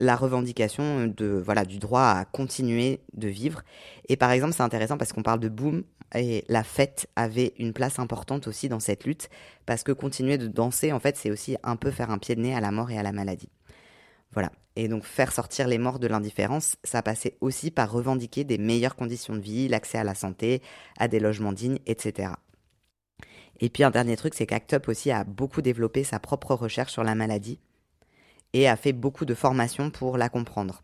la 0.00 0.16
revendication 0.16 1.06
de 1.06 1.42
voilà 1.44 1.64
du 1.64 1.78
droit 1.78 2.02
à 2.02 2.24
continuer 2.24 3.00
de 3.14 3.28
vivre. 3.28 3.62
Et 4.08 4.16
par 4.16 4.30
exemple, 4.30 4.54
c'est 4.54 4.62
intéressant 4.62 4.96
parce 4.96 5.12
qu'on 5.12 5.22
parle 5.22 5.40
de 5.40 5.48
boom 5.48 5.84
et 6.14 6.44
la 6.48 6.64
fête 6.64 7.08
avait 7.16 7.52
une 7.58 7.72
place 7.72 7.98
importante 7.98 8.46
aussi 8.46 8.68
dans 8.68 8.80
cette 8.80 9.04
lutte 9.04 9.28
parce 9.66 9.82
que 9.82 9.92
continuer 9.92 10.38
de 10.38 10.46
danser, 10.46 10.92
en 10.92 11.00
fait, 11.00 11.16
c'est 11.16 11.30
aussi 11.30 11.56
un 11.62 11.76
peu 11.76 11.90
faire 11.90 12.10
un 12.10 12.18
pied 12.18 12.36
de 12.36 12.40
nez 12.40 12.54
à 12.54 12.60
la 12.60 12.70
mort 12.70 12.90
et 12.90 12.98
à 12.98 13.02
la 13.02 13.12
maladie. 13.12 13.50
Voilà. 14.32 14.52
Et 14.76 14.86
donc 14.86 15.04
faire 15.04 15.32
sortir 15.32 15.66
les 15.66 15.78
morts 15.78 15.98
de 15.98 16.06
l'indifférence, 16.06 16.76
ça 16.84 17.02
passait 17.02 17.36
aussi 17.40 17.72
par 17.72 17.90
revendiquer 17.90 18.44
des 18.44 18.58
meilleures 18.58 18.94
conditions 18.94 19.34
de 19.34 19.40
vie, 19.40 19.66
l'accès 19.66 19.98
à 19.98 20.04
la 20.04 20.14
santé, 20.14 20.62
à 20.98 21.08
des 21.08 21.18
logements 21.18 21.52
dignes, 21.52 21.80
etc. 21.86 22.30
Et 23.60 23.68
puis 23.68 23.84
un 23.84 23.90
dernier 23.90 24.16
truc, 24.16 24.34
c'est 24.34 24.46
qu'ACT 24.46 24.74
UP 24.74 24.88
aussi 24.88 25.10
a 25.10 25.24
beaucoup 25.24 25.62
développé 25.62 26.04
sa 26.04 26.18
propre 26.18 26.54
recherche 26.54 26.92
sur 26.92 27.04
la 27.04 27.14
maladie 27.14 27.58
et 28.52 28.68
a 28.68 28.76
fait 28.76 28.92
beaucoup 28.92 29.24
de 29.24 29.34
formations 29.34 29.90
pour 29.90 30.16
la 30.16 30.28
comprendre. 30.28 30.82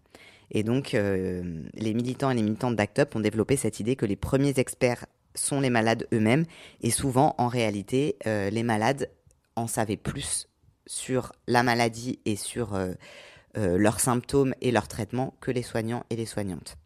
Et 0.51 0.63
donc 0.63 0.95
euh, 0.95 1.63
les 1.75 1.95
militants 1.95 2.31
et 2.31 2.35
les 2.35 2.43
militantes 2.43 2.77
d'ACT 2.77 2.99
UP 3.01 3.17
ont 3.17 3.21
développé 3.21 3.57
cette 3.57 3.81
idée 3.81 3.97
que 3.97 4.07
les 4.07 4.17
premiers 4.17 4.59
experts 4.59 5.07
sont 5.35 5.61
les 5.61 5.71
malades 5.71 6.07
eux-mêmes 6.13 6.45
et 6.81 6.91
souvent 6.91 7.35
en 7.39 7.49
réalité 7.49 8.17
euh, 8.27 8.51
les 8.51 8.63
malades 8.63 9.11
en 9.57 9.67
savaient 9.67 9.97
plus 9.97 10.49
sur 10.87 11.33
la 11.47 11.63
maladie 11.63 12.19
et 12.25 12.37
sur 12.37 12.75
euh, 12.75 12.93
euh, 13.57 13.79
leurs 13.79 14.01
symptômes 14.01 14.55
et 14.61 14.71
leurs 14.71 14.89
traitements 14.89 15.35
que 15.41 15.51
les 15.51 15.63
soignants 15.63 16.05
et 16.11 16.17
les 16.17 16.27
soignantes. 16.27 16.77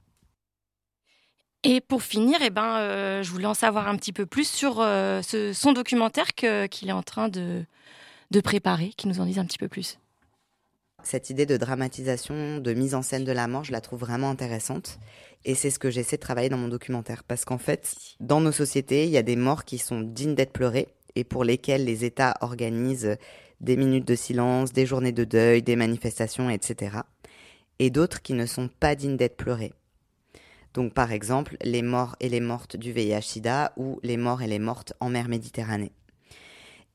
Et 1.64 1.80
pour 1.80 2.02
finir, 2.02 2.38
eh 2.42 2.50
ben, 2.50 2.78
euh, 2.78 3.22
je 3.22 3.30
voulais 3.30 3.46
en 3.46 3.54
savoir 3.54 3.88
un 3.88 3.96
petit 3.96 4.12
peu 4.12 4.26
plus 4.26 4.48
sur 4.48 4.80
euh, 4.80 5.20
son 5.52 5.72
documentaire 5.72 6.34
qu'il 6.34 6.88
est 6.88 6.92
en 6.92 7.02
train 7.02 7.28
de, 7.28 7.64
de 8.30 8.40
préparer, 8.40 8.92
qui 8.96 9.08
nous 9.08 9.20
en 9.20 9.26
dise 9.26 9.38
un 9.38 9.44
petit 9.44 9.58
peu 9.58 9.68
plus. 9.68 9.98
Cette 11.02 11.30
idée 11.30 11.46
de 11.46 11.56
dramatisation, 11.56 12.58
de 12.58 12.74
mise 12.74 12.94
en 12.94 13.02
scène 13.02 13.24
de 13.24 13.32
la 13.32 13.46
mort, 13.46 13.64
je 13.64 13.72
la 13.72 13.80
trouve 13.80 14.00
vraiment 14.00 14.30
intéressante. 14.30 14.98
Et 15.44 15.54
c'est 15.54 15.70
ce 15.70 15.78
que 15.78 15.90
j'essaie 15.90 16.16
de 16.16 16.22
travailler 16.22 16.48
dans 16.48 16.58
mon 16.58 16.68
documentaire. 16.68 17.24
Parce 17.24 17.44
qu'en 17.44 17.58
fait, 17.58 17.94
dans 18.20 18.40
nos 18.40 18.52
sociétés, 18.52 19.04
il 19.04 19.10
y 19.10 19.16
a 19.16 19.22
des 19.22 19.36
morts 19.36 19.64
qui 19.64 19.78
sont 19.78 20.00
dignes 20.00 20.34
d'être 20.34 20.52
pleurées 20.52 20.88
et 21.14 21.24
pour 21.24 21.44
lesquelles 21.44 21.84
les 21.84 22.04
États 22.04 22.34
organisent 22.40 23.16
des 23.60 23.76
minutes 23.76 24.06
de 24.06 24.14
silence, 24.14 24.72
des 24.72 24.86
journées 24.86 25.12
de 25.12 25.24
deuil, 25.24 25.62
des 25.62 25.76
manifestations, 25.76 26.50
etc. 26.50 26.98
Et 27.78 27.90
d'autres 27.90 28.22
qui 28.22 28.34
ne 28.34 28.46
sont 28.46 28.68
pas 28.68 28.94
dignes 28.94 29.16
d'être 29.16 29.36
pleurées. 29.36 29.72
Donc 30.78 30.94
par 30.94 31.10
exemple, 31.10 31.56
les 31.60 31.82
morts 31.82 32.14
et 32.20 32.28
les 32.28 32.38
mortes 32.38 32.76
du 32.76 32.92
VIH-Sida 32.92 33.72
ou 33.76 33.98
les 34.04 34.16
morts 34.16 34.42
et 34.42 34.46
les 34.46 34.60
mortes 34.60 34.92
en 35.00 35.10
mer 35.10 35.26
Méditerranée. 35.26 35.90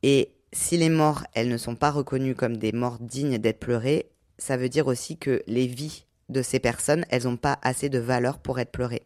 Et 0.03 0.31
si 0.53 0.77
les 0.77 0.87
morts, 0.87 1.25
elles 1.33 1.49
ne 1.49 1.57
sont 1.57 1.75
pas 1.75 1.91
reconnues 1.91 2.33
comme 2.33 2.55
des 2.55 2.71
morts 2.71 2.97
dignes 3.01 3.39
d'être 3.39 3.59
pleurées, 3.59 4.09
ça 4.37 4.55
veut 4.55 4.69
dire 4.69 4.87
aussi 4.87 5.17
que 5.17 5.43
les 5.47 5.67
vies 5.67 6.05
de 6.29 6.41
ces 6.41 6.61
personnes, 6.61 7.03
elles 7.09 7.25
n'ont 7.25 7.35
pas 7.35 7.59
assez 7.61 7.89
de 7.89 7.99
valeur 7.99 8.39
pour 8.39 8.57
être 8.57 8.71
pleurées. 8.71 9.03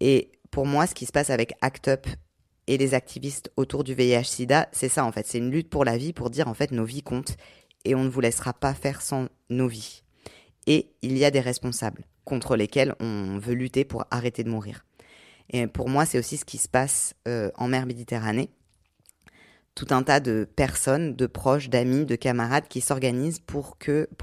Et 0.00 0.32
pour 0.50 0.64
moi, 0.64 0.86
ce 0.86 0.94
qui 0.94 1.04
se 1.04 1.12
passe 1.12 1.28
avec 1.28 1.52
ACT 1.60 1.88
UP 1.88 2.06
et 2.68 2.78
les 2.78 2.94
activistes 2.94 3.52
autour 3.58 3.84
du 3.84 3.92
VIH-Sida, 3.92 4.70
c'est 4.72 4.88
ça 4.88 5.04
en 5.04 5.12
fait, 5.12 5.26
c'est 5.26 5.36
une 5.36 5.50
lutte 5.50 5.68
pour 5.68 5.84
la 5.84 5.98
vie, 5.98 6.14
pour 6.14 6.30
dire 6.30 6.48
en 6.48 6.54
fait 6.54 6.70
nos 6.70 6.86
vies 6.86 7.02
comptent 7.02 7.36
et 7.84 7.94
on 7.94 8.04
ne 8.04 8.08
vous 8.08 8.22
laissera 8.22 8.54
pas 8.54 8.72
faire 8.72 9.02
sans 9.02 9.28
nos 9.50 9.68
vies. 9.68 10.02
Et 10.66 10.94
il 11.02 11.18
y 11.18 11.26
a 11.26 11.30
des 11.30 11.40
responsables 11.40 12.06
contre 12.26 12.56
lesquels 12.56 12.94
on 13.00 13.38
veut 13.38 13.54
lutter 13.54 13.86
pour 13.86 14.04
arrêter 14.10 14.44
de 14.44 14.50
mourir. 14.50 14.84
Et 15.48 15.66
pour 15.66 15.88
moi, 15.88 16.04
c'est 16.04 16.18
aussi 16.18 16.36
ce 16.36 16.44
qui 16.44 16.58
se 16.58 16.68
passe 16.68 17.14
euh, 17.26 17.50
en 17.56 17.68
mer 17.68 17.86
Méditerranée 17.86 18.50
tout 19.74 19.86
un 19.90 20.02
tas 20.02 20.20
de 20.20 20.48
personnes, 20.56 21.14
de 21.14 21.26
proches, 21.26 21.68
d'amis, 21.68 22.06
de 22.06 22.16
camarades 22.16 22.66
qui 22.66 22.80
s'organisent 22.80 23.40
pour 23.40 23.76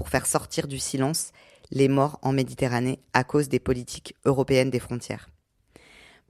faire 0.08 0.26
sortir 0.26 0.66
du 0.66 0.80
silence 0.80 1.30
les 1.70 1.88
morts 1.88 2.18
en 2.22 2.32
Méditerranée 2.32 2.98
à 3.12 3.24
cause 3.24 3.48
des 3.48 3.60
politiques 3.60 4.14
européennes 4.24 4.70
des 4.70 4.80
frontières. 4.80 5.30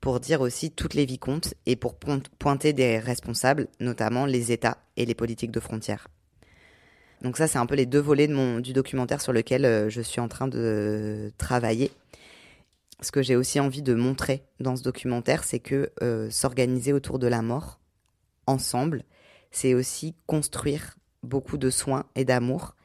Pour 0.01 0.20
dire 0.20 0.43
aussi 0.43 0.70
toutes 0.70 0.95
les 0.95 1.07
vies 1.07 1.18
comptent 1.18 1.55
et 1.64 1.77
pour 1.77 1.97
pointer 1.97 2.75
des 2.75 2.99
responsables, 2.99 3.68
notamment 3.81 4.27
les 4.27 4.53
États 4.53 4.79
et 4.97 5.07
les 5.07 5.14
politiques 5.14 5.51
de 5.51 5.61
frontières. 5.61 6.09
Donc 7.22 7.36
ça, 7.36 7.46
c'est 7.46 7.58
un 7.58 7.66
peu 7.66 7.74
les 7.74 7.86
deux 7.86 8.00
volets 8.00 8.28
du 8.60 8.72
documentaire 8.72 9.20
sur 9.20 9.32
lequel 9.32 9.64
euh, 9.64 9.88
je 9.88 10.00
suis 10.00 10.20
en 10.20 10.28
train 10.28 10.48
de 10.48 11.32
travailler. 11.38 11.90
Ce 13.00 13.10
que 13.10 13.22
j'ai 13.22 13.36
aussi 13.36 13.60
envie 13.60 13.82
de 13.82 13.94
montrer 13.94 14.44
dans 14.60 14.76
ce 14.76 14.82
documentaire, 14.82 15.44
c'est 15.44 15.58
que 15.58 15.90
euh, 16.02 16.30
s'organiser 16.30 16.92
autour 16.92 17.18
de 17.18 17.26
la 17.26 17.42
mort, 17.42 17.80
ensemble, 18.46 19.04
c'est 19.50 19.74
aussi 19.74 20.14
construire 20.26 20.96
beaucoup 21.22 21.58
de 21.58 21.70
soins 21.70 22.04
et 22.14 22.24
d'amour 22.24 22.76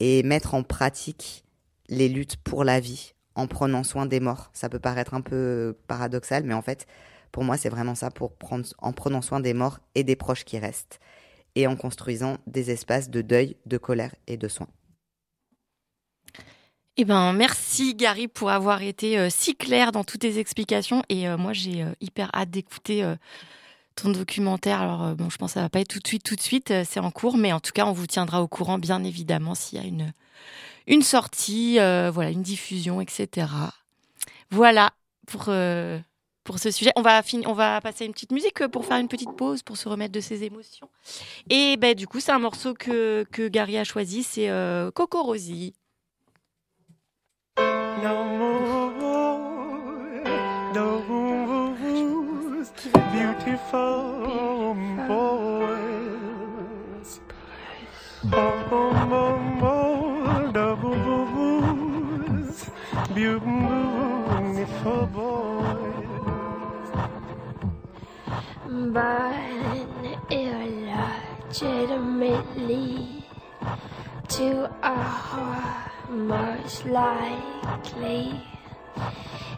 et 0.00 0.22
mettre 0.22 0.54
en 0.54 0.62
pratique 0.62 1.44
les 1.88 2.08
luttes 2.08 2.36
pour 2.36 2.64
la 2.64 2.80
vie 2.80 3.14
en 3.34 3.46
prenant 3.46 3.84
soin 3.84 4.06
des 4.06 4.20
morts. 4.20 4.50
Ça 4.52 4.68
peut 4.68 4.78
paraître 4.78 5.14
un 5.14 5.20
peu 5.20 5.76
paradoxal, 5.86 6.44
mais 6.44 6.54
en 6.54 6.62
fait, 6.62 6.86
pour 7.32 7.44
moi, 7.44 7.56
c'est 7.56 7.68
vraiment 7.68 7.94
ça, 7.94 8.10
pour 8.10 8.34
prendre, 8.34 8.66
en 8.78 8.92
prenant 8.92 9.22
soin 9.22 9.40
des 9.40 9.54
morts 9.54 9.78
et 9.94 10.04
des 10.04 10.16
proches 10.16 10.44
qui 10.44 10.58
restent, 10.58 11.00
et 11.56 11.66
en 11.66 11.74
construisant 11.74 12.36
des 12.46 12.70
espaces 12.70 13.10
de 13.10 13.22
deuil, 13.22 13.56
de 13.66 13.78
colère 13.78 14.14
et 14.28 14.36
de 14.36 14.46
soins. 14.46 14.68
Eh 16.98 17.04
ben, 17.04 17.32
merci 17.34 17.94
Gary 17.94 18.26
pour 18.26 18.50
avoir 18.50 18.82
été 18.82 19.18
euh, 19.18 19.28
si 19.28 19.54
clair 19.54 19.92
dans 19.92 20.04
toutes 20.04 20.20
tes 20.20 20.38
explications. 20.38 21.02
Et 21.10 21.28
euh, 21.28 21.36
moi, 21.36 21.52
j'ai 21.52 21.82
euh, 21.82 21.92
hyper 22.00 22.30
hâte 22.34 22.50
d'écouter 22.50 23.04
ton 23.96 24.10
documentaire. 24.10 24.80
Alors, 24.80 25.14
bon, 25.14 25.28
je 25.28 25.36
pense 25.36 25.50
que 25.50 25.54
ça 25.54 25.62
va 25.62 25.68
pas 25.68 25.80
être 25.80 25.88
tout 25.88 25.98
de 25.98 26.06
suite, 26.06 26.22
tout 26.22 26.36
de 26.36 26.40
suite. 26.40 26.72
c'est 26.84 27.00
en 27.00 27.10
cours, 27.10 27.36
mais 27.36 27.52
en 27.52 27.60
tout 27.60 27.72
cas, 27.72 27.86
on 27.86 27.92
vous 27.92 28.06
tiendra 28.06 28.42
au 28.42 28.48
courant, 28.48 28.78
bien 28.78 29.02
évidemment, 29.04 29.54
s'il 29.54 29.78
y 29.78 29.82
a 29.82 29.86
une 29.86 30.12
une 30.88 31.02
sortie, 31.02 31.78
voilà, 31.78 32.30
une 32.30 32.42
diffusion, 32.42 33.00
etc. 33.00 33.48
Voilà 34.50 34.92
pour 35.26 35.46
pour 36.46 36.58
ce 36.58 36.70
sujet. 36.70 36.92
On 36.96 37.02
va 37.02 37.20
on 37.46 37.52
va 37.52 37.80
passer 37.82 38.06
une 38.06 38.12
petite 38.12 38.32
musique 38.32 38.62
euh, 38.62 38.68
pour 38.68 38.86
faire 38.86 38.96
une 38.96 39.08
petite 39.08 39.36
pause, 39.36 39.62
pour 39.62 39.76
se 39.76 39.88
remettre 39.88 40.12
de 40.12 40.20
ses 40.20 40.44
émotions. 40.44 40.88
Et 41.50 41.76
ben, 41.76 41.94
du 41.94 42.06
coup, 42.06 42.20
c'est 42.20 42.32
un 42.32 42.38
morceau 42.38 42.72
que 42.72 43.26
que 43.30 43.48
Gary 43.48 43.76
a 43.76 43.84
choisi, 43.84 44.22
c'est 44.22 44.48
euh, 44.48 44.90
Coco 44.90 45.22
Rosie. 45.22 45.74
But 68.76 69.34
illegitimately 70.30 73.24
to 74.28 74.70
a 74.82 74.94
heart 74.94 76.10
most 76.10 76.84
likely 76.84 78.38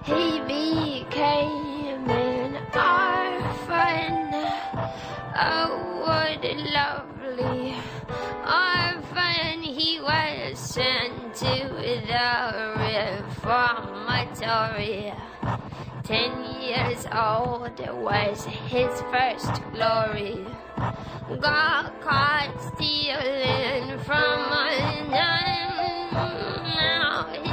he 0.05 0.41
became 0.41 2.11
an 2.11 2.57
orphan 2.75 4.35
oh 5.37 6.03
what 6.05 6.45
a 6.45 6.55
lovely 6.79 7.75
orphan 8.45 9.63
he 9.63 10.01
was 10.01 10.59
sent 10.59 11.35
to 11.35 11.69
the 12.07 12.75
reformatory 12.79 15.13
Ten 16.09 16.43
years 16.63 17.05
old 17.13 17.79
was 18.03 18.47
his 18.47 19.03
first 19.13 19.61
glory. 19.73 20.43
Got 21.39 22.01
caught 22.01 22.55
stealing 22.75 23.99
from 23.99 24.15
a 24.15 25.07
nun. 25.11 25.68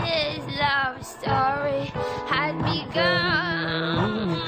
His 0.05 0.43
love 0.59 1.05
story 1.05 1.91
had 2.27 2.53
begun. 2.63 4.41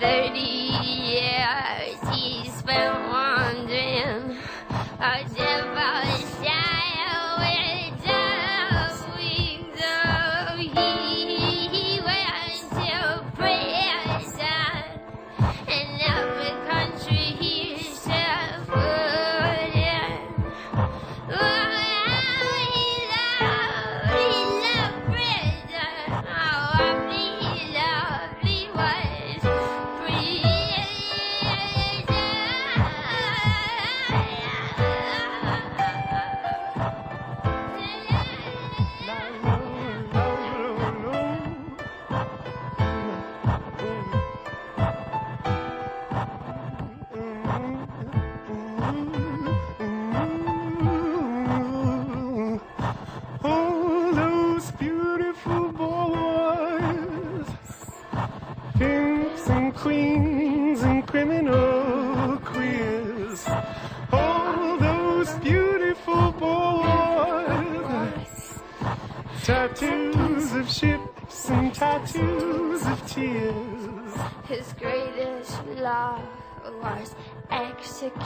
Thirty 0.00 0.40
years 0.40 1.98
he 2.12 2.48
spent 2.50 2.94
wandering 3.08 4.36
a 5.00 5.24
devil's 5.34 6.17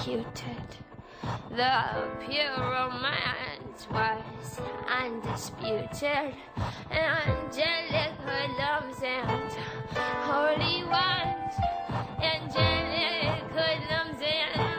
executed. 0.03 0.67
The 1.51 2.09
pure 2.27 2.59
romance 2.59 3.87
was 3.93 4.61
undisputed. 4.89 6.35
Angelic 6.91 8.13
hoodlums 8.27 8.97
and 9.05 9.53
holy 10.25 10.83
ones. 10.85 11.55
Angelic 12.21 13.45
hoodlums 13.55 14.21
and 14.23 14.72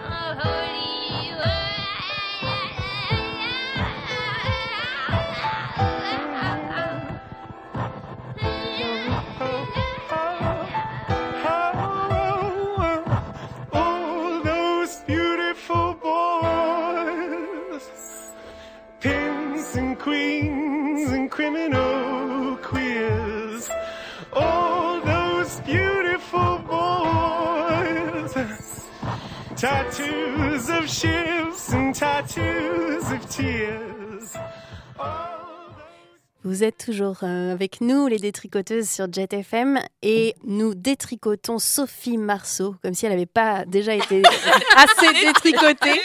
queers. 22.74 23.70
All 24.34 25.02
those 25.02 25.60
beautiful 25.62 26.60
boys, 26.68 28.34
tattoos 29.56 30.70
of 30.70 30.90
ships 30.90 31.74
and 31.74 31.94
tattoos 31.94 33.12
of 33.12 33.30
tears. 33.30 34.38
Vous 36.46 36.66
êtes 36.66 36.78
toujours 36.78 37.20
euh, 37.24 37.54
avec 37.54 37.80
nous, 37.80 38.08
les 38.08 38.20
détricoteuses 38.20 38.90
sur 38.90 39.12
Jet 39.12 39.32
FM, 39.32 39.80
et 40.02 40.36
nous 40.44 40.76
détricotons 40.76 41.58
Sophie 41.58 42.18
Marceau, 42.18 42.76
comme 42.82 42.94
si 42.94 43.06
elle 43.06 43.14
n'avait 43.14 43.26
pas 43.26 43.64
déjà 43.64 43.96
été 43.96 44.22
assez 44.76 45.26
détricotée. 45.26 46.02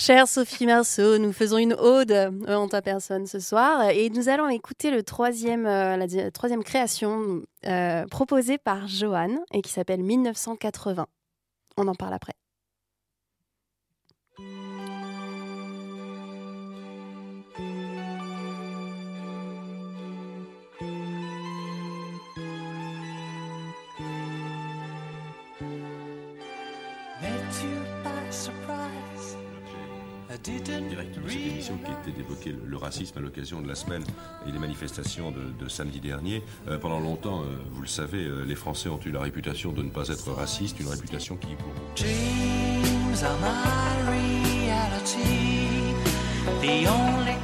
Chère 0.00 0.28
Sophie 0.28 0.64
Marceau, 0.64 1.18
nous 1.18 1.32
faisons 1.32 1.58
une 1.58 1.72
ode 1.72 2.12
euh, 2.12 2.54
en 2.54 2.68
ta 2.68 2.80
personne 2.80 3.26
ce 3.26 3.40
soir, 3.40 3.90
et 3.90 4.10
nous 4.10 4.28
allons 4.28 4.48
écouter 4.48 4.92
euh, 4.92 5.96
la 5.96 6.30
troisième 6.30 6.62
création 6.62 7.42
euh, 7.66 8.06
proposée 8.06 8.58
par 8.58 8.86
Joanne, 8.86 9.40
et 9.52 9.60
qui 9.60 9.72
s'appelle 9.72 10.04
1980. 10.04 11.04
On 11.78 11.88
en 11.88 11.96
parle 11.96 12.14
après. 12.14 12.34
Direct 30.44 31.18
de 31.18 31.28
cette 31.28 31.46
émission 31.46 31.78
qui 31.84 31.90
était 31.90 32.16
d'évoquer 32.16 32.52
le, 32.52 32.60
le 32.64 32.76
racisme 32.76 33.18
à 33.18 33.20
l'occasion 33.20 33.60
de 33.60 33.68
la 33.68 33.74
semaine 33.74 34.04
et 34.46 34.52
des 34.52 34.58
manifestations 34.58 35.30
de, 35.30 35.64
de 35.64 35.68
samedi 35.68 36.00
dernier. 36.00 36.42
Euh, 36.68 36.78
pendant 36.78 37.00
longtemps, 37.00 37.42
euh, 37.42 37.56
vous 37.70 37.82
le 37.82 37.88
savez, 37.88 38.24
euh, 38.24 38.44
les 38.44 38.54
Français 38.54 38.88
ont 38.88 39.00
eu 39.04 39.10
la 39.10 39.20
réputation 39.20 39.72
de 39.72 39.82
ne 39.82 39.90
pas 39.90 40.08
être 40.08 40.30
racistes, 40.32 40.80
une 40.80 40.88
réputation 40.88 41.36
qui, 41.36 41.48
pour 41.56 41.72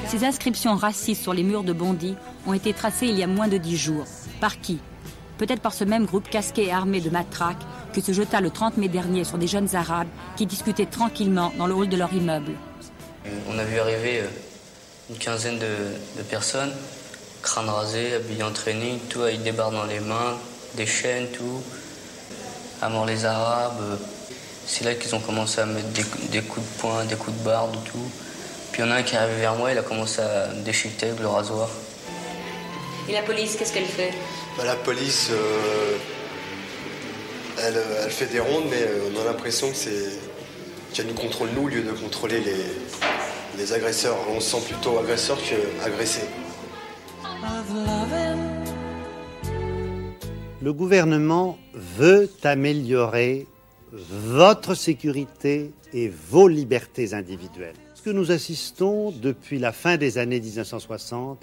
Ces 0.06 0.24
inscriptions 0.24 0.76
racistes 0.76 1.22
sur 1.22 1.34
les 1.34 1.42
murs 1.42 1.64
de 1.64 1.72
Bondy 1.72 2.14
ont 2.46 2.52
été 2.52 2.72
tracées 2.72 3.06
il 3.06 3.18
y 3.18 3.22
a 3.22 3.26
moins 3.26 3.48
de 3.48 3.58
dix 3.58 3.76
jours. 3.76 4.04
Par 4.40 4.60
qui? 4.60 4.78
Peut-être 5.38 5.60
par 5.60 5.74
ce 5.74 5.84
même 5.84 6.06
groupe 6.06 6.28
casqué 6.28 6.66
et 6.66 6.72
armé 6.72 7.00
de 7.00 7.10
matraques 7.10 7.62
que 7.92 8.00
se 8.00 8.12
jeta 8.12 8.40
le 8.40 8.50
30 8.50 8.76
mai 8.76 8.88
dernier 8.88 9.24
sur 9.24 9.38
des 9.38 9.46
jeunes 9.46 9.74
arabes 9.74 10.08
qui 10.36 10.46
discutaient 10.46 10.86
tranquillement 10.86 11.52
dans 11.58 11.66
le 11.66 11.74
hall 11.74 11.88
de 11.88 11.96
leur 11.96 12.12
immeuble. 12.12 12.52
On 13.48 13.58
a 13.58 13.64
vu 13.64 13.78
arriver 13.78 14.20
euh, 14.20 14.28
une 15.10 15.16
quinzaine 15.18 15.58
de, 15.58 15.66
de 16.18 16.22
personnes, 16.22 16.72
crâne 17.42 17.68
rasé, 17.68 18.14
habillés 18.14 18.42
en 18.42 18.52
training, 18.52 18.98
tout 19.08 19.22
avec 19.22 19.42
des 19.42 19.52
barres 19.52 19.70
dans 19.70 19.84
les 19.84 20.00
mains, 20.00 20.38
des 20.74 20.86
chaînes, 20.86 21.28
tout. 21.28 21.62
À 22.82 22.88
mort 22.88 23.06
les 23.06 23.24
Arabes. 23.24 23.80
euh, 23.80 23.96
C'est 24.66 24.84
là 24.84 24.94
qu'ils 24.94 25.14
ont 25.14 25.20
commencé 25.20 25.60
à 25.60 25.66
mettre 25.66 25.88
des, 25.88 26.02
coups- 26.02 26.28
des 26.30 26.42
coups 26.42 26.66
de 26.66 26.80
poing, 26.80 27.04
des 27.04 27.14
coups 27.16 27.36
de 27.38 27.44
barde 27.44 27.74
et 27.74 27.90
tout. 27.90 28.10
Puis 28.72 28.82
il 28.82 28.86
y 28.86 28.88
en 28.88 28.90
a 28.90 28.96
un 28.96 29.02
qui 29.02 29.14
est 29.14 29.18
arrivé 29.18 29.40
vers 29.40 29.54
moi, 29.54 29.70
il 29.72 29.78
a 29.78 29.82
commencé 29.82 30.20
à 30.20 30.48
me 30.48 30.62
déchiqueter 30.62 31.06
avec 31.08 31.20
le 31.20 31.28
rasoir. 31.28 31.68
Et 33.08 33.12
la 33.12 33.22
police, 33.22 33.56
qu'est-ce 33.56 33.72
qu'elle 33.72 33.84
fait? 33.84 34.12
Bah, 34.56 34.64
la 34.64 34.74
police, 34.76 35.28
euh, 35.30 35.96
elle, 37.58 37.76
euh, 37.76 38.02
elle 38.04 38.10
fait 38.10 38.26
des 38.26 38.40
rondes, 38.40 38.64
mais 38.70 38.82
euh, 38.82 39.10
on 39.14 39.20
a 39.20 39.24
l'impression 39.24 39.70
que 39.70 39.76
c'est 39.76 40.08
qu'elle 40.94 41.08
nous 41.08 41.14
contrôle 41.14 41.48
nous 41.56 41.64
au 41.64 41.68
lieu 41.68 41.82
de 41.82 41.90
contrôler 41.90 42.40
les, 42.40 43.58
les 43.58 43.72
agresseurs. 43.72 44.16
On 44.30 44.38
se 44.40 44.56
sent 44.56 44.72
plutôt 44.72 44.98
agresseur 44.98 45.36
of 47.42 47.68
loving. 47.74 48.54
Le 50.62 50.72
gouvernement 50.72 51.58
veut 51.74 52.30
améliorer 52.44 53.46
votre 53.92 54.74
sécurité 54.74 55.72
et 55.92 56.08
vos 56.08 56.48
libertés 56.48 57.12
individuelles. 57.12 57.74
Ce 57.94 58.02
que 58.02 58.10
nous 58.10 58.30
assistons 58.30 59.10
depuis 59.10 59.58
la 59.58 59.72
fin 59.72 59.96
des 59.96 60.16
années 60.16 60.40
1960 60.40 61.42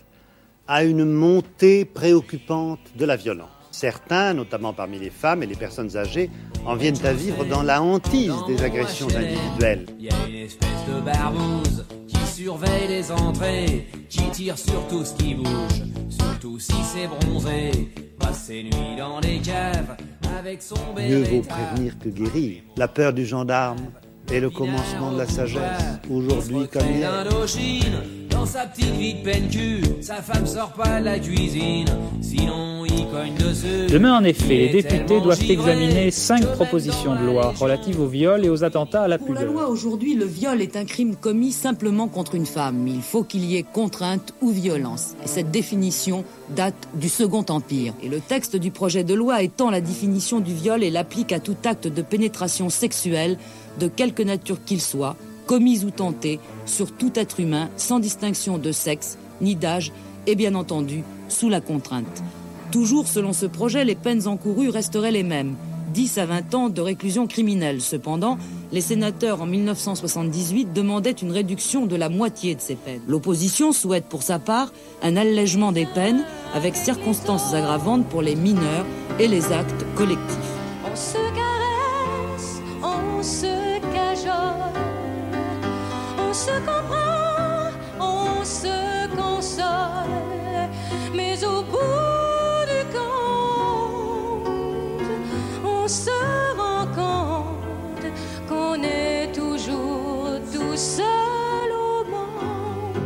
à 0.67 0.83
une 0.83 1.05
montée 1.05 1.85
préoccupante 1.85 2.79
de 2.95 3.05
la 3.05 3.17
violence. 3.17 3.60
Certains, 3.71 4.33
notamment 4.33 4.73
parmi 4.73 4.99
les 4.99 5.09
femmes 5.09 5.43
et 5.43 5.45
les 5.45 5.55
personnes 5.55 5.95
âgées, 5.95 6.29
en 6.65 6.75
viennent 6.75 7.03
à 7.05 7.13
vivre 7.13 7.45
dans 7.45 7.63
la 7.63 7.81
hantise 7.81 8.33
des 8.47 8.61
agressions 8.63 9.07
individuelles. 9.07 9.85
Il 9.97 10.05
y 10.05 10.09
a 10.09 10.27
une 10.27 10.45
espèce 10.45 10.69
de 10.87 11.01
barbouze 11.01 11.85
qui 12.07 12.27
surveille 12.27 12.87
les 12.89 13.11
entrées, 13.11 13.87
qui 14.09 14.23
tire 14.31 14.57
sur 14.57 14.87
tout 14.87 15.05
ce 15.05 15.13
qui 15.13 15.35
bouge, 15.35 15.83
surtout 16.09 16.59
si 16.59 16.75
c'est 16.83 17.07
bronzé. 17.07 17.71
Passe 18.19 18.43
ses 18.47 18.63
nuits 18.63 18.95
dans 18.97 19.19
les 19.21 19.39
caves 19.39 19.95
avec 20.37 20.61
son 20.61 20.75
Mieux 20.95 21.23
vaut 21.23 21.41
prévenir 21.41 21.97
que 21.97 22.09
guérir. 22.09 22.61
La 22.77 22.87
peur 22.87 23.13
du 23.13 23.25
gendarme 23.25 23.79
est 24.31 24.39
le 24.39 24.49
commencement 24.49 25.11
de 25.11 25.17
la 25.17 25.27
sagesse, 25.27 25.81
aujourd'hui 26.09 26.67
comme 26.67 26.87
hier. 26.87 27.25
d'Indochine, 28.31 28.39
dans 28.39 28.45
sa 28.45 28.65
petite 28.65 28.95
vie 28.95 29.13
de 29.15 29.23
peine 29.23 29.49
cul, 29.49 29.83
sa 30.01 30.15
femme 30.15 30.45
sort 30.45 30.71
pas 30.71 30.99
de 30.99 31.05
la 31.05 31.19
cuisine, 31.19 31.87
sinon 32.21 32.85
il 32.85 33.07
cogne 33.07 33.35
dessus. 33.35 33.87
Demain, 33.89 34.17
en 34.17 34.23
effet, 34.23 34.57
les 34.57 34.69
députés 34.69 35.21
doivent 35.21 35.39
givré 35.39 35.53
examiner 35.53 36.11
cinq 36.11 36.45
propositions 36.53 37.15
de 37.15 37.25
loi 37.25 37.53
relatives 37.57 37.99
au 37.99 38.07
viol 38.07 38.45
et 38.45 38.49
aux 38.49 38.63
attentats 38.63 39.03
à 39.03 39.07
la 39.07 39.17
Pour 39.17 39.33
la 39.33 39.41
pudeur. 39.41 39.53
loi 39.53 39.67
aujourd'hui, 39.69 40.15
le 40.15 40.25
viol 40.25 40.61
est 40.61 40.75
un 40.75 40.85
crime 40.85 41.15
commis 41.15 41.51
simplement 41.51 42.07
contre 42.07 42.35
une 42.35 42.45
femme. 42.45 42.87
Il 42.87 43.01
faut 43.01 43.23
qu'il 43.23 43.45
y 43.45 43.57
ait 43.57 43.63
contrainte 43.63 44.33
ou 44.41 44.49
violence. 44.49 45.15
Et 45.23 45.27
cette 45.27 45.51
définition 45.51 46.23
date 46.55 46.87
du 46.95 47.09
Second 47.09 47.45
Empire. 47.49 47.93
Et 48.03 48.09
le 48.09 48.19
texte 48.19 48.55
du 48.55 48.71
projet 48.71 49.03
de 49.03 49.13
loi 49.13 49.41
étend 49.41 49.69
la 49.69 49.81
définition 49.81 50.39
du 50.39 50.53
viol 50.53 50.83
et 50.83 50.89
l'applique 50.89 51.31
à 51.31 51.39
tout 51.39 51.55
acte 51.65 51.87
de 51.87 52.01
pénétration 52.01 52.69
sexuelle, 52.69 53.37
de 53.79 53.87
quelque 53.87 54.23
nature 54.23 54.63
qu'il 54.63 54.81
soit, 54.81 55.15
commis 55.51 55.83
ou 55.83 55.91
tenté, 55.91 56.39
sur 56.65 56.93
tout 56.93 57.11
être 57.15 57.41
humain, 57.41 57.69
sans 57.75 57.99
distinction 57.99 58.57
de 58.57 58.71
sexe 58.71 59.17
ni 59.41 59.57
d'âge, 59.57 59.91
et 60.25 60.35
bien 60.35 60.55
entendu, 60.55 61.03
sous 61.27 61.49
la 61.49 61.59
contrainte. 61.59 62.23
Toujours 62.71 63.05
selon 63.05 63.33
ce 63.33 63.47
projet, 63.47 63.83
les 63.83 63.95
peines 63.95 64.29
encourues 64.29 64.69
resteraient 64.69 65.11
les 65.11 65.23
mêmes. 65.23 65.55
10 65.93 66.19
à 66.19 66.25
20 66.25 66.55
ans 66.55 66.69
de 66.69 66.79
réclusion 66.79 67.27
criminelle. 67.27 67.81
Cependant, 67.81 68.37
les 68.71 68.79
sénateurs 68.79 69.41
en 69.41 69.45
1978 69.45 70.71
demandaient 70.71 71.11
une 71.11 71.33
réduction 71.33 71.85
de 71.85 71.97
la 71.97 72.07
moitié 72.07 72.55
de 72.55 72.61
ces 72.61 72.75
peines. 72.75 73.01
L'opposition 73.05 73.73
souhaite 73.73 74.05
pour 74.05 74.23
sa 74.23 74.39
part 74.39 74.71
un 75.03 75.17
allègement 75.17 75.73
des 75.73 75.85
peines 75.85 76.23
avec 76.53 76.77
circonstances 76.77 77.53
aggravantes 77.53 78.07
pour 78.07 78.21
les 78.21 78.37
mineurs 78.37 78.85
et 79.19 79.27
les 79.27 79.51
actes 79.51 79.85
collectifs. 79.97 81.20
Se 86.41 86.57
comprend, 86.61 87.69
on 87.99 88.43
se 88.43 89.07
console, 89.15 90.69
mais 91.13 91.43
au 91.43 91.61
bout 91.61 92.65
du 92.71 92.81
compte, 92.95 94.49
on 95.63 95.87
se 95.87 96.17
rend 96.57 96.87
compte 96.95 98.07
qu'on 98.49 98.81
est 98.81 99.31
toujours 99.35 100.39
tout 100.51 100.75
seul 100.75 101.69
au 101.71 102.05
monde. 102.09 102.97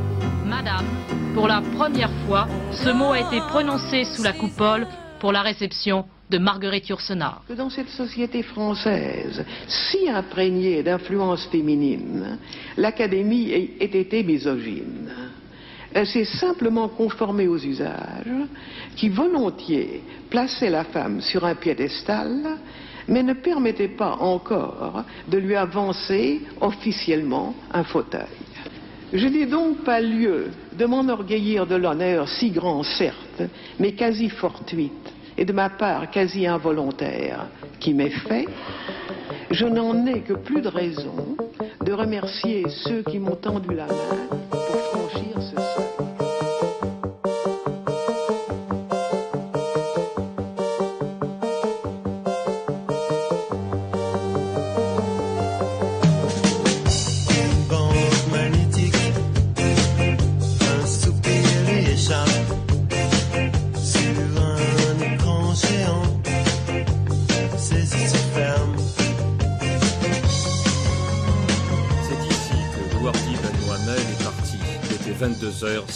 Madame, 0.45 0.85
pour 1.33 1.49
la 1.49 1.61
première 1.77 2.13
fois, 2.25 2.47
ce 2.71 2.89
mot 2.89 3.11
a 3.11 3.19
été 3.19 3.41
prononcé 3.49 4.05
sous 4.15 4.23
la 4.23 4.31
coupole 4.31 4.87
pour 5.19 5.33
la 5.33 5.41
réception 5.41 6.05
de 6.29 6.37
Marguerite 6.37 6.89
Yourcenar. 6.89 7.43
que 7.47 7.53
dans 7.53 7.69
cette 7.69 7.89
société 7.89 8.41
française, 8.41 9.45
si 9.67 10.09
imprégnée 10.09 10.81
d'influences 10.83 11.45
féminines, 11.47 12.39
l'Académie 12.77 13.51
ait 13.51 13.85
été 13.85 14.23
misogyne. 14.23 15.11
Elle 15.93 16.07
s'est 16.07 16.25
simplement 16.25 16.89
conformée 16.89 17.47
aux 17.47 17.57
usages 17.57 18.47
qui 18.95 19.09
volontiers 19.09 20.03
plaçaient 20.29 20.69
la 20.69 20.83
femme 20.83 21.21
sur 21.21 21.45
un 21.45 21.55
piédestal, 21.55 22.57
mais 23.07 23.23
ne 23.23 23.33
permettaient 23.33 23.87
pas 23.87 24.17
encore 24.19 25.03
de 25.29 25.37
lui 25.37 25.55
avancer 25.55 26.41
officiellement 26.59 27.55
un 27.71 27.83
fauteuil. 27.83 28.25
Je 29.13 29.27
n'ai 29.27 29.45
donc 29.45 29.83
pas 29.83 30.01
lieu 30.01 30.47
de 30.77 30.85
m'enorgueillir 30.85 31.65
de 31.67 31.75
l'honneur 31.75 32.27
si 32.27 32.49
grand, 32.49 32.83
certes, 32.83 33.43
mais 33.79 33.93
quasi 33.93 34.29
fortuite, 34.29 35.04
et 35.37 35.45
de 35.45 35.53
ma 35.53 35.69
part 35.69 36.09
quasi 36.09 36.47
involontaire, 36.47 37.47
qui 37.79 37.93
m'est 37.93 38.09
fait. 38.09 38.47
Je 39.51 39.65
n'en 39.65 40.05
ai 40.05 40.21
que 40.21 40.33
plus 40.33 40.61
de 40.61 40.69
raison 40.69 41.37
de 41.83 41.93
remercier 41.93 42.65
ceux 42.69 43.03
qui 43.03 43.19
m'ont 43.19 43.35
tendu 43.35 43.75
la 43.75 43.85
main 43.85 44.27
pour 44.49 44.59
franchir 44.59 45.41
ce 45.41 45.54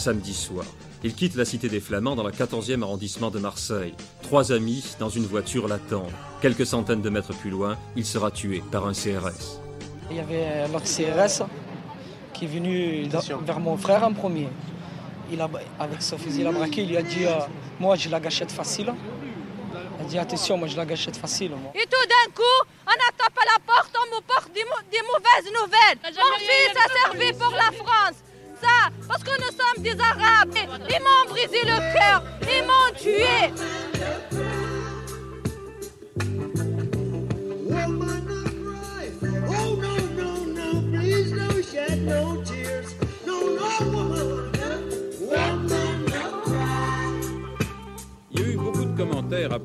samedi 0.00 0.34
soir. 0.34 0.64
Il 1.04 1.14
quitte 1.14 1.34
la 1.36 1.44
cité 1.44 1.68
des 1.68 1.80
Flamands 1.80 2.16
dans 2.16 2.24
le 2.24 2.32
14e 2.32 2.82
arrondissement 2.82 3.30
de 3.30 3.38
Marseille. 3.38 3.94
Trois 4.22 4.52
amis 4.52 4.84
dans 4.98 5.08
une 5.08 5.24
voiture 5.26 5.68
l'attendent. 5.68 6.10
Quelques 6.42 6.66
centaines 6.66 7.02
de 7.02 7.10
mètres 7.10 7.34
plus 7.34 7.50
loin, 7.50 7.76
il 7.96 8.04
sera 8.04 8.30
tué 8.30 8.62
par 8.72 8.86
un 8.86 8.92
CRS. 8.92 9.60
Il 10.10 10.16
y 10.16 10.20
avait 10.20 10.44
euh, 10.46 10.68
l'autre 10.68 10.86
CRS 10.86 11.44
qui 12.32 12.44
est 12.46 12.48
venu 12.48 13.06
dans- 13.06 13.20
vers 13.44 13.60
mon 13.60 13.76
frère 13.76 14.02
en 14.04 14.12
premier. 14.12 14.48
Il 15.32 15.40
a, 15.40 15.48
avec 15.78 16.02
son 16.02 16.18
fusil, 16.18 16.40
il 16.40 16.46
a 16.46 16.52
braqué, 16.52 16.82
il 16.82 16.88
lui 16.88 16.96
a 16.96 17.02
dit 17.02 17.24
euh, 17.26 17.38
Moi, 17.78 17.94
j'ai 17.96 18.10
la 18.10 18.18
gâchette 18.20 18.50
facile. 18.50 18.92
Il 20.00 20.04
a 20.04 20.08
dit 20.08 20.18
Attention, 20.18 20.56
moi, 20.58 20.66
j'ai 20.66 20.76
la 20.76 20.86
gâchette 20.86 21.16
facile. 21.16 21.50
moi. 21.52 21.72
Et 21.74 21.84
tout 21.86 22.06
d'un 22.08 22.32
coup, 22.34 22.58
on 22.86 22.90
a 22.90 23.12
tapé 23.16 23.40
à 23.42 23.52
la 23.54 23.58
porte, 23.64 23.92
on 24.02 24.16
me 24.16 24.20
porte 24.22 24.48
des, 24.52 24.64
des 24.90 25.02
mauvaises 25.06 25.52
nouvelles. 25.52 25.98
Mon 26.02 26.38
fils 26.38 26.76
a 26.76 27.10
servi 27.12 27.32
pour 27.38 27.50
la 27.52 27.70
France. 27.84 28.16
Parce 29.08 29.22
que 29.22 29.30
nous 29.30 29.50
sommes 29.56 29.82
des 29.82 29.96
Arabes. 30.00 30.54
Ils 30.88 31.00
m'ont 31.00 31.30
brisé 31.30 31.60
le 31.64 31.78
cœur, 31.92 32.22
ils 32.42 32.64
m'ont 32.64 32.92
tué. 32.96 34.59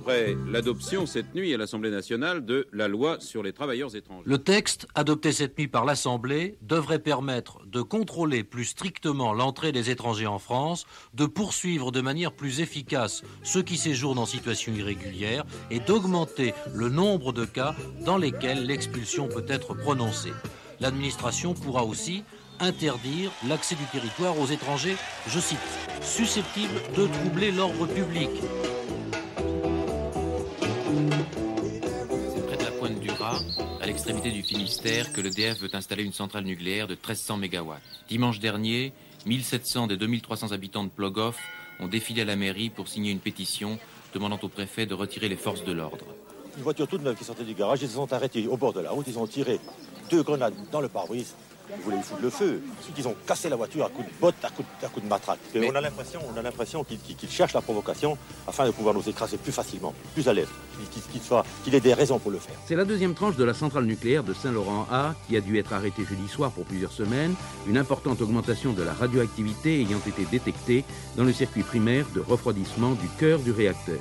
Après 0.05 0.37
l'adoption 0.47 1.07
cette 1.07 1.33
nuit 1.33 1.51
à 1.51 1.57
l'Assemblée 1.57 1.89
nationale 1.89 2.45
de 2.45 2.67
la 2.71 2.87
loi 2.87 3.17
sur 3.19 3.41
les 3.41 3.53
travailleurs 3.53 3.95
étrangers. 3.95 4.21
Le 4.27 4.37
texte, 4.37 4.85
adopté 4.93 5.31
cette 5.31 5.57
nuit 5.57 5.67
par 5.67 5.83
l'Assemblée, 5.83 6.59
devrait 6.61 6.99
permettre 6.99 7.65
de 7.65 7.81
contrôler 7.81 8.43
plus 8.43 8.65
strictement 8.65 9.33
l'entrée 9.33 9.71
des 9.71 9.89
étrangers 9.89 10.27
en 10.27 10.37
France, 10.37 10.85
de 11.15 11.25
poursuivre 11.25 11.91
de 11.91 12.01
manière 12.01 12.33
plus 12.33 12.59
efficace 12.59 13.23
ceux 13.41 13.63
qui 13.63 13.77
séjournent 13.77 14.19
en 14.19 14.27
situation 14.27 14.75
irrégulière 14.75 15.43
et 15.71 15.79
d'augmenter 15.79 16.53
le 16.71 16.89
nombre 16.89 17.33
de 17.33 17.45
cas 17.45 17.75
dans 18.05 18.19
lesquels 18.19 18.63
l'expulsion 18.63 19.27
peut 19.27 19.45
être 19.47 19.73
prononcée. 19.73 20.33
L'administration 20.81 21.55
pourra 21.55 21.83
aussi 21.83 22.23
interdire 22.59 23.31
l'accès 23.49 23.73
du 23.73 23.85
territoire 23.85 24.39
aux 24.39 24.45
étrangers, 24.45 24.97
je 25.27 25.39
cite, 25.39 25.57
susceptibles 26.01 26.79
de 26.95 27.07
troubler 27.07 27.51
l'ordre 27.51 27.87
public. 27.87 28.29
À 33.95 33.97
l'extrémité 33.97 34.31
du 34.31 34.43
Finistère, 34.43 35.13
que 35.13 35.21
l'EDF 35.21 35.61
veut 35.61 35.73
installer 35.73 36.03
une 36.03 36.11
centrale 36.11 36.43
nucléaire 36.43 36.85
de 36.85 36.95
1300 36.95 37.37
MW. 37.37 37.75
Dimanche 38.09 38.41
dernier, 38.41 38.91
1700 39.25 39.87
des 39.87 39.95
2300 39.95 40.51
habitants 40.51 40.83
de 40.83 40.89
Plogoff 40.89 41.37
ont 41.79 41.87
défilé 41.87 42.23
à 42.23 42.25
la 42.25 42.35
mairie 42.35 42.69
pour 42.69 42.89
signer 42.89 43.13
une 43.13 43.19
pétition 43.19 43.79
demandant 44.13 44.37
au 44.41 44.49
préfet 44.49 44.85
de 44.85 44.93
retirer 44.93 45.29
les 45.29 45.37
forces 45.37 45.63
de 45.63 45.71
l'ordre. 45.71 46.03
Une 46.57 46.63
voiture 46.63 46.89
toute 46.89 47.03
neuve 47.03 47.15
qui 47.15 47.23
sortait 47.23 47.45
du 47.45 47.53
garage, 47.53 47.83
ils 47.83 47.87
se 47.87 47.93
sont 47.93 48.11
arrêtés 48.11 48.45
au 48.47 48.57
bord 48.57 48.73
de 48.73 48.81
la 48.81 48.91
route, 48.91 49.05
ils 49.07 49.17
ont 49.17 49.27
tiré 49.27 49.61
deux 50.11 50.23
grenades 50.23 50.55
dans 50.73 50.81
le 50.81 50.89
pare-brise. 50.89 51.33
Ils 51.77 51.83
voulaient 51.83 52.01
foutre 52.01 52.21
le 52.21 52.29
feu? 52.29 52.61
Ensuite, 52.79 52.95
ils 52.97 53.07
ont 53.07 53.15
cassé 53.25 53.49
la 53.49 53.55
voiture 53.55 53.85
à 53.85 53.89
coups 53.89 54.07
de 54.07 54.13
botte, 54.19 54.35
à 54.43 54.49
coups 54.49 54.67
de, 54.81 54.85
à 54.85 54.89
coups 54.89 55.03
de 55.03 55.09
matraque. 55.09 55.39
Mais- 55.53 55.69
On 55.71 55.75
a 55.75 55.81
l'impression, 55.81 56.19
on 56.33 56.37
a 56.37 56.41
l'impression 56.41 56.83
qu'ils 56.83 57.29
cherchent 57.29 57.53
la 57.53 57.61
provocation 57.61 58.17
afin 58.47 58.65
de 58.65 58.71
pouvoir 58.71 58.93
nous 58.93 59.07
écraser 59.07 59.37
plus 59.37 59.51
facilement, 59.51 59.93
plus 60.13 60.27
à 60.27 60.33
l'aise, 60.33 60.47
qu'il 60.91 61.01
qu'il 61.03 61.21
soit- 61.21 61.45
qu'il 61.63 61.73
ait 61.75 61.79
des 61.79 61.93
raisons 61.93 62.19
pour 62.19 62.31
le 62.31 62.39
faire. 62.39 62.55
C'est 62.67 62.75
la 62.75 62.85
deuxième 62.85 63.13
tranche 63.13 63.35
de 63.35 63.43
la 63.43 63.53
centrale 63.53 63.85
nucléaire 63.85 64.23
de 64.23 64.33
Saint-Laurent-A 64.33 65.15
qui 65.27 65.35
a 65.37 65.41
dû 65.41 65.57
être 65.57 65.73
arrêtée 65.73 66.03
jeudi 66.05 66.27
soir 66.27 66.51
pour 66.51 66.65
plusieurs 66.65 66.91
semaines, 66.91 67.33
une 67.67 67.77
importante 67.77 68.21
augmentation 68.21 68.73
de 68.73 68.83
la 68.83 68.93
radioactivité 68.93 69.81
ayant 69.81 69.99
été 70.05 70.25
détectée 70.25 70.83
dans 71.17 71.23
le 71.23 71.33
circuit 71.33 71.63
primaire 71.63 72.05
de 72.13 72.19
refroidissement 72.19 72.91
du 72.93 73.07
cœur 73.19 73.39
du 73.39 73.51
réacteur. 73.51 73.99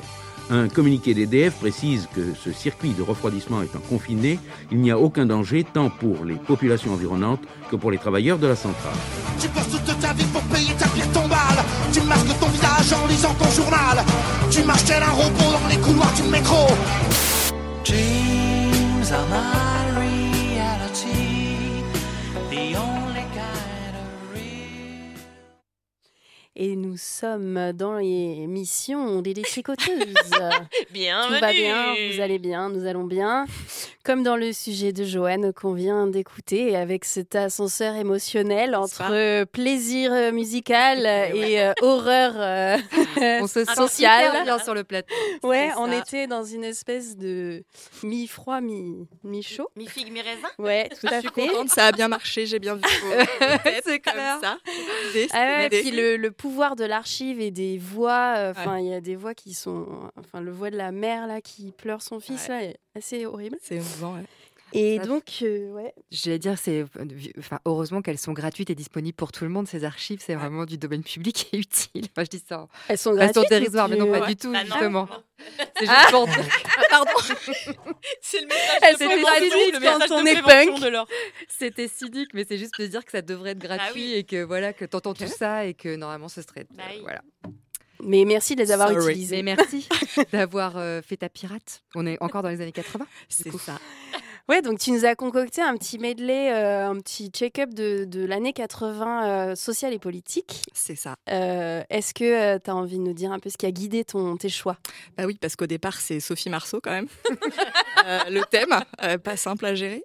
Un 0.51 0.69
communiqué 0.69 1.15
d'EDF 1.15 1.55
précise 1.55 2.07
que 2.15 2.35
ce 2.35 2.53
circuit 2.53 2.91
de 2.91 3.03
refroidissement 3.03 3.63
étant 3.63 3.79
confiné, 3.79 4.39
il 4.71 4.79
n'y 4.79 4.91
a 4.91 4.99
aucun 4.99 5.25
danger 5.25 5.65
tant 5.65 5.89
pour 5.89 6.25
les 6.25 6.35
populations 6.35 6.93
environnantes 6.93 7.41
que 7.71 7.77
pour 7.77 7.91
les 7.91 7.99
travailleurs 7.99 8.39
de 8.39 8.47
la 8.47 8.57
centrale. 8.57 8.93
Tu 9.41 9.49
passes 9.49 9.71
toute 9.71 10.01
ta 10.01 10.13
vie 10.13 10.27
pour 10.33 10.43
payer 10.43 10.75
ta 10.79 10.87
pire 10.89 11.11
tombale. 11.13 11.65
Tu 11.93 12.01
masques 12.03 12.39
ton 12.39 12.49
visage 12.49 12.93
en 12.93 13.07
lisant 13.07 13.35
ton 13.35 13.51
journal. 13.51 14.05
Tu 14.51 14.63
marches 14.65 14.85
tel 14.85 15.03
un 15.03 15.11
robot 15.11 15.59
dans 15.63 15.69
les 15.69 15.79
couloirs 15.79 16.13
du 16.15 16.23
métro. 16.25 16.67
Dreams 17.85 19.13
are 19.13 19.27
my 19.29 19.74
Et 26.57 26.77
nous 26.77 26.97
sommes 26.97 27.73
dans 27.73 27.95
l'émission 27.99 29.23
des 29.23 29.35
détricoteuses. 29.35 30.15
Bienvenue. 30.93 31.35
Tout 31.35 31.41
va 31.41 31.53
bien, 31.53 31.95
vous 32.13 32.21
allez 32.21 32.39
bien, 32.39 32.69
nous 32.69 32.87
allons 32.87 33.03
bien. 33.03 33.45
Comme 34.05 34.23
dans 34.23 34.37
le 34.37 34.53
sujet 34.53 34.93
de 34.93 35.03
Joanne 35.03 35.53
qu'on 35.53 35.73
vient 35.73 36.07
d'écouter, 36.07 36.77
avec 36.77 37.07
cet 37.07 37.35
ascenseur 37.35 37.97
émotionnel 37.97 38.77
entre 38.77 39.45
plaisir 39.47 40.13
euh, 40.13 40.31
musical 40.31 41.01
et 41.35 41.59
euh, 41.61 41.73
horreur 41.81 42.35
euh, 42.37 42.77
On 43.41 43.47
se 43.49 43.65
sent 43.65 43.75
sociale. 43.75 44.45
bien 44.45 44.59
sur 44.61 44.75
le 44.75 44.85
plateau. 44.85 45.13
Ouais, 45.43 45.71
on 45.77 45.89
ça. 45.91 45.99
était 45.99 46.27
dans 46.29 46.45
une 46.45 46.65
espèce 46.65 47.17
de 47.17 47.65
mi-froid, 48.05 48.61
mi- 48.61 49.09
mi-chaud. 49.25 49.69
Mi-figue, 49.75 50.13
mi-raisin 50.13 50.49
Ouais, 50.59 50.89
tout 51.01 51.07
à 51.09 51.17
Je 51.17 51.21
suis 51.21 51.31
fait. 51.35 51.49
contente, 51.49 51.71
ça 51.71 51.87
a 51.87 51.93
bien 51.93 52.07
marché, 52.09 52.47
j'ai 52.47 52.59
bien 52.61 52.77
vu. 52.77 52.83
C'est 53.85 53.99
comme 54.01 54.15
ça. 54.41 54.59
Ah 55.33 55.59
ouais, 55.63 55.69
Des- 55.69 55.81
puis 55.81 55.91
le, 55.91 56.17
le 56.17 56.31
pouvoir 56.45 56.77
de 56.77 56.85
l'archive 56.85 57.41
et 57.41 57.51
des 57.51 57.79
voix, 57.79 58.35
euh, 58.37 58.51
enfin 58.51 58.79
il 58.79 58.85
y 58.85 58.93
a 58.93 59.01
des 59.01 59.17
voix 59.17 59.33
qui 59.33 59.55
sont, 59.55 59.87
enfin 60.21 60.43
le 60.43 60.53
voix 60.53 60.69
de 60.69 60.77
la 60.77 60.93
mère 60.93 61.27
là 61.27 61.41
qui 61.41 61.73
pleure 61.73 62.03
son 62.03 62.21
fils 62.21 62.49
là, 62.49 62.63
est 62.63 62.77
assez 62.95 63.25
horrible. 63.25 63.57
C'est 63.63 63.77
émouvant, 63.77 64.17
ouais. 64.17 64.25
Et 64.77 64.97
Ça- 64.99 65.07
donc 65.07 65.25
euh, 65.43 65.71
ouais. 65.71 65.95
J'allais 66.11 66.39
dire, 66.41 66.59
c'est, 66.59 66.85
enfin, 67.39 67.61
heureusement 67.65 68.03
qu'elles 68.03 68.19
sont 68.19 68.33
gratuites 68.33 68.71
et 68.71 68.75
disponibles 68.75 69.15
pour 69.15 69.31
tout 69.31 69.45
le 69.45 69.51
monde. 69.51 69.69
Ces 69.69 69.85
archives, 69.85 70.21
c'est 70.21 70.35
vraiment 70.35 70.65
du 70.67 70.79
domaine 70.79 71.05
public 71.05 71.49
et 71.53 71.59
utile. 71.59 72.07
Enfin, 72.11 72.25
je 72.25 72.37
dis 72.37 72.43
ça. 72.47 72.67
Elles 72.89 72.99
sont 72.99 73.15
gratuites 73.15 73.37
ou 73.45 73.49
dérisoire, 73.49 73.89
mais 73.89 73.97
non, 73.97 74.11
pas 74.11 74.27
du 74.27 74.35
tout, 74.37 74.51
Bah 74.53 74.65
justement. 74.65 75.09
C'est 75.79 75.87
Ah. 75.89 75.99
juste 76.01 76.11
pour 76.11 76.27
dire. 76.27 76.45
Pardon. 76.91 77.11
C'est 78.21 78.41
le 78.41 78.47
message 78.49 78.79
Elle 78.83 78.95
de 78.95 79.79
prévention, 79.79 80.09
quand 80.09 80.19
on 80.19 80.23
de 80.23 80.29
est 80.29 80.43
punk. 80.43 81.07
C'était 81.49 81.89
cynique, 81.89 82.31
mais 82.35 82.45
c'est 82.49 82.59
juste 82.59 82.79
de 82.79 82.87
dire 82.87 83.05
que 83.05 83.13
ça 83.13 83.23
devrait 83.23 83.51
être 83.51 83.65
Ah 83.71 83.77
gratuit 83.77 84.15
et 84.15 84.25
que 84.25 84.43
voilà, 84.43 84.73
que 84.73 84.85
t'entends 84.85 85.15
tout 85.15 85.27
ça 85.29 85.67
et 85.67 85.75
que 85.75 85.95
normalement 85.95 86.29
ce 86.29 86.43
serait. 86.43 86.67
Bah 86.73 86.83
euh, 86.93 86.99
voilà. 87.03 87.23
Mais 88.03 88.25
merci 88.25 88.55
de 88.57 88.61
les 88.61 88.73
avoir 88.73 88.89
Sorry. 88.91 89.13
utilisés. 89.13 89.37
Mais 89.37 89.55
merci 89.57 89.89
d'avoir 90.33 90.77
euh, 90.77 91.01
fait 91.01 91.17
ta 91.19 91.29
pirate. 91.29 91.83
On 91.95 92.07
est 92.07 92.21
encore 92.21 92.43
dans 92.43 92.49
les 92.51 92.61
années 92.61 92.73
80. 92.73 93.07
C'est 93.29 93.51
ça. 93.57 93.79
Ouais, 94.47 94.61
donc 94.61 94.79
tu 94.79 94.91
nous 94.93 95.07
as 95.07 95.15
concocté 95.15 95.63
un 95.63 95.75
petit 95.77 95.99
medley, 95.99 96.53
euh, 96.53 96.87
un 96.91 97.01
petit 97.01 97.31
check-up 97.31 97.71
de, 97.73 98.05
de 98.05 98.27
l'année 98.27 98.53
80 98.53 99.27
euh, 99.27 99.55
sociale 99.55 99.95
et 99.95 99.99
politique. 99.99 100.61
C'est 100.75 100.97
ça. 100.97 101.17
Euh, 101.31 101.83
Est-ce 101.89 102.13
que 102.13 102.59
tu 102.59 102.71
as 102.71 102.77
envie 102.77 102.99
de 102.99 103.03
nous 103.03 103.15
dire 103.15 103.33
un 103.33 103.39
peu 103.39 103.49
ce 103.49 103.57
qui 103.57 103.65
a 103.65 103.71
guidé 103.71 104.05
ton, 104.05 104.37
tes 104.37 104.51
choix? 104.51 104.77
Bah 105.17 105.25
oui, 105.25 105.39
parce 105.41 105.57
qu'au 105.57 105.67
départ, 105.67 105.99
c'est 105.99 106.21
Sophie 106.21 106.51
Marceau 106.51 106.81
quand 106.83 106.91
même. 106.91 107.09
Euh, 108.07 108.19
le 108.29 108.43
thème, 108.45 108.79
euh, 109.03 109.17
pas 109.17 109.39
simple 109.39 109.65
à 109.65 109.75
gérer. 109.75 110.05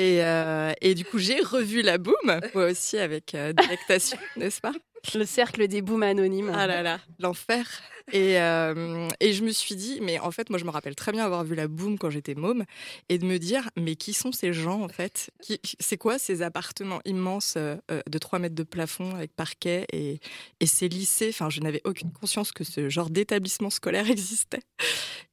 Et, 0.00 0.24
euh, 0.24 0.72
et 0.80 0.96
du 0.96 1.04
coup, 1.04 1.18
j'ai 1.18 1.40
revu 1.40 1.80
la 1.80 1.96
boom, 1.96 2.12
moi 2.54 2.64
aussi, 2.66 2.98
avec 2.98 3.36
euh, 3.36 3.52
délectation, 3.52 4.18
n'est-ce 4.36 4.60
pas? 4.60 4.72
Le 5.14 5.24
cercle 5.24 5.66
des 5.68 5.82
booms 5.82 6.02
anonymes. 6.02 6.52
Ah 6.54 6.66
là 6.66 6.82
là, 6.82 7.00
l'enfer. 7.18 7.66
Et, 8.12 8.40
euh, 8.40 9.08
et 9.20 9.32
je 9.32 9.44
me 9.44 9.50
suis 9.52 9.76
dit, 9.76 10.00
mais 10.02 10.18
en 10.18 10.32
fait, 10.32 10.50
moi, 10.50 10.58
je 10.58 10.64
me 10.64 10.70
rappelle 10.70 10.96
très 10.96 11.12
bien 11.12 11.24
avoir 11.24 11.44
vu 11.44 11.54
la 11.54 11.68
boom 11.68 11.96
quand 11.96 12.10
j'étais 12.10 12.34
môme 12.34 12.64
et 13.08 13.18
de 13.18 13.24
me 13.24 13.38
dire, 13.38 13.70
mais 13.76 13.94
qui 13.94 14.12
sont 14.12 14.32
ces 14.32 14.52
gens, 14.52 14.82
en 14.82 14.88
fait? 14.88 15.30
Qui- 15.42 15.60
C'est 15.78 15.96
quoi 15.96 16.18
ces 16.18 16.42
appartements 16.42 17.00
immenses 17.04 17.54
euh, 17.56 17.76
euh, 17.92 18.00
de 18.10 18.18
3 18.18 18.40
mètres 18.40 18.56
de 18.56 18.64
plafond 18.64 19.14
avec 19.14 19.32
parquet 19.36 19.86
et, 19.92 20.18
et 20.58 20.66
ces 20.66 20.88
lycées? 20.88 21.28
Enfin, 21.28 21.50
je 21.50 21.60
n'avais 21.60 21.82
aucune 21.84 22.10
conscience 22.12 22.50
que 22.50 22.64
ce 22.64 22.88
genre 22.88 23.10
d'établissement 23.10 23.70
scolaire 23.70 24.10
existait 24.10 24.62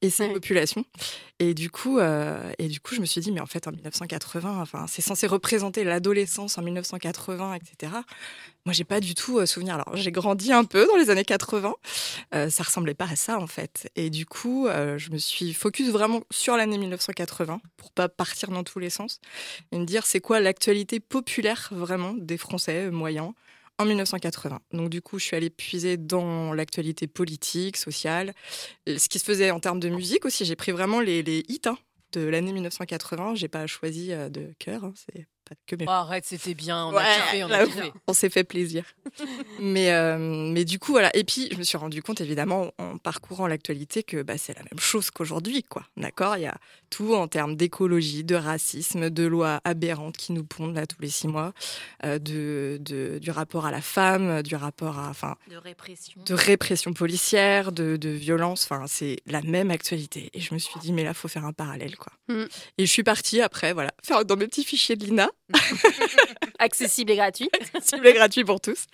et 0.03 0.11
ces 0.11 0.30
populations. 0.30 0.86
Et 1.39 1.53
du, 1.55 1.72
coup, 1.72 1.97
euh, 1.99 2.51
et 2.59 2.68
du 2.68 2.80
coup, 2.80 2.93
je 2.93 3.01
me 3.01 3.05
suis 3.05 3.22
dit, 3.22 3.32
mais 3.32 3.41
en 3.41 3.45
fait, 3.47 3.68
en 3.68 3.72
1980, 3.72 4.61
enfin, 4.61 4.86
c'est 4.88 5.01
censé 5.01 5.26
représenter 5.26 5.84
l'adolescence 5.84 6.57
en 6.59 6.61
1980, 6.61 7.55
etc. 7.55 7.91
Moi, 8.68 8.74
j'ai 8.74 8.84
pas 8.84 8.99
du 8.99 9.15
tout 9.15 9.39
euh, 9.39 9.45
souvenir. 9.45 9.76
Alors, 9.76 9.95
j'ai 9.95 10.11
grandi 10.11 10.51
un 10.51 10.65
peu 10.65 10.86
dans 10.88 10.97
les 10.97 11.09
années 11.09 11.24
80. 11.24 11.74
Euh, 12.36 12.49
ça 12.49 12.63
ressemblait 12.63 12.95
pas 12.95 13.07
à 13.09 13.15
ça, 13.15 13.39
en 13.39 13.47
fait. 13.47 13.89
Et 13.95 14.09
du 14.09 14.26
coup, 14.26 14.68
euh, 14.68 14.97
je 14.97 15.09
me 15.11 15.18
suis 15.18 15.53
focus 15.53 15.89
vraiment 15.89 16.20
sur 16.32 16.57
l'année 16.57 16.78
1980 16.78 17.61
pour 17.78 17.91
pas 17.93 18.09
partir 18.09 18.49
dans 18.49 18.65
tous 18.65 18.80
les 18.80 18.89
sens 18.89 19.22
et 19.72 19.80
me 19.80 19.86
dire 19.86 20.05
c'est 20.05 20.20
quoi 20.20 20.41
l'actualité 20.41 20.99
populaire 20.99 21.70
vraiment 21.72 22.13
des 22.13 22.36
Français 22.36 22.88
euh, 22.88 22.91
moyens 22.91 23.32
en 23.78 23.86
1980. 23.86 24.59
Donc 24.74 24.89
du 24.89 25.01
coup, 25.01 25.18
je 25.18 25.24
suis 25.24 25.38
allée 25.38 25.49
puiser 25.49 25.95
dans 25.95 26.51
l'actualité 26.51 27.07
politique, 27.07 27.78
sociale, 27.78 28.34
ce 28.86 29.07
qui 29.07 29.20
se 29.20 29.24
faisait 29.24 29.49
en 29.49 29.61
termes 29.61 29.80
de 29.80 29.88
musique 29.88 30.26
aussi. 30.26 30.43
J'ai 30.43 30.57
pris 30.57 30.74
vraiment 30.74 30.99
les, 30.99 31.22
hits 31.47 31.61
hein, 31.68 31.78
de 32.11 32.20
l'année 32.20 32.51
1980. 32.51 33.36
J'ai 33.36 33.47
pas 33.47 33.65
choisi 33.65 34.09
de 34.09 34.51
cœur, 34.59 34.84
hein, 34.84 34.93
c'est 34.93 35.26
pas 35.48 35.56
que 35.66 35.76
mes 35.76 35.86
Oh, 35.88 35.91
arrête, 35.91 36.26
c'était 36.26 36.54
bien, 36.54 36.86
on 36.88 36.95
a 36.95 37.04
kiffé, 37.04 37.43
on 37.43 37.48
a 37.48 37.60
là, 37.60 37.66
kiffé. 37.66 37.93
on 38.08 38.14
s'est 38.14 38.30
fait 38.30 38.43
plaisir. 38.43 38.84
mais, 39.60 39.91
euh, 39.91 40.18
mais 40.52 40.66
du 40.66 40.80
coup, 40.80 40.91
voilà. 40.91 41.16
Et 41.16 41.24
puis, 41.24 41.50
je 41.52 41.58
me 41.58 41.64
suis 41.64 41.78
rendu 41.78 42.02
compte, 42.02 42.22
évidemment, 42.22 42.72
en 42.78 42.98
parcourant 42.98 43.48
l'actualité, 43.48 44.04
que 44.04 44.22
bah, 44.22 44.38
c'est 44.38 44.54
la 44.56 44.64
même 44.64 44.80
chose 44.80 45.12
qu'aujourd'hui, 45.12 45.64
quoi. 45.64 45.84
D'accord? 45.98 46.38
Il 46.38 46.41
y 46.43 46.48
a 46.48 46.58
tout 46.89 47.14
en 47.16 47.28
termes 47.28 47.56
d'écologie, 47.56 48.24
de 48.24 48.36
racisme, 48.36 49.10
de 49.10 49.24
lois 49.26 49.62
aberrantes 49.64 50.18
qui 50.18 50.32
nous 50.34 50.43
pondent 50.43 50.76
là 50.76 50.86
tous 50.88 51.02
les 51.02 51.10
six 51.10 51.28
mois, 51.28 51.54
euh, 52.06 52.20
de, 52.20 52.78
de- 52.82 53.20
du 53.20 53.32
rapport 53.32 53.66
à 53.66 53.72
la 53.72 53.82
femme, 53.82 54.41
du 54.43 54.56
rapport 54.56 55.00
à. 55.00 55.10
Enfin, 55.10 55.36
De 55.50 55.58
répression. 55.58 56.22
de 56.26 56.34
répression 56.34 56.93
policière, 56.93 57.72
de, 57.72 57.98
de 57.98 58.10
violence. 58.10 58.64
Enfin, 58.70 58.86
c'est 58.88 59.18
la 59.26 59.41
même 59.41 59.72
actualité. 59.72 60.30
Et 60.34 60.39
je 60.41 60.54
me 60.54 60.60
suis 60.60 60.80
dit, 60.80 60.93
mais 60.93 61.04
là, 61.04 61.14
faut 61.14 61.28
faire 61.28 61.45
un 61.45 61.54
parallèle, 61.54 61.95
quoi. 61.98 62.14
Mm. 62.28 62.45
Et 62.78 62.86
je 62.86 62.91
suis 62.91 63.04
partie 63.04 63.41
après, 63.41 63.74
voilà, 63.74 63.91
faire 64.04 64.24
dans 64.26 64.36
mes 64.36 64.48
petits 64.48 64.64
fichiers 64.64 64.95
de 64.95 65.06
l'INA. 65.06 65.30
Accessible 66.60 67.12
et 67.12 67.16
gratuit. 67.16 67.50
Accessible 67.76 68.08
et 68.08 68.14
gratuit 68.14 68.43
pour 68.43 68.60
tous. 68.60 68.86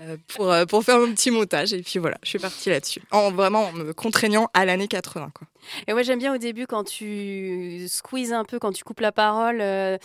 Euh, 0.00 0.16
pour, 0.28 0.50
euh, 0.52 0.64
pour 0.66 0.82
faire 0.84 0.98
mon 0.98 1.12
petit 1.12 1.30
montage. 1.30 1.72
Et 1.72 1.82
puis 1.82 1.98
voilà, 1.98 2.16
je 2.22 2.28
suis 2.30 2.38
partie 2.38 2.70
là-dessus. 2.70 3.00
En 3.10 3.30
vraiment 3.30 3.66
en 3.66 3.72
me 3.72 3.92
contraignant 3.92 4.48
à 4.54 4.64
l'année 4.64 4.88
80, 4.88 5.30
quoi. 5.34 5.46
Et 5.86 5.92
moi, 5.92 6.02
j'aime 6.02 6.18
bien 6.18 6.34
au 6.34 6.38
début 6.38 6.66
quand 6.66 6.84
tu 6.84 7.84
squeezes 7.88 8.32
un 8.32 8.44
peu, 8.44 8.58
quand 8.58 8.72
tu 8.72 8.84
coupes 8.84 9.00
la 9.00 9.12
parole 9.12 9.58
euh, 9.60 9.98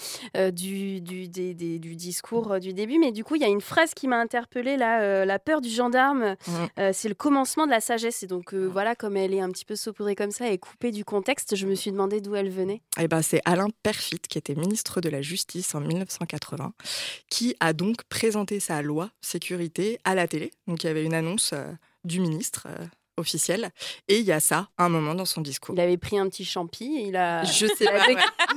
du, 0.51 0.99
du, 0.99 1.29
des- 1.29 1.53
des- 1.53 1.79
du 1.79 1.95
discours 1.95 2.59
du 2.59 2.73
début. 2.73 2.97
Mais 2.99 3.11
du 3.11 3.23
coup, 3.23 3.35
il 3.35 3.41
y 3.41 3.45
a 3.45 3.49
une 3.49 3.61
phrase 3.61 3.93
qui 3.93 4.07
m'a 4.07 4.17
interpellée 4.19 4.77
là 4.77 5.01
euh, 5.01 5.25
la 5.25 5.39
peur 5.39 5.61
du 5.61 5.69
gendarme, 5.69 6.35
euh, 6.79 6.89
c'est 6.91 7.07
le 7.07 7.15
commencement 7.15 7.65
de 7.65 7.71
la 7.71 7.79
sagesse. 7.81 8.23
Et 8.23 8.27
donc, 8.27 8.53
euh, 8.53 8.65
voilà, 8.65 8.95
comme 8.95 9.15
elle 9.15 9.33
est 9.33 9.39
un 9.41 9.49
petit 9.51 9.63
peu 9.63 9.75
saupoudrée 9.75 10.15
comme 10.15 10.31
ça 10.31 10.49
et 10.49 10.57
coupée 10.57 10.91
du 10.91 11.05
contexte, 11.05 11.55
je 11.55 11.65
me 11.65 11.75
suis 11.75 11.91
demandé 11.91 12.19
d'où 12.19 12.35
elle 12.35 12.49
venait. 12.49 12.81
Eh 12.99 13.07
ben, 13.07 13.21
c'est 13.21 13.41
Alain 13.45 13.67
Perfit, 13.83 14.19
qui 14.27 14.37
était 14.39 14.55
ministre 14.55 14.99
de 15.01 15.09
la 15.09 15.21
Justice 15.21 15.72
en 15.75 15.81
1980, 15.81 16.73
qui 17.29 17.55
a 17.59 17.73
donc 17.73 18.03
présenté 18.05 18.59
sa 18.59 18.81
loi 18.81 19.09
sécurité 19.21 19.99
à 20.03 20.15
la 20.15 20.27
télé. 20.27 20.51
Donc 20.67 20.83
il 20.83 20.87
y 20.87 20.89
avait 20.89 21.03
une 21.03 21.13
annonce 21.13 21.51
euh, 21.53 21.71
du 22.03 22.19
ministre 22.19 22.67
euh, 22.67 22.85
officiel. 23.17 23.69
Et 24.07 24.19
il 24.19 24.25
y 24.25 24.31
a 24.31 24.39
ça, 24.39 24.69
un 24.77 24.89
moment 24.89 25.15
dans 25.15 25.25
son 25.25 25.41
discours. 25.41 25.75
Il 25.75 25.81
avait 25.81 25.97
pris 25.97 26.17
un 26.17 26.27
petit 26.29 26.45
champi 26.45 26.85
et 26.97 27.07
il 27.07 27.15
a. 27.15 27.43
Je 27.45 27.67
sais 27.67 27.85
pas. 27.85 28.07
Ouais. 28.07 28.15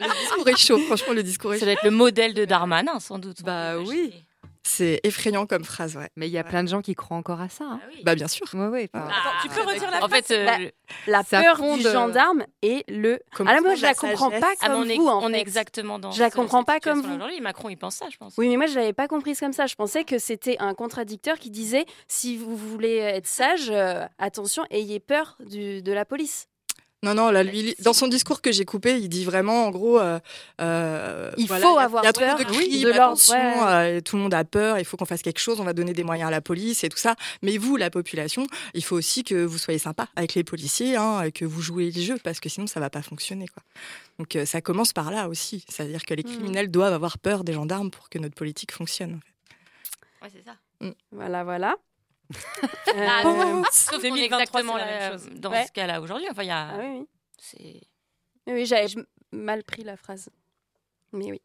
le 0.00 0.20
discours 0.20 0.48
est 0.48 0.56
chaud, 0.56 0.78
franchement, 0.78 1.14
le 1.14 1.22
discours 1.22 1.54
est 1.54 1.58
Ça 1.58 1.66
doit 1.66 1.74
être 1.74 1.84
le 1.84 1.90
modèle 1.90 2.34
de 2.34 2.44
Darmanin, 2.44 3.00
sans 3.00 3.18
doute. 3.18 3.42
Bah 3.42 3.78
oui. 3.78 4.12
C'est 4.68 4.98
effrayant 5.04 5.46
comme 5.46 5.62
phrase, 5.64 5.96
ouais. 5.96 6.08
Mais 6.16 6.26
il 6.26 6.32
y 6.32 6.38
a 6.38 6.42
plein 6.44 6.64
de 6.64 6.68
gens 6.68 6.82
qui 6.82 6.96
croient 6.96 7.16
encore 7.16 7.40
à 7.40 7.48
ça. 7.48 7.64
hein. 7.64 7.80
Bah 8.02 8.16
bien 8.16 8.26
sûr. 8.26 8.44
Ouais, 8.52 8.66
ouais, 8.66 8.90
enfin, 8.92 9.08
tu 9.40 9.48
peux 9.48 9.62
redire 9.62 9.88
la 9.92 10.04
En 10.04 10.08
fait, 10.08 10.28
euh, 10.32 10.44
Bah, 10.44 10.58
le- 10.58 10.72
la 11.06 11.22
peur 11.22 11.58
fonde, 11.58 11.78
du 11.78 11.86
euh, 11.86 11.92
gendarme 11.92 12.44
et 12.62 12.84
le. 12.88 13.20
Comme 13.36 13.46
Ah 13.46 13.54
là, 13.54 13.60
moi, 13.60 13.76
je 13.76 13.82
la 13.82 13.88
la 13.90 13.94
comprends 13.94 14.26
sagesse. 14.30 14.40
pas 14.40 14.52
Ah, 14.60 14.66
comme 14.68 14.80
on 14.82 14.88
est, 14.88 14.96
vous, 14.96 15.06
en 15.06 15.22
on 15.22 15.32
est 15.32 15.40
exactement 15.40 15.98
dans 16.00 16.10
Je 16.10 16.20
la 16.20 16.30
comprends 16.32 16.64
pas 16.64 16.80
comme 16.80 17.00
vous. 17.00 17.14
aujourd'hui. 17.14 17.40
Macron, 17.40 17.68
il 17.68 17.76
pense 17.76 17.94
ça, 17.94 18.06
je 18.10 18.16
pense. 18.16 18.34
Oui, 18.38 18.48
mais 18.48 18.56
moi, 18.56 18.66
je 18.66 18.74
l'avais 18.74 18.92
pas 18.92 19.06
comprise 19.06 19.38
comme 19.38 19.52
ça. 19.52 19.66
Je 19.66 19.76
pensais 19.76 20.02
que 20.02 20.18
c'était 20.18 20.56
un 20.58 20.74
contradicteur 20.74 21.38
qui 21.38 21.50
disait 21.50 21.84
si 22.08 22.36
vous 22.36 22.56
voulez 22.56 22.96
être 22.96 23.26
sage, 23.28 23.70
euh, 23.70 24.04
attention, 24.18 24.64
ayez 24.70 24.98
peur 24.98 25.36
du- 25.46 25.80
de 25.80 25.92
la 25.92 26.04
police. 26.04 26.48
Non, 27.06 27.14
non, 27.14 27.30
là, 27.30 27.42
lui, 27.42 27.74
dans 27.78 27.92
son 27.92 28.08
discours 28.08 28.42
que 28.42 28.50
j'ai 28.52 28.64
coupé, 28.64 28.98
il 28.98 29.08
dit 29.08 29.24
vraiment, 29.24 29.66
en 29.66 29.70
gros, 29.70 29.98
euh, 30.00 30.18
euh, 30.60 31.30
Il 31.38 31.46
voilà, 31.46 31.66
faut 31.66 31.76
y 31.76 31.78
a- 31.78 31.84
avoir 31.84 32.02
il 32.02 32.06
y 32.06 32.08
a 32.08 32.12
trop 32.12 32.24
peur, 32.24 32.36
de 32.38 32.44
oui, 32.50 32.68
crimes, 32.68 32.82
de 32.82 32.90
attention, 32.92 33.34
ouais. 33.36 33.96
euh, 33.96 34.00
tout 34.00 34.16
le 34.16 34.22
monde 34.22 34.34
a 34.34 34.44
peur, 34.44 34.78
il 34.78 34.84
faut 34.84 34.96
qu'on 34.96 35.04
fasse 35.06 35.22
quelque 35.22 35.38
chose, 35.40 35.60
on 35.60 35.64
va 35.64 35.72
donner 35.72 35.92
des 35.92 36.02
moyens 36.04 36.28
à 36.28 36.30
la 36.30 36.40
police 36.40 36.82
et 36.84 36.88
tout 36.88 36.98
ça. 36.98 37.14
Mais 37.42 37.58
vous, 37.58 37.76
la 37.76 37.90
population, 37.90 38.46
il 38.74 38.82
faut 38.84 38.96
aussi 38.96 39.22
que 39.24 39.44
vous 39.44 39.58
soyez 39.58 39.78
sympa 39.78 40.08
avec 40.16 40.34
les 40.34 40.44
policiers, 40.44 40.96
hein, 40.96 41.22
et 41.22 41.32
que 41.32 41.44
vous 41.44 41.62
jouez 41.62 41.90
les 41.90 42.02
jeux, 42.02 42.18
parce 42.22 42.40
que 42.40 42.48
sinon, 42.48 42.66
ça 42.66 42.80
va 42.80 42.90
pas 42.90 43.02
fonctionner, 43.02 43.46
quoi. 43.48 43.62
Donc, 44.18 44.34
euh, 44.34 44.44
ça 44.44 44.60
commence 44.60 44.92
par 44.92 45.10
là 45.10 45.28
aussi. 45.28 45.64
C'est-à-dire 45.68 46.04
que 46.04 46.14
les 46.14 46.22
Mm. 46.24 46.26
criminels 46.32 46.70
doivent 46.70 46.94
avoir 46.94 47.18
peur 47.18 47.44
des 47.44 47.52
gendarmes 47.52 47.90
pour 47.90 48.08
que 48.08 48.18
notre 48.18 48.34
politique 48.34 48.72
fonctionne. 48.72 49.14
en 49.14 49.20
fait. 49.20 50.24
Ouais, 50.24 50.30
c'est 50.34 50.50
ça. 50.50 50.56
Voilà, 51.12 51.44
voilà. 51.44 51.76
Ah, 52.88 53.22
Euh, 53.24 53.62
Sauf 53.72 53.90
qu'on 53.90 53.98
est 53.98 54.10
2023, 54.10 54.38
exactement 54.60 54.76
la 54.76 54.84
même 54.86 55.12
chose. 55.12 55.28
dans 55.32 55.50
Ouais. 55.50 55.66
ce 55.66 55.72
cas-là 55.72 56.00
aujourd'hui. 56.00 56.26
Enfin, 56.30 56.42
il 56.42 56.48
y 56.48 56.50
a. 56.50 56.68
Ah 56.72 56.78
oui, 56.78 57.06
oui. 57.58 57.80
Oui, 58.48 58.66
j'avais 58.66 58.86
mal 59.32 59.62
pris 59.64 59.82
la 59.84 59.96
phrase. 59.96 60.28
Mais 61.12 61.30
oui. 61.30 61.40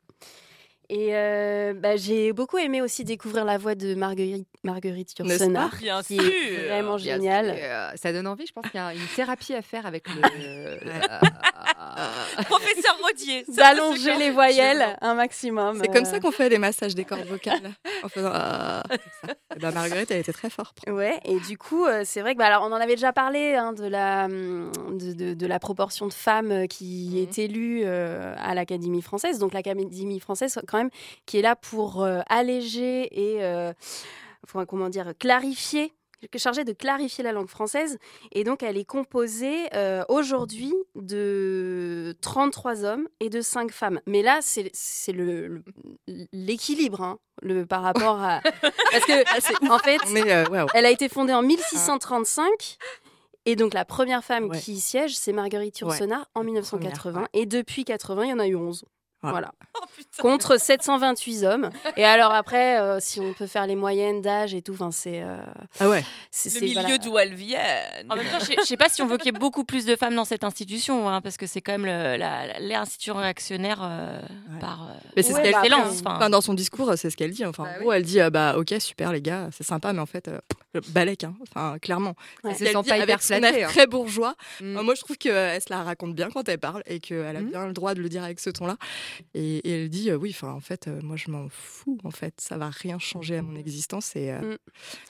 Et 0.93 1.15
euh, 1.15 1.73
bah, 1.73 1.95
j'ai 1.95 2.33
beaucoup 2.33 2.57
aimé 2.57 2.81
aussi 2.81 3.05
découvrir 3.05 3.45
la 3.45 3.57
voix 3.57 3.75
de 3.75 3.95
Marguerite, 3.95 4.45
Marguerite 4.65 5.17
Yourcenar, 5.17 5.71
qui 5.79 5.85
sûr. 6.17 6.21
est 6.21 6.67
vraiment 6.67 6.97
géniale. 6.97 7.45
sûr, 7.45 7.55
euh, 7.57 7.91
ça 7.95 8.11
donne 8.11 8.27
envie. 8.27 8.45
Je 8.45 8.51
pense 8.51 8.65
qu'il 8.69 8.77
y 8.77 8.83
a 8.83 8.93
une 8.93 9.07
thérapie 9.15 9.53
à 9.53 9.61
faire 9.61 9.85
avec 9.85 10.03
le. 10.09 10.21
Professeur 12.43 12.97
Rodier. 13.01 13.45
D'allonger 13.47 14.15
les 14.17 14.31
voyelles 14.31 14.97
un 15.01 15.13
maximum. 15.13 15.79
C'est 15.81 15.87
comme 15.87 16.03
euh. 16.03 16.11
ça 16.11 16.19
qu'on 16.19 16.31
fait 16.31 16.49
les 16.49 16.57
massages 16.57 16.95
des 16.95 17.05
cordes 17.05 17.25
vocales. 17.25 17.71
en 18.03 18.09
faisant. 18.09 18.31
ah, 18.33 18.83
comme 18.89 18.97
ça. 19.29 19.35
Et 19.55 19.59
ben, 19.59 19.71
Marguerite, 19.71 20.11
elle 20.11 20.19
était 20.19 20.33
très 20.33 20.49
forte. 20.49 20.79
Ouais, 20.89 21.19
et 21.25 21.39
du 21.39 21.57
coup, 21.57 21.85
euh, 21.85 22.01
c'est 22.05 22.21
vrai 22.21 22.33
que 22.33 22.39
bah, 22.39 22.47
alors, 22.47 22.63
on 22.63 22.71
en 22.73 22.81
avait 22.81 22.95
déjà 22.95 23.13
parlé 23.13 23.55
hein, 23.55 23.73
de, 23.73 23.85
la, 23.85 24.25
hum, 24.25 24.71
de, 24.91 25.13
de- 25.13 25.33
de 25.33 25.47
la 25.47 25.59
proportion 25.59 26.07
de 26.07 26.13
femmes 26.13 26.51
euh, 26.51 26.67
qui 26.67 27.19
est 27.19 27.37
élue 27.39 27.81
euh, 27.85 28.33
à 28.37 28.53
l'Académie 28.55 29.01
française. 29.01 29.39
Donc 29.39 29.53
l'Académie 29.53 30.19
française, 30.19 30.59
quand 30.67 30.77
même, 30.77 30.80
qui 31.25 31.39
est 31.39 31.41
là 31.41 31.55
pour 31.55 32.03
euh, 32.03 32.21
alléger 32.27 33.07
et, 33.11 33.43
euh, 33.43 33.73
comment 34.67 34.89
dire, 34.89 35.13
clarifier 35.19 35.93
chargée 36.37 36.63
de 36.63 36.73
clarifier 36.73 37.23
la 37.23 37.31
langue 37.31 37.47
française. 37.47 37.97
Et 38.31 38.43
donc, 38.43 38.63
elle 38.63 38.77
est 38.77 38.85
composée 38.85 39.67
euh, 39.75 40.03
aujourd'hui 40.09 40.73
de 40.95 42.15
33 42.21 42.85
hommes 42.85 43.07
et 43.19 43.29
de 43.29 43.41
5 43.41 43.71
femmes. 43.71 43.99
Mais 44.05 44.21
là, 44.21 44.39
c'est 44.41 44.71
l'équilibre 46.31 47.01
hein, 47.01 47.19
le, 47.41 47.65
par 47.65 47.81
rapport 47.81 48.21
à... 48.21 48.41
Parce 48.91 49.05
que, 49.05 49.71
en 49.71 49.79
fait, 49.79 49.99
euh, 50.15 50.45
ouais, 50.49 50.61
ouais. 50.61 50.67
elle 50.73 50.85
a 50.85 50.91
été 50.91 51.09
fondée 51.09 51.33
en 51.33 51.41
1635. 51.41 52.77
Et 53.45 53.55
donc, 53.55 53.73
la 53.73 53.85
première 53.85 54.23
femme 54.23 54.45
Ouais. 54.49 54.59
qui 54.59 54.73
y 54.73 54.79
siège, 54.79 55.15
c'est 55.15 55.33
Marguerite 55.33 55.79
Yourcenar 55.79 56.27
en 56.35 56.43
1980. 56.43 57.25
Et 57.33 57.47
depuis 57.47 57.85
80, 57.85 58.25
il 58.25 58.29
y 58.29 58.33
en 58.33 58.39
a 58.39 58.47
eu 58.47 58.55
11. 58.55 58.85
Voilà. 59.23 59.51
Contre 60.19 60.57
728 60.59 61.43
hommes. 61.43 61.69
Et 61.95 62.03
alors 62.05 62.31
après, 62.33 62.79
euh, 62.79 62.99
si 62.99 63.19
on 63.19 63.33
peut 63.33 63.47
faire 63.47 63.67
les 63.67 63.75
moyennes 63.75 64.21
d'âge 64.21 64.53
et 64.53 64.61
tout, 64.61 64.73
enfin, 64.73 64.91
c'est... 64.91 65.21
euh, 65.23 65.37
Ah 65.79 65.89
ouais. 65.89 66.03
c'est- 66.31 66.49
Le 66.49 66.53
c'est- 66.59 66.65
milieu 66.65 66.81
voilà. 66.81 66.97
d'où 66.97 67.17
elles 67.19 67.33
viennent. 67.35 68.11
En 68.11 68.15
même 68.15 68.25
temps, 68.27 68.39
je 68.39 68.45
sais- 68.45 68.55
je 68.59 68.63
sais 68.65 68.77
pas 68.77 68.89
si 68.89 69.01
on 69.01 69.07
veut 69.07 69.17
qu'il 69.17 69.27
y 69.31 69.35
ait 69.35 69.39
beaucoup 69.39 69.63
plus 69.63 69.85
de 69.85 69.95
femmes 69.95 70.15
dans 70.15 70.25
cette 70.25 70.43
institution, 70.43 71.07
hein, 71.09 71.21
parce 71.21 71.37
que 71.37 71.45
c'est 71.45 71.61
quand 71.61 71.71
même 71.73 71.85
le- 71.85 72.17
la- 72.17 72.59
l'institution 72.59 73.15
réactionnaire 73.15 73.79
euh, 73.83 74.19
par 74.61 74.83
euh, 74.83 74.93
Mais 75.15 75.23
c'est 75.23 75.33
Ouais, 75.33 75.39
ce 75.39 75.43
qu'elle 75.43 75.71
bah. 75.71 75.77
Enfin, 75.85 76.15
Enfin, 76.15 76.29
dans 76.29 76.41
son 76.41 76.53
discours, 76.53 76.93
c'est 76.95 77.09
ce 77.09 77.17
qu'elle 77.17 77.31
dit. 77.31 77.45
Enfin, 77.45 77.65
en 77.65 77.81
gros, 77.81 77.91
elle 77.91 78.03
dit 78.03 78.21
euh, 78.21 78.29
bah 78.29 78.55
ok 78.57 78.73
super 78.79 79.11
les 79.11 79.21
gars, 79.21 79.49
c'est 79.51 79.63
sympa, 79.65 79.91
mais 79.93 79.99
en 79.99 80.05
fait, 80.05 80.27
euh, 80.27 80.39
balèque, 80.89 81.23
hein. 81.23 81.35
enfin 81.41 81.79
clairement. 81.79 82.15
Ouais. 82.43 82.53
C'est 82.53 82.71
pas 82.71 82.97
hyper 82.97 83.19
hein. 83.31 83.67
très 83.67 83.87
bourgeois. 83.87 84.35
Mm. 84.61 84.77
Euh, 84.77 84.83
moi, 84.83 84.95
je 84.95 85.01
trouve 85.01 85.17
qu'elle 85.17 85.61
se 85.61 85.69
la 85.69 85.83
raconte 85.83 86.15
bien 86.15 86.29
quand 86.29 86.47
elle 86.47 86.59
parle 86.59 86.83
et 86.85 86.99
qu'elle 86.99 87.35
a 87.35 87.41
Mm. 87.41 87.49
bien 87.49 87.67
le 87.67 87.73
droit 87.73 87.93
de 87.95 88.01
le 88.01 88.09
dire 88.09 88.23
avec 88.23 88.39
ce 88.39 88.49
ton-là. 88.49 88.77
Et, 89.33 89.57
et 89.57 89.83
elle 89.83 89.89
dit 89.89 90.09
euh, 90.11 90.15
oui, 90.15 90.29
enfin 90.35 90.51
en 90.53 90.59
fait, 90.59 90.87
euh, 90.87 90.99
moi 91.01 91.15
je 91.17 91.31
m'en 91.31 91.47
fous. 91.49 91.97
En 92.03 92.11
fait, 92.11 92.35
ça 92.39 92.57
va 92.57 92.69
rien 92.69 92.99
changer 92.99 93.37
à 93.37 93.41
mon 93.41 93.55
existence. 93.55 94.15
Et, 94.15 94.31
euh, 94.31 94.39
Mm. 94.41 94.57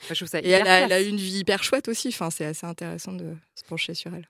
Je 0.09 0.13
trouve 0.15 0.27
ça 0.27 0.39
et 0.39 0.49
elle, 0.49 0.67
a, 0.67 0.79
elle 0.81 0.91
a 0.93 1.01
une 1.01 1.17
vie 1.17 1.39
hyper 1.39 1.63
chouette 1.63 1.87
aussi. 1.87 2.09
Enfin, 2.09 2.29
c'est 2.29 2.45
assez 2.45 2.65
intéressant 2.65 3.13
de 3.13 3.33
se 3.55 3.63
pencher 3.63 3.93
sur 3.93 4.13
elle. 4.13 4.27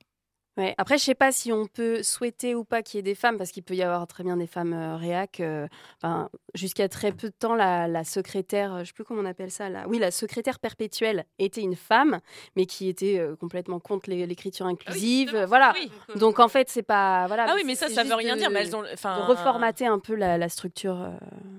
Ouais. 0.61 0.75
Après, 0.77 0.97
je 0.97 1.03
sais 1.03 1.15
pas 1.15 1.31
si 1.31 1.51
on 1.51 1.65
peut 1.65 2.03
souhaiter 2.03 2.55
ou 2.55 2.63
pas 2.63 2.81
qu'il 2.83 2.97
y 2.97 2.99
ait 2.99 3.03
des 3.03 3.15
femmes, 3.15 3.37
parce 3.37 3.51
qu'il 3.51 3.63
peut 3.63 3.73
y 3.75 3.81
avoir 3.83 4.05
très 4.07 4.23
bien 4.23 4.37
des 4.37 4.47
femmes 4.47 4.73
euh, 4.73 4.95
réac. 4.95 5.39
euh, 5.39 5.67
enfin, 6.01 6.29
Jusqu'à 6.53 6.89
très 6.89 7.11
peu 7.13 7.29
de 7.29 7.33
temps, 7.37 7.55
la, 7.55 7.87
la 7.87 8.03
secrétaire, 8.03 8.73
euh, 8.75 8.79
je 8.81 8.85
sais 8.87 8.93
plus 8.93 9.03
comment 9.05 9.21
on 9.21 9.25
appelle 9.25 9.51
ça, 9.51 9.69
là. 9.69 9.85
oui, 9.87 9.99
la 9.99 10.11
secrétaire 10.11 10.59
perpétuelle 10.59 11.25
était 11.39 11.61
une 11.61 11.75
femme, 11.77 12.19
mais 12.55 12.65
qui 12.65 12.89
était 12.89 13.17
euh, 13.19 13.35
complètement 13.37 13.79
contre 13.79 14.09
l'é- 14.09 14.25
l'écriture 14.27 14.65
inclusive. 14.65 15.33
euh, 15.33 15.45
voilà. 15.45 15.73
Donc 16.15 16.39
en 16.39 16.47
fait, 16.49 16.69
c'est 16.69 16.83
pas. 16.83 17.25
Voilà, 17.27 17.45
Ah 17.49 17.53
oui, 17.55 17.63
mais 17.65 17.75
ça, 17.75 17.87
ça 17.89 18.03
veut 18.03 18.13
rien 18.15 18.35
de- 18.35 18.39
dire, 18.39 18.49
mais 18.51 18.61
elles 18.61 18.75
ont- 18.75 18.83
enfin- 18.93 19.17
de 19.17 19.21
reformater 19.23 19.87
un 19.87 19.99
peu 19.99 20.13
la, 20.15 20.37
la 20.37 20.49
structure. 20.49 21.09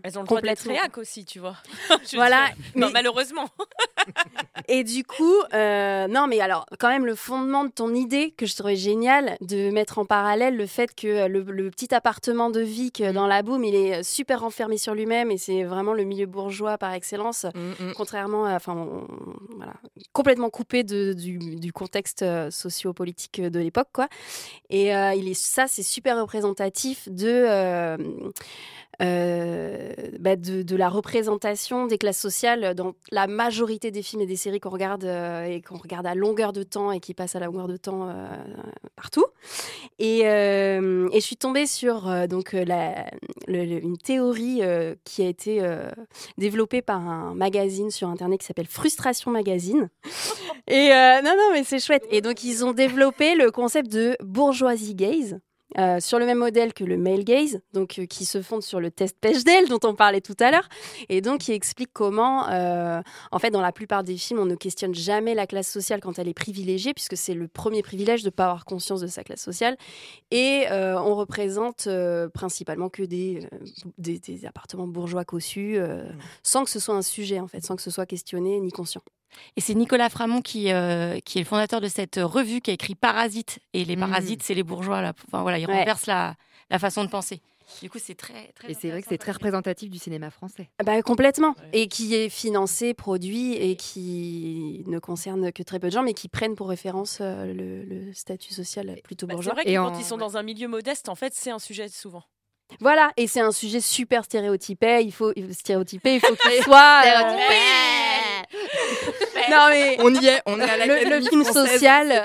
Elles 0.02 0.18
ont 0.18 0.22
le 0.22 0.26
droit 0.26 0.40
d'être 0.42 0.58
complètement. 0.58 0.80
réac 0.80 0.98
aussi, 0.98 1.24
tu 1.24 1.38
vois. 1.38 1.56
Voilà. 2.14 2.48
Non, 2.76 2.86
mais- 2.88 2.92
malheureusement. 2.92 3.48
Et 4.68 4.84
du 4.84 5.04
coup, 5.04 5.36
non, 5.52 6.26
mais 6.28 6.40
alors, 6.40 6.66
quand 6.78 6.88
même, 6.88 7.06
le 7.06 7.14
fondement 7.14 7.64
de 7.64 7.70
ton 7.70 7.94
idée, 7.94 8.30
que 8.32 8.46
je 8.46 8.54
trouverais 8.54 8.76
génial, 8.92 9.36
de 9.40 9.70
mettre 9.70 9.98
en 9.98 10.04
parallèle 10.04 10.56
le 10.56 10.66
fait 10.66 10.94
que 10.94 11.06
euh, 11.08 11.28
le, 11.28 11.40
le 11.42 11.70
petit 11.70 11.94
appartement 11.94 12.50
de 12.50 12.60
Vic 12.60 13.00
euh, 13.00 13.12
dans 13.12 13.26
la 13.26 13.42
boum, 13.42 13.64
il 13.64 13.74
est 13.74 13.94
euh, 14.00 14.02
super 14.02 14.40
renfermé 14.40 14.76
sur 14.78 14.94
lui-même 14.94 15.30
et 15.30 15.38
c'est 15.38 15.64
vraiment 15.64 15.94
le 15.94 16.04
milieu 16.04 16.26
bourgeois 16.26 16.76
par 16.78 16.92
excellence, 16.92 17.46
contrairement 17.96 18.44
à, 18.46 18.54
enfin, 18.56 18.74
on- 18.76 19.06
voilà, 19.56 19.74
complètement 20.12 20.50
coupé 20.50 20.84
de- 20.84 21.12
du, 21.14 21.38
du 21.56 21.72
contexte 21.72 22.24
sociopolitique 22.50 23.40
de 23.40 23.58
l'époque, 23.58 23.88
quoi. 23.92 24.08
Et 24.70 24.94
euh, 24.94 25.14
il 25.14 25.28
est, 25.28 25.34
ça, 25.34 25.66
c'est 25.68 25.82
super 25.82 26.20
représentatif 26.20 27.08
de. 27.08 27.28
euh, 27.28 27.96
euh, 29.00 29.92
bah, 30.20 30.36
de, 30.36 30.76
la 30.76 30.88
représentation 30.88 31.86
des 31.86 31.98
classes 31.98 32.20
sociales 32.20 32.74
dans 32.74 32.94
la 33.10 33.26
majorité 33.26 33.90
des 33.90 34.02
films 34.02 34.22
et 34.22 34.26
des 34.26 34.36
séries 34.36 34.60
qu'on 34.60 34.70
regarde 34.70 35.04
euh, 35.04 35.44
et 35.44 35.62
qu'on 35.62 35.78
regarde 35.78 36.06
à 36.06 36.14
longueur 36.14 36.52
de 36.52 36.62
temps 36.62 36.92
et 36.92 37.00
qui 37.00 37.14
passent 37.14 37.34
à 37.34 37.40
la 37.40 37.46
longueur 37.46 37.68
de 37.68 37.76
temps 37.76 38.08
euh, 38.08 38.26
partout. 38.94 39.24
Et, 39.98 40.22
je 40.22 41.20
suis 41.20 41.36
tombée 41.36 41.66
sur 41.66 42.10
donc 42.26 42.54
une 42.54 43.96
théorie 43.98 44.60
qui 45.04 45.22
a 45.22 45.28
été 45.28 45.62
développée 46.36 46.82
par 46.82 47.00
un 47.00 47.34
magazine 47.34 47.90
sur 47.90 48.08
internet 48.08 48.40
qui 48.40 48.46
s'appelle 48.46 48.66
Frustration 48.66 49.30
Magazine. 49.30 49.88
Et 50.66 50.88
non, 50.88 51.34
non, 51.36 51.50
mais 51.52 51.64
c'est 51.64 51.78
chouette. 51.78 52.04
Et 52.10 52.20
donc, 52.20 52.42
ils 52.42 52.64
ont 52.64 52.72
développé 52.72 53.34
le 53.34 53.50
concept 53.50 53.92
de 53.92 54.16
bourgeoisie 54.20 54.94
gaze. 54.94 55.38
Euh, 55.78 56.00
sur 56.00 56.18
le 56.18 56.26
même 56.26 56.38
modèle 56.38 56.72
que 56.72 56.84
le 56.84 56.96
male 56.96 57.24
gaze, 57.24 57.60
donc 57.72 57.98
euh, 57.98 58.06
qui 58.06 58.24
se 58.24 58.42
fonde 58.42 58.62
sur 58.62 58.80
le 58.80 58.90
test 58.90 59.16
Bechdel 59.22 59.68
dont 59.68 59.80
on 59.84 59.94
parlait 59.94 60.20
tout 60.20 60.36
à 60.40 60.50
l'heure, 60.50 60.68
et 61.08 61.20
donc 61.20 61.40
qui 61.40 61.52
explique 61.52 61.90
comment, 61.92 62.48
euh, 62.48 63.02
en 63.30 63.38
fait, 63.38 63.50
dans 63.50 63.60
la 63.60 63.72
plupart 63.72 64.04
des 64.04 64.16
films, 64.16 64.40
on 64.40 64.46
ne 64.46 64.54
questionne 64.54 64.94
jamais 64.94 65.34
la 65.34 65.46
classe 65.46 65.70
sociale 65.70 66.00
quand 66.00 66.18
elle 66.18 66.28
est 66.28 66.34
privilégiée, 66.34 66.94
puisque 66.94 67.16
c'est 67.16 67.34
le 67.34 67.48
premier 67.48 67.82
privilège 67.82 68.22
de 68.22 68.28
ne 68.28 68.30
pas 68.30 68.44
avoir 68.44 68.64
conscience 68.64 69.00
de 69.00 69.06
sa 69.06 69.24
classe 69.24 69.42
sociale, 69.42 69.76
et 70.30 70.64
on 70.70 71.14
représente 71.14 71.88
principalement 72.32 72.88
que 72.88 73.02
des, 73.02 73.46
des, 73.98 74.18
des 74.18 74.46
appartements 74.46 74.86
bourgeois 74.86 75.24
cossus, 75.24 75.76
euh, 75.76 76.04
sans 76.42 76.64
que 76.64 76.70
ce 76.70 76.78
soit 76.78 76.94
un 76.94 77.02
sujet, 77.02 77.40
en 77.40 77.48
fait, 77.48 77.64
sans 77.64 77.76
que 77.76 77.82
ce 77.82 77.90
soit 77.90 78.06
questionné 78.06 78.60
ni 78.60 78.70
conscient. 78.70 79.02
Et 79.56 79.60
c'est 79.60 79.74
Nicolas 79.74 80.08
Framont 80.08 80.40
qui, 80.42 80.72
euh, 80.72 81.18
qui 81.24 81.38
est 81.38 81.42
le 81.42 81.46
fondateur 81.46 81.80
de 81.80 81.88
cette 81.88 82.16
revue 82.22 82.60
qui 82.60 82.70
a 82.70 82.74
écrit 82.74 82.94
Parasite. 82.94 83.58
Et 83.72 83.84
les 83.84 83.96
Mm. 83.96 84.00
parasites, 84.00 84.42
c'est 84.42 84.54
les 84.54 84.62
bourgeois. 84.62 85.00
Là. 85.02 85.12
Enfin, 85.28 85.42
voilà, 85.42 85.58
ils 85.58 85.66
Ouais. 85.66 85.78
renversent 85.78 86.06
la, 86.06 86.34
la 86.70 86.78
façon 86.78 87.04
de 87.04 87.08
penser. 87.10 87.40
Du 87.80 87.88
coup, 87.88 87.98
c'est 87.98 88.14
très, 88.14 88.48
très 88.54 88.72
Et 88.72 88.74
c'est 88.74 88.90
vrai 88.90 89.00
que 89.00 89.08
c'est 89.08 89.16
très 89.16 89.32
représentatif 89.32 89.88
du 89.88 89.98
cinéma 89.98 90.30
français. 90.30 90.68
Bah, 90.84 91.00
complètement. 91.00 91.54
Et 91.72 91.88
qui 91.88 92.14
est 92.14 92.28
financé, 92.28 92.92
produit 92.92 93.54
et 93.54 93.76
qui 93.76 94.84
ne 94.86 94.98
concerne 94.98 95.50
que 95.52 95.62
très 95.62 95.78
peu 95.78 95.86
de 95.88 95.92
gens, 95.92 96.02
mais 96.02 96.12
qui 96.12 96.28
prennent 96.28 96.54
pour 96.54 96.68
référence 96.68 97.18
euh, 97.22 97.46
le, 97.54 97.82
le 97.84 98.12
statut 98.12 98.52
social 98.52 98.94
plutôt 99.02 99.26
Bah, 99.26 99.32
c'est 99.32 99.36
bourgeois. 99.36 99.54
vrai 99.54 99.64
que 99.64 99.74
quand 99.74 99.98
ils 99.98 100.04
sont 100.04 100.18
dans 100.18 100.36
un 100.36 100.42
milieu 100.42 100.68
modeste, 100.68 101.08
en 101.08 101.14
fait, 101.14 101.32
c'est 101.34 101.50
un 101.50 101.58
sujet 101.58 101.88
souvent. 101.88 102.24
Voilà, 102.80 103.10
et 103.16 103.26
c'est 103.26 103.40
un 103.40 103.52
sujet 103.52 103.80
super 103.80 104.24
stéréotypé. 104.24 105.02
Il 105.02 105.12
faut 105.12 105.32
stéréotypé, 105.52 106.16
il 106.16 106.20
faut 106.20 106.34
qu'il 106.36 106.50
soit. 106.64 107.02
euh, 107.06 107.36
non 109.50 109.68
mais 109.70 109.96
On 110.00 110.14
y 110.14 110.26
est, 110.28 110.42
on 110.46 110.60
est 110.60 110.68
à 110.68 110.86
le, 110.86 111.08
le 111.20 111.20
film 111.28 111.44
social. 111.44 112.24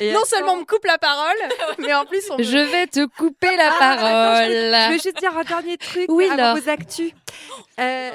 Et 0.00 0.12
non 0.12 0.24
seulement 0.24 0.54
on 0.54 0.60
me 0.60 0.64
coupe 0.64 0.84
la 0.84 0.98
parole, 0.98 1.36
mais 1.78 1.92
en 1.94 2.04
plus 2.06 2.22
on. 2.30 2.38
me- 2.38 2.42
Je 2.42 2.56
vais 2.58 2.86
te 2.86 3.06
couper 3.06 3.54
la 3.56 3.70
Ah, 3.72 3.78
parole. 3.78 4.06
attends, 4.06 4.86
je 4.86 4.92
veux 4.92 4.98
juste 4.98 5.18
dire 5.18 5.36
un 5.36 5.44
dernier 5.44 5.76
truc 5.76 6.06
Oui, 6.08 6.28
avant 6.30 6.58
vos 6.58 6.68
actus. 6.68 7.12
Euh, 7.78 8.10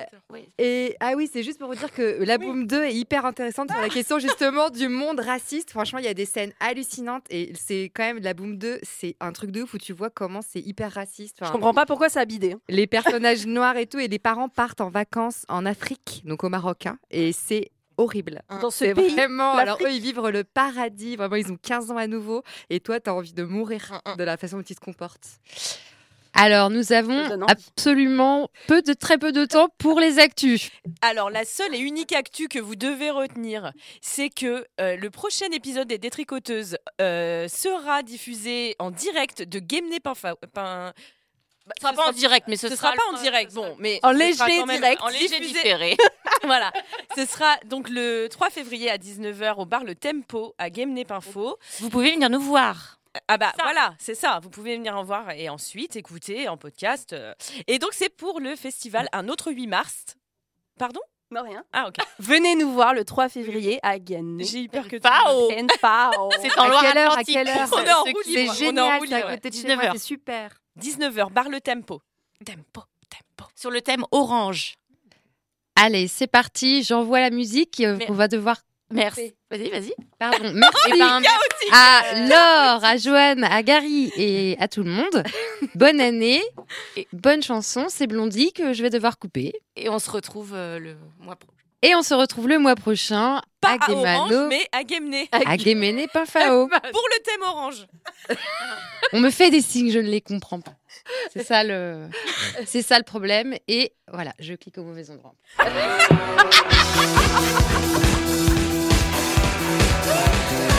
et 0.57 0.95
ah 0.99 1.13
oui, 1.15 1.29
c'est 1.31 1.43
juste 1.43 1.59
pour 1.59 1.67
vous 1.69 1.75
dire 1.75 1.91
que 1.91 2.23
la 2.23 2.37
Boom 2.37 2.67
2 2.67 2.83
est 2.83 2.93
hyper 2.93 3.25
intéressante 3.25 3.71
sur 3.71 3.79
la 3.81 3.89
question 3.89 4.19
justement 4.19 4.69
du 4.69 4.87
monde 4.87 5.19
raciste. 5.19 5.71
Franchement, 5.71 5.99
il 5.99 6.05
y 6.05 6.09
a 6.09 6.13
des 6.13 6.25
scènes 6.25 6.53
hallucinantes 6.59 7.25
et 7.29 7.51
c'est 7.55 7.91
quand 7.93 8.03
même 8.03 8.19
la 8.19 8.33
Boom 8.33 8.57
2, 8.57 8.79
c'est 8.83 9.15
un 9.19 9.31
truc 9.31 9.51
de 9.51 9.63
ouf 9.63 9.73
où 9.73 9.77
tu 9.77 9.93
vois 9.93 10.09
comment 10.09 10.41
c'est 10.47 10.59
hyper 10.61 10.91
raciste. 10.93 11.37
Enfin, 11.39 11.47
Je 11.47 11.53
comprends 11.53 11.73
pas 11.73 11.85
pourquoi 11.85 12.09
ça 12.09 12.21
a 12.21 12.25
bidé. 12.25 12.53
hein. 12.53 12.59
les 12.69 12.87
personnages 12.87 13.45
noirs 13.47 13.77
et 13.77 13.87
tout, 13.87 13.99
et 13.99 14.07
les 14.07 14.19
parents 14.19 14.49
partent 14.49 14.81
en 14.81 14.89
vacances 14.89 15.45
en 15.47 15.65
Afrique, 15.65 16.21
donc 16.25 16.43
au 16.43 16.49
Maroc, 16.49 16.85
hein, 16.85 16.97
et 17.11 17.31
c'est 17.33 17.71
horrible. 17.97 18.41
Dans 18.61 18.71
ce 18.71 18.93
pays, 18.93 19.09
vraiment. 19.13 19.53
Alors 19.53 19.77
eux, 19.81 19.89
ils 19.89 20.01
vivent 20.01 20.19
le 20.27 20.43
paradis. 20.43 21.15
Vraiment, 21.15 21.37
ils 21.37 21.49
ont 21.51 21.57
15 21.61 21.91
ans 21.91 21.97
à 21.97 22.07
nouveau, 22.07 22.43
et 22.69 22.79
toi, 22.81 22.99
tu 22.99 23.09
as 23.09 23.13
envie 23.15 23.31
de 23.33 23.43
mourir 23.43 24.01
de 24.17 24.23
la 24.23 24.35
façon 24.35 24.57
dont 24.57 24.63
ils 24.63 24.75
se 24.75 24.81
comportent. 24.81 25.39
Alors, 26.35 26.69
nous 26.69 26.91
avons 26.91 27.23
absolument 27.47 28.49
peu 28.67 28.81
de 28.81 28.93
très 28.93 29.17
peu 29.17 29.31
de 29.31 29.45
temps 29.45 29.69
pour 29.77 29.99
les 29.99 30.19
actus. 30.19 30.69
Alors, 31.01 31.29
la 31.29 31.45
seule 31.45 31.73
et 31.73 31.79
unique 31.79 32.11
actu 32.13 32.47
que 32.47 32.59
vous 32.59 32.75
devez 32.75 33.09
retenir, 33.09 33.71
c'est 34.01 34.29
que 34.29 34.65
euh, 34.81 34.97
le 34.97 35.09
prochain 35.09 35.47
épisode 35.53 35.87
des 35.87 35.97
Détricoteuses 35.97 36.77
euh, 37.01 37.47
sera 37.47 38.03
diffusé 38.03 38.75
en 38.79 38.91
direct 38.91 39.41
de 39.43 39.59
Gamené 39.59 39.99
Pinfa. 39.99 40.35
Pin... 40.53 40.91
Bah, 41.67 41.73
sera 41.81 41.93
pas 41.93 42.09
en 42.09 42.11
direct, 42.11 42.47
mais 42.47 42.57
ce 42.57 42.67
ce 42.69 42.75
sera 42.75 42.91
sera 42.91 42.95
pas 42.97 43.11
le- 43.11 43.17
en 43.17 43.21
direct. 43.21 43.53
Bon, 43.53 43.75
mais 43.79 43.99
En 44.03 44.11
ce 44.13 44.17
léger 44.19 44.33
sera 44.33 44.47
quand 44.49 44.65
même 44.67 44.81
direct, 44.81 45.01
en 45.01 45.07
léger 45.07 45.39
diffusé. 45.39 45.53
différé. 45.53 45.97
voilà. 46.43 46.71
Ce 47.15 47.25
sera 47.25 47.55
donc 47.65 47.89
le 47.89 48.27
3 48.29 48.51
février 48.51 48.91
à 48.91 48.97
19h 48.97 49.55
au 49.57 49.65
bar 49.65 49.83
Le 49.83 49.95
Tempo 49.95 50.53
à 50.59 50.69
Gamené 50.69 51.05
Pinfo. 51.05 51.57
Vous 51.79 51.89
pouvez 51.89 52.11
venir 52.11 52.29
nous 52.29 52.39
voir. 52.41 52.99
Ah 53.27 53.37
bah 53.37 53.53
voilà, 53.61 53.95
c'est 53.99 54.15
ça. 54.15 54.39
Vous 54.41 54.49
pouvez 54.49 54.75
venir 54.77 54.95
en 54.97 55.03
voir 55.03 55.31
et 55.31 55.49
ensuite 55.49 55.95
écouter 55.95 56.47
en 56.47 56.57
podcast. 56.57 57.13
euh. 57.13 57.33
Et 57.67 57.79
donc 57.79 57.91
c'est 57.93 58.09
pour 58.09 58.39
le 58.39 58.55
festival 58.55 59.07
Un 59.13 59.29
autre 59.29 59.51
8 59.51 59.67
mars. 59.67 60.05
Pardon? 60.77 60.99
Non, 61.31 61.43
rien. 61.43 61.63
Ah 61.73 61.87
ok. 61.87 61.95
Venez 62.19 62.55
nous 62.55 62.71
voir 62.71 62.93
le 62.93 63.03
3 63.03 63.29
février 63.29 63.79
à 63.83 63.97
Gagné. 63.99 64.43
J'ai 64.43 64.63
eu 64.63 64.69
peur 64.69 64.83
que 64.87 64.97
tu 64.97 65.01
Pao. 65.01 65.49
Pao. 65.81 66.29
C'est 66.41 66.57
en 66.59 66.63
À 66.71 66.81
quelle 66.81 66.97
heure 66.97 67.11
À 67.13 67.23
Loire-Atlantique. 67.23 67.33
quelle 67.35 67.47
heure 67.49 67.69
On 67.73 67.77
est 67.79 67.93
en 67.93 68.03
C'est 68.03 68.11
roue 68.11 68.23
génial, 68.53 69.01
c'est 69.07 69.13
à 69.13 69.17
libre, 69.17 69.29
côté 69.31 69.49
de 69.49 69.55
chez 69.55 69.61
19 69.61 69.75
moi, 69.75 69.85
heures. 69.85 69.93
c'est 69.93 69.99
super. 69.99 70.61
19h, 70.79 71.31
bar 71.31 71.49
Le 71.49 71.61
Tempo. 71.61 72.01
Tempo. 72.45 72.81
Sur 73.55 73.71
le 73.71 73.81
thème 73.81 74.03
orange. 74.11 74.75
Allez, 75.75 76.07
c'est 76.07 76.27
parti, 76.27 76.83
j'envoie 76.83 77.19
la 77.21 77.29
musique. 77.31 77.79
Mais- 77.79 78.09
On 78.09 78.13
va 78.13 78.27
devoir. 78.27 78.57
Merci. 78.91 79.33
Vas-y, 79.55 79.69
vas-y. 79.69 79.93
Pardon, 80.19 80.51
merci 80.53 80.91
ben, 80.99 81.21
à 81.71 82.01
Laure, 82.27 82.83
à 82.83 82.97
Joanne, 82.97 83.45
à 83.45 83.63
Gary 83.63 84.11
et 84.17 84.57
à 84.59 84.67
tout 84.67 84.83
le 84.83 84.89
monde. 84.89 85.23
Bonne 85.75 86.01
année, 86.01 86.43
et 86.97 87.07
bonne 87.13 87.41
chanson, 87.41 87.85
c'est 87.87 88.05
Blondie 88.05 88.51
que 88.51 88.73
je 88.73 88.81
vais 88.81 88.89
devoir 88.89 89.17
couper. 89.17 89.53
Et 89.77 89.87
on 89.87 89.97
se 89.97 90.11
retrouve 90.11 90.51
euh, 90.53 90.77
le 90.77 90.97
mois 91.19 91.37
prochain. 91.37 91.53
Et 91.81 91.95
on 91.95 92.01
se 92.01 92.13
retrouve 92.13 92.49
le 92.49 92.59
mois 92.59 92.75
prochain 92.75 93.41
Pas 93.61 93.77
à 93.79 93.85
à 93.85 93.91
Orange, 93.91 94.29
Guémano, 94.29 94.47
mais 94.49 94.67
à 94.73 94.83
Guémené. 94.83 95.29
à 95.31 95.55
Guémené, 95.55 96.07
Pinfao. 96.07 96.67
Pour 96.67 96.79
le 96.79 97.23
thème 97.23 97.41
orange. 97.43 97.87
On 99.13 99.21
me 99.21 99.29
fait 99.29 99.51
des 99.51 99.61
signes, 99.61 99.91
je 99.91 99.99
ne 99.99 100.09
les 100.09 100.19
comprends 100.19 100.59
pas. 100.59 100.75
C'est 101.31 101.43
ça 101.43 101.63
le, 101.63 102.09
c'est 102.65 102.81
ça 102.81 102.97
le 102.97 103.05
problème. 103.05 103.55
Et 103.69 103.93
voilà, 104.11 104.33
je 104.39 104.53
clique 104.53 104.77
au 104.79 104.83
mauvais 104.83 105.09
endroit. 105.11 105.35
Yeah. 110.05 110.74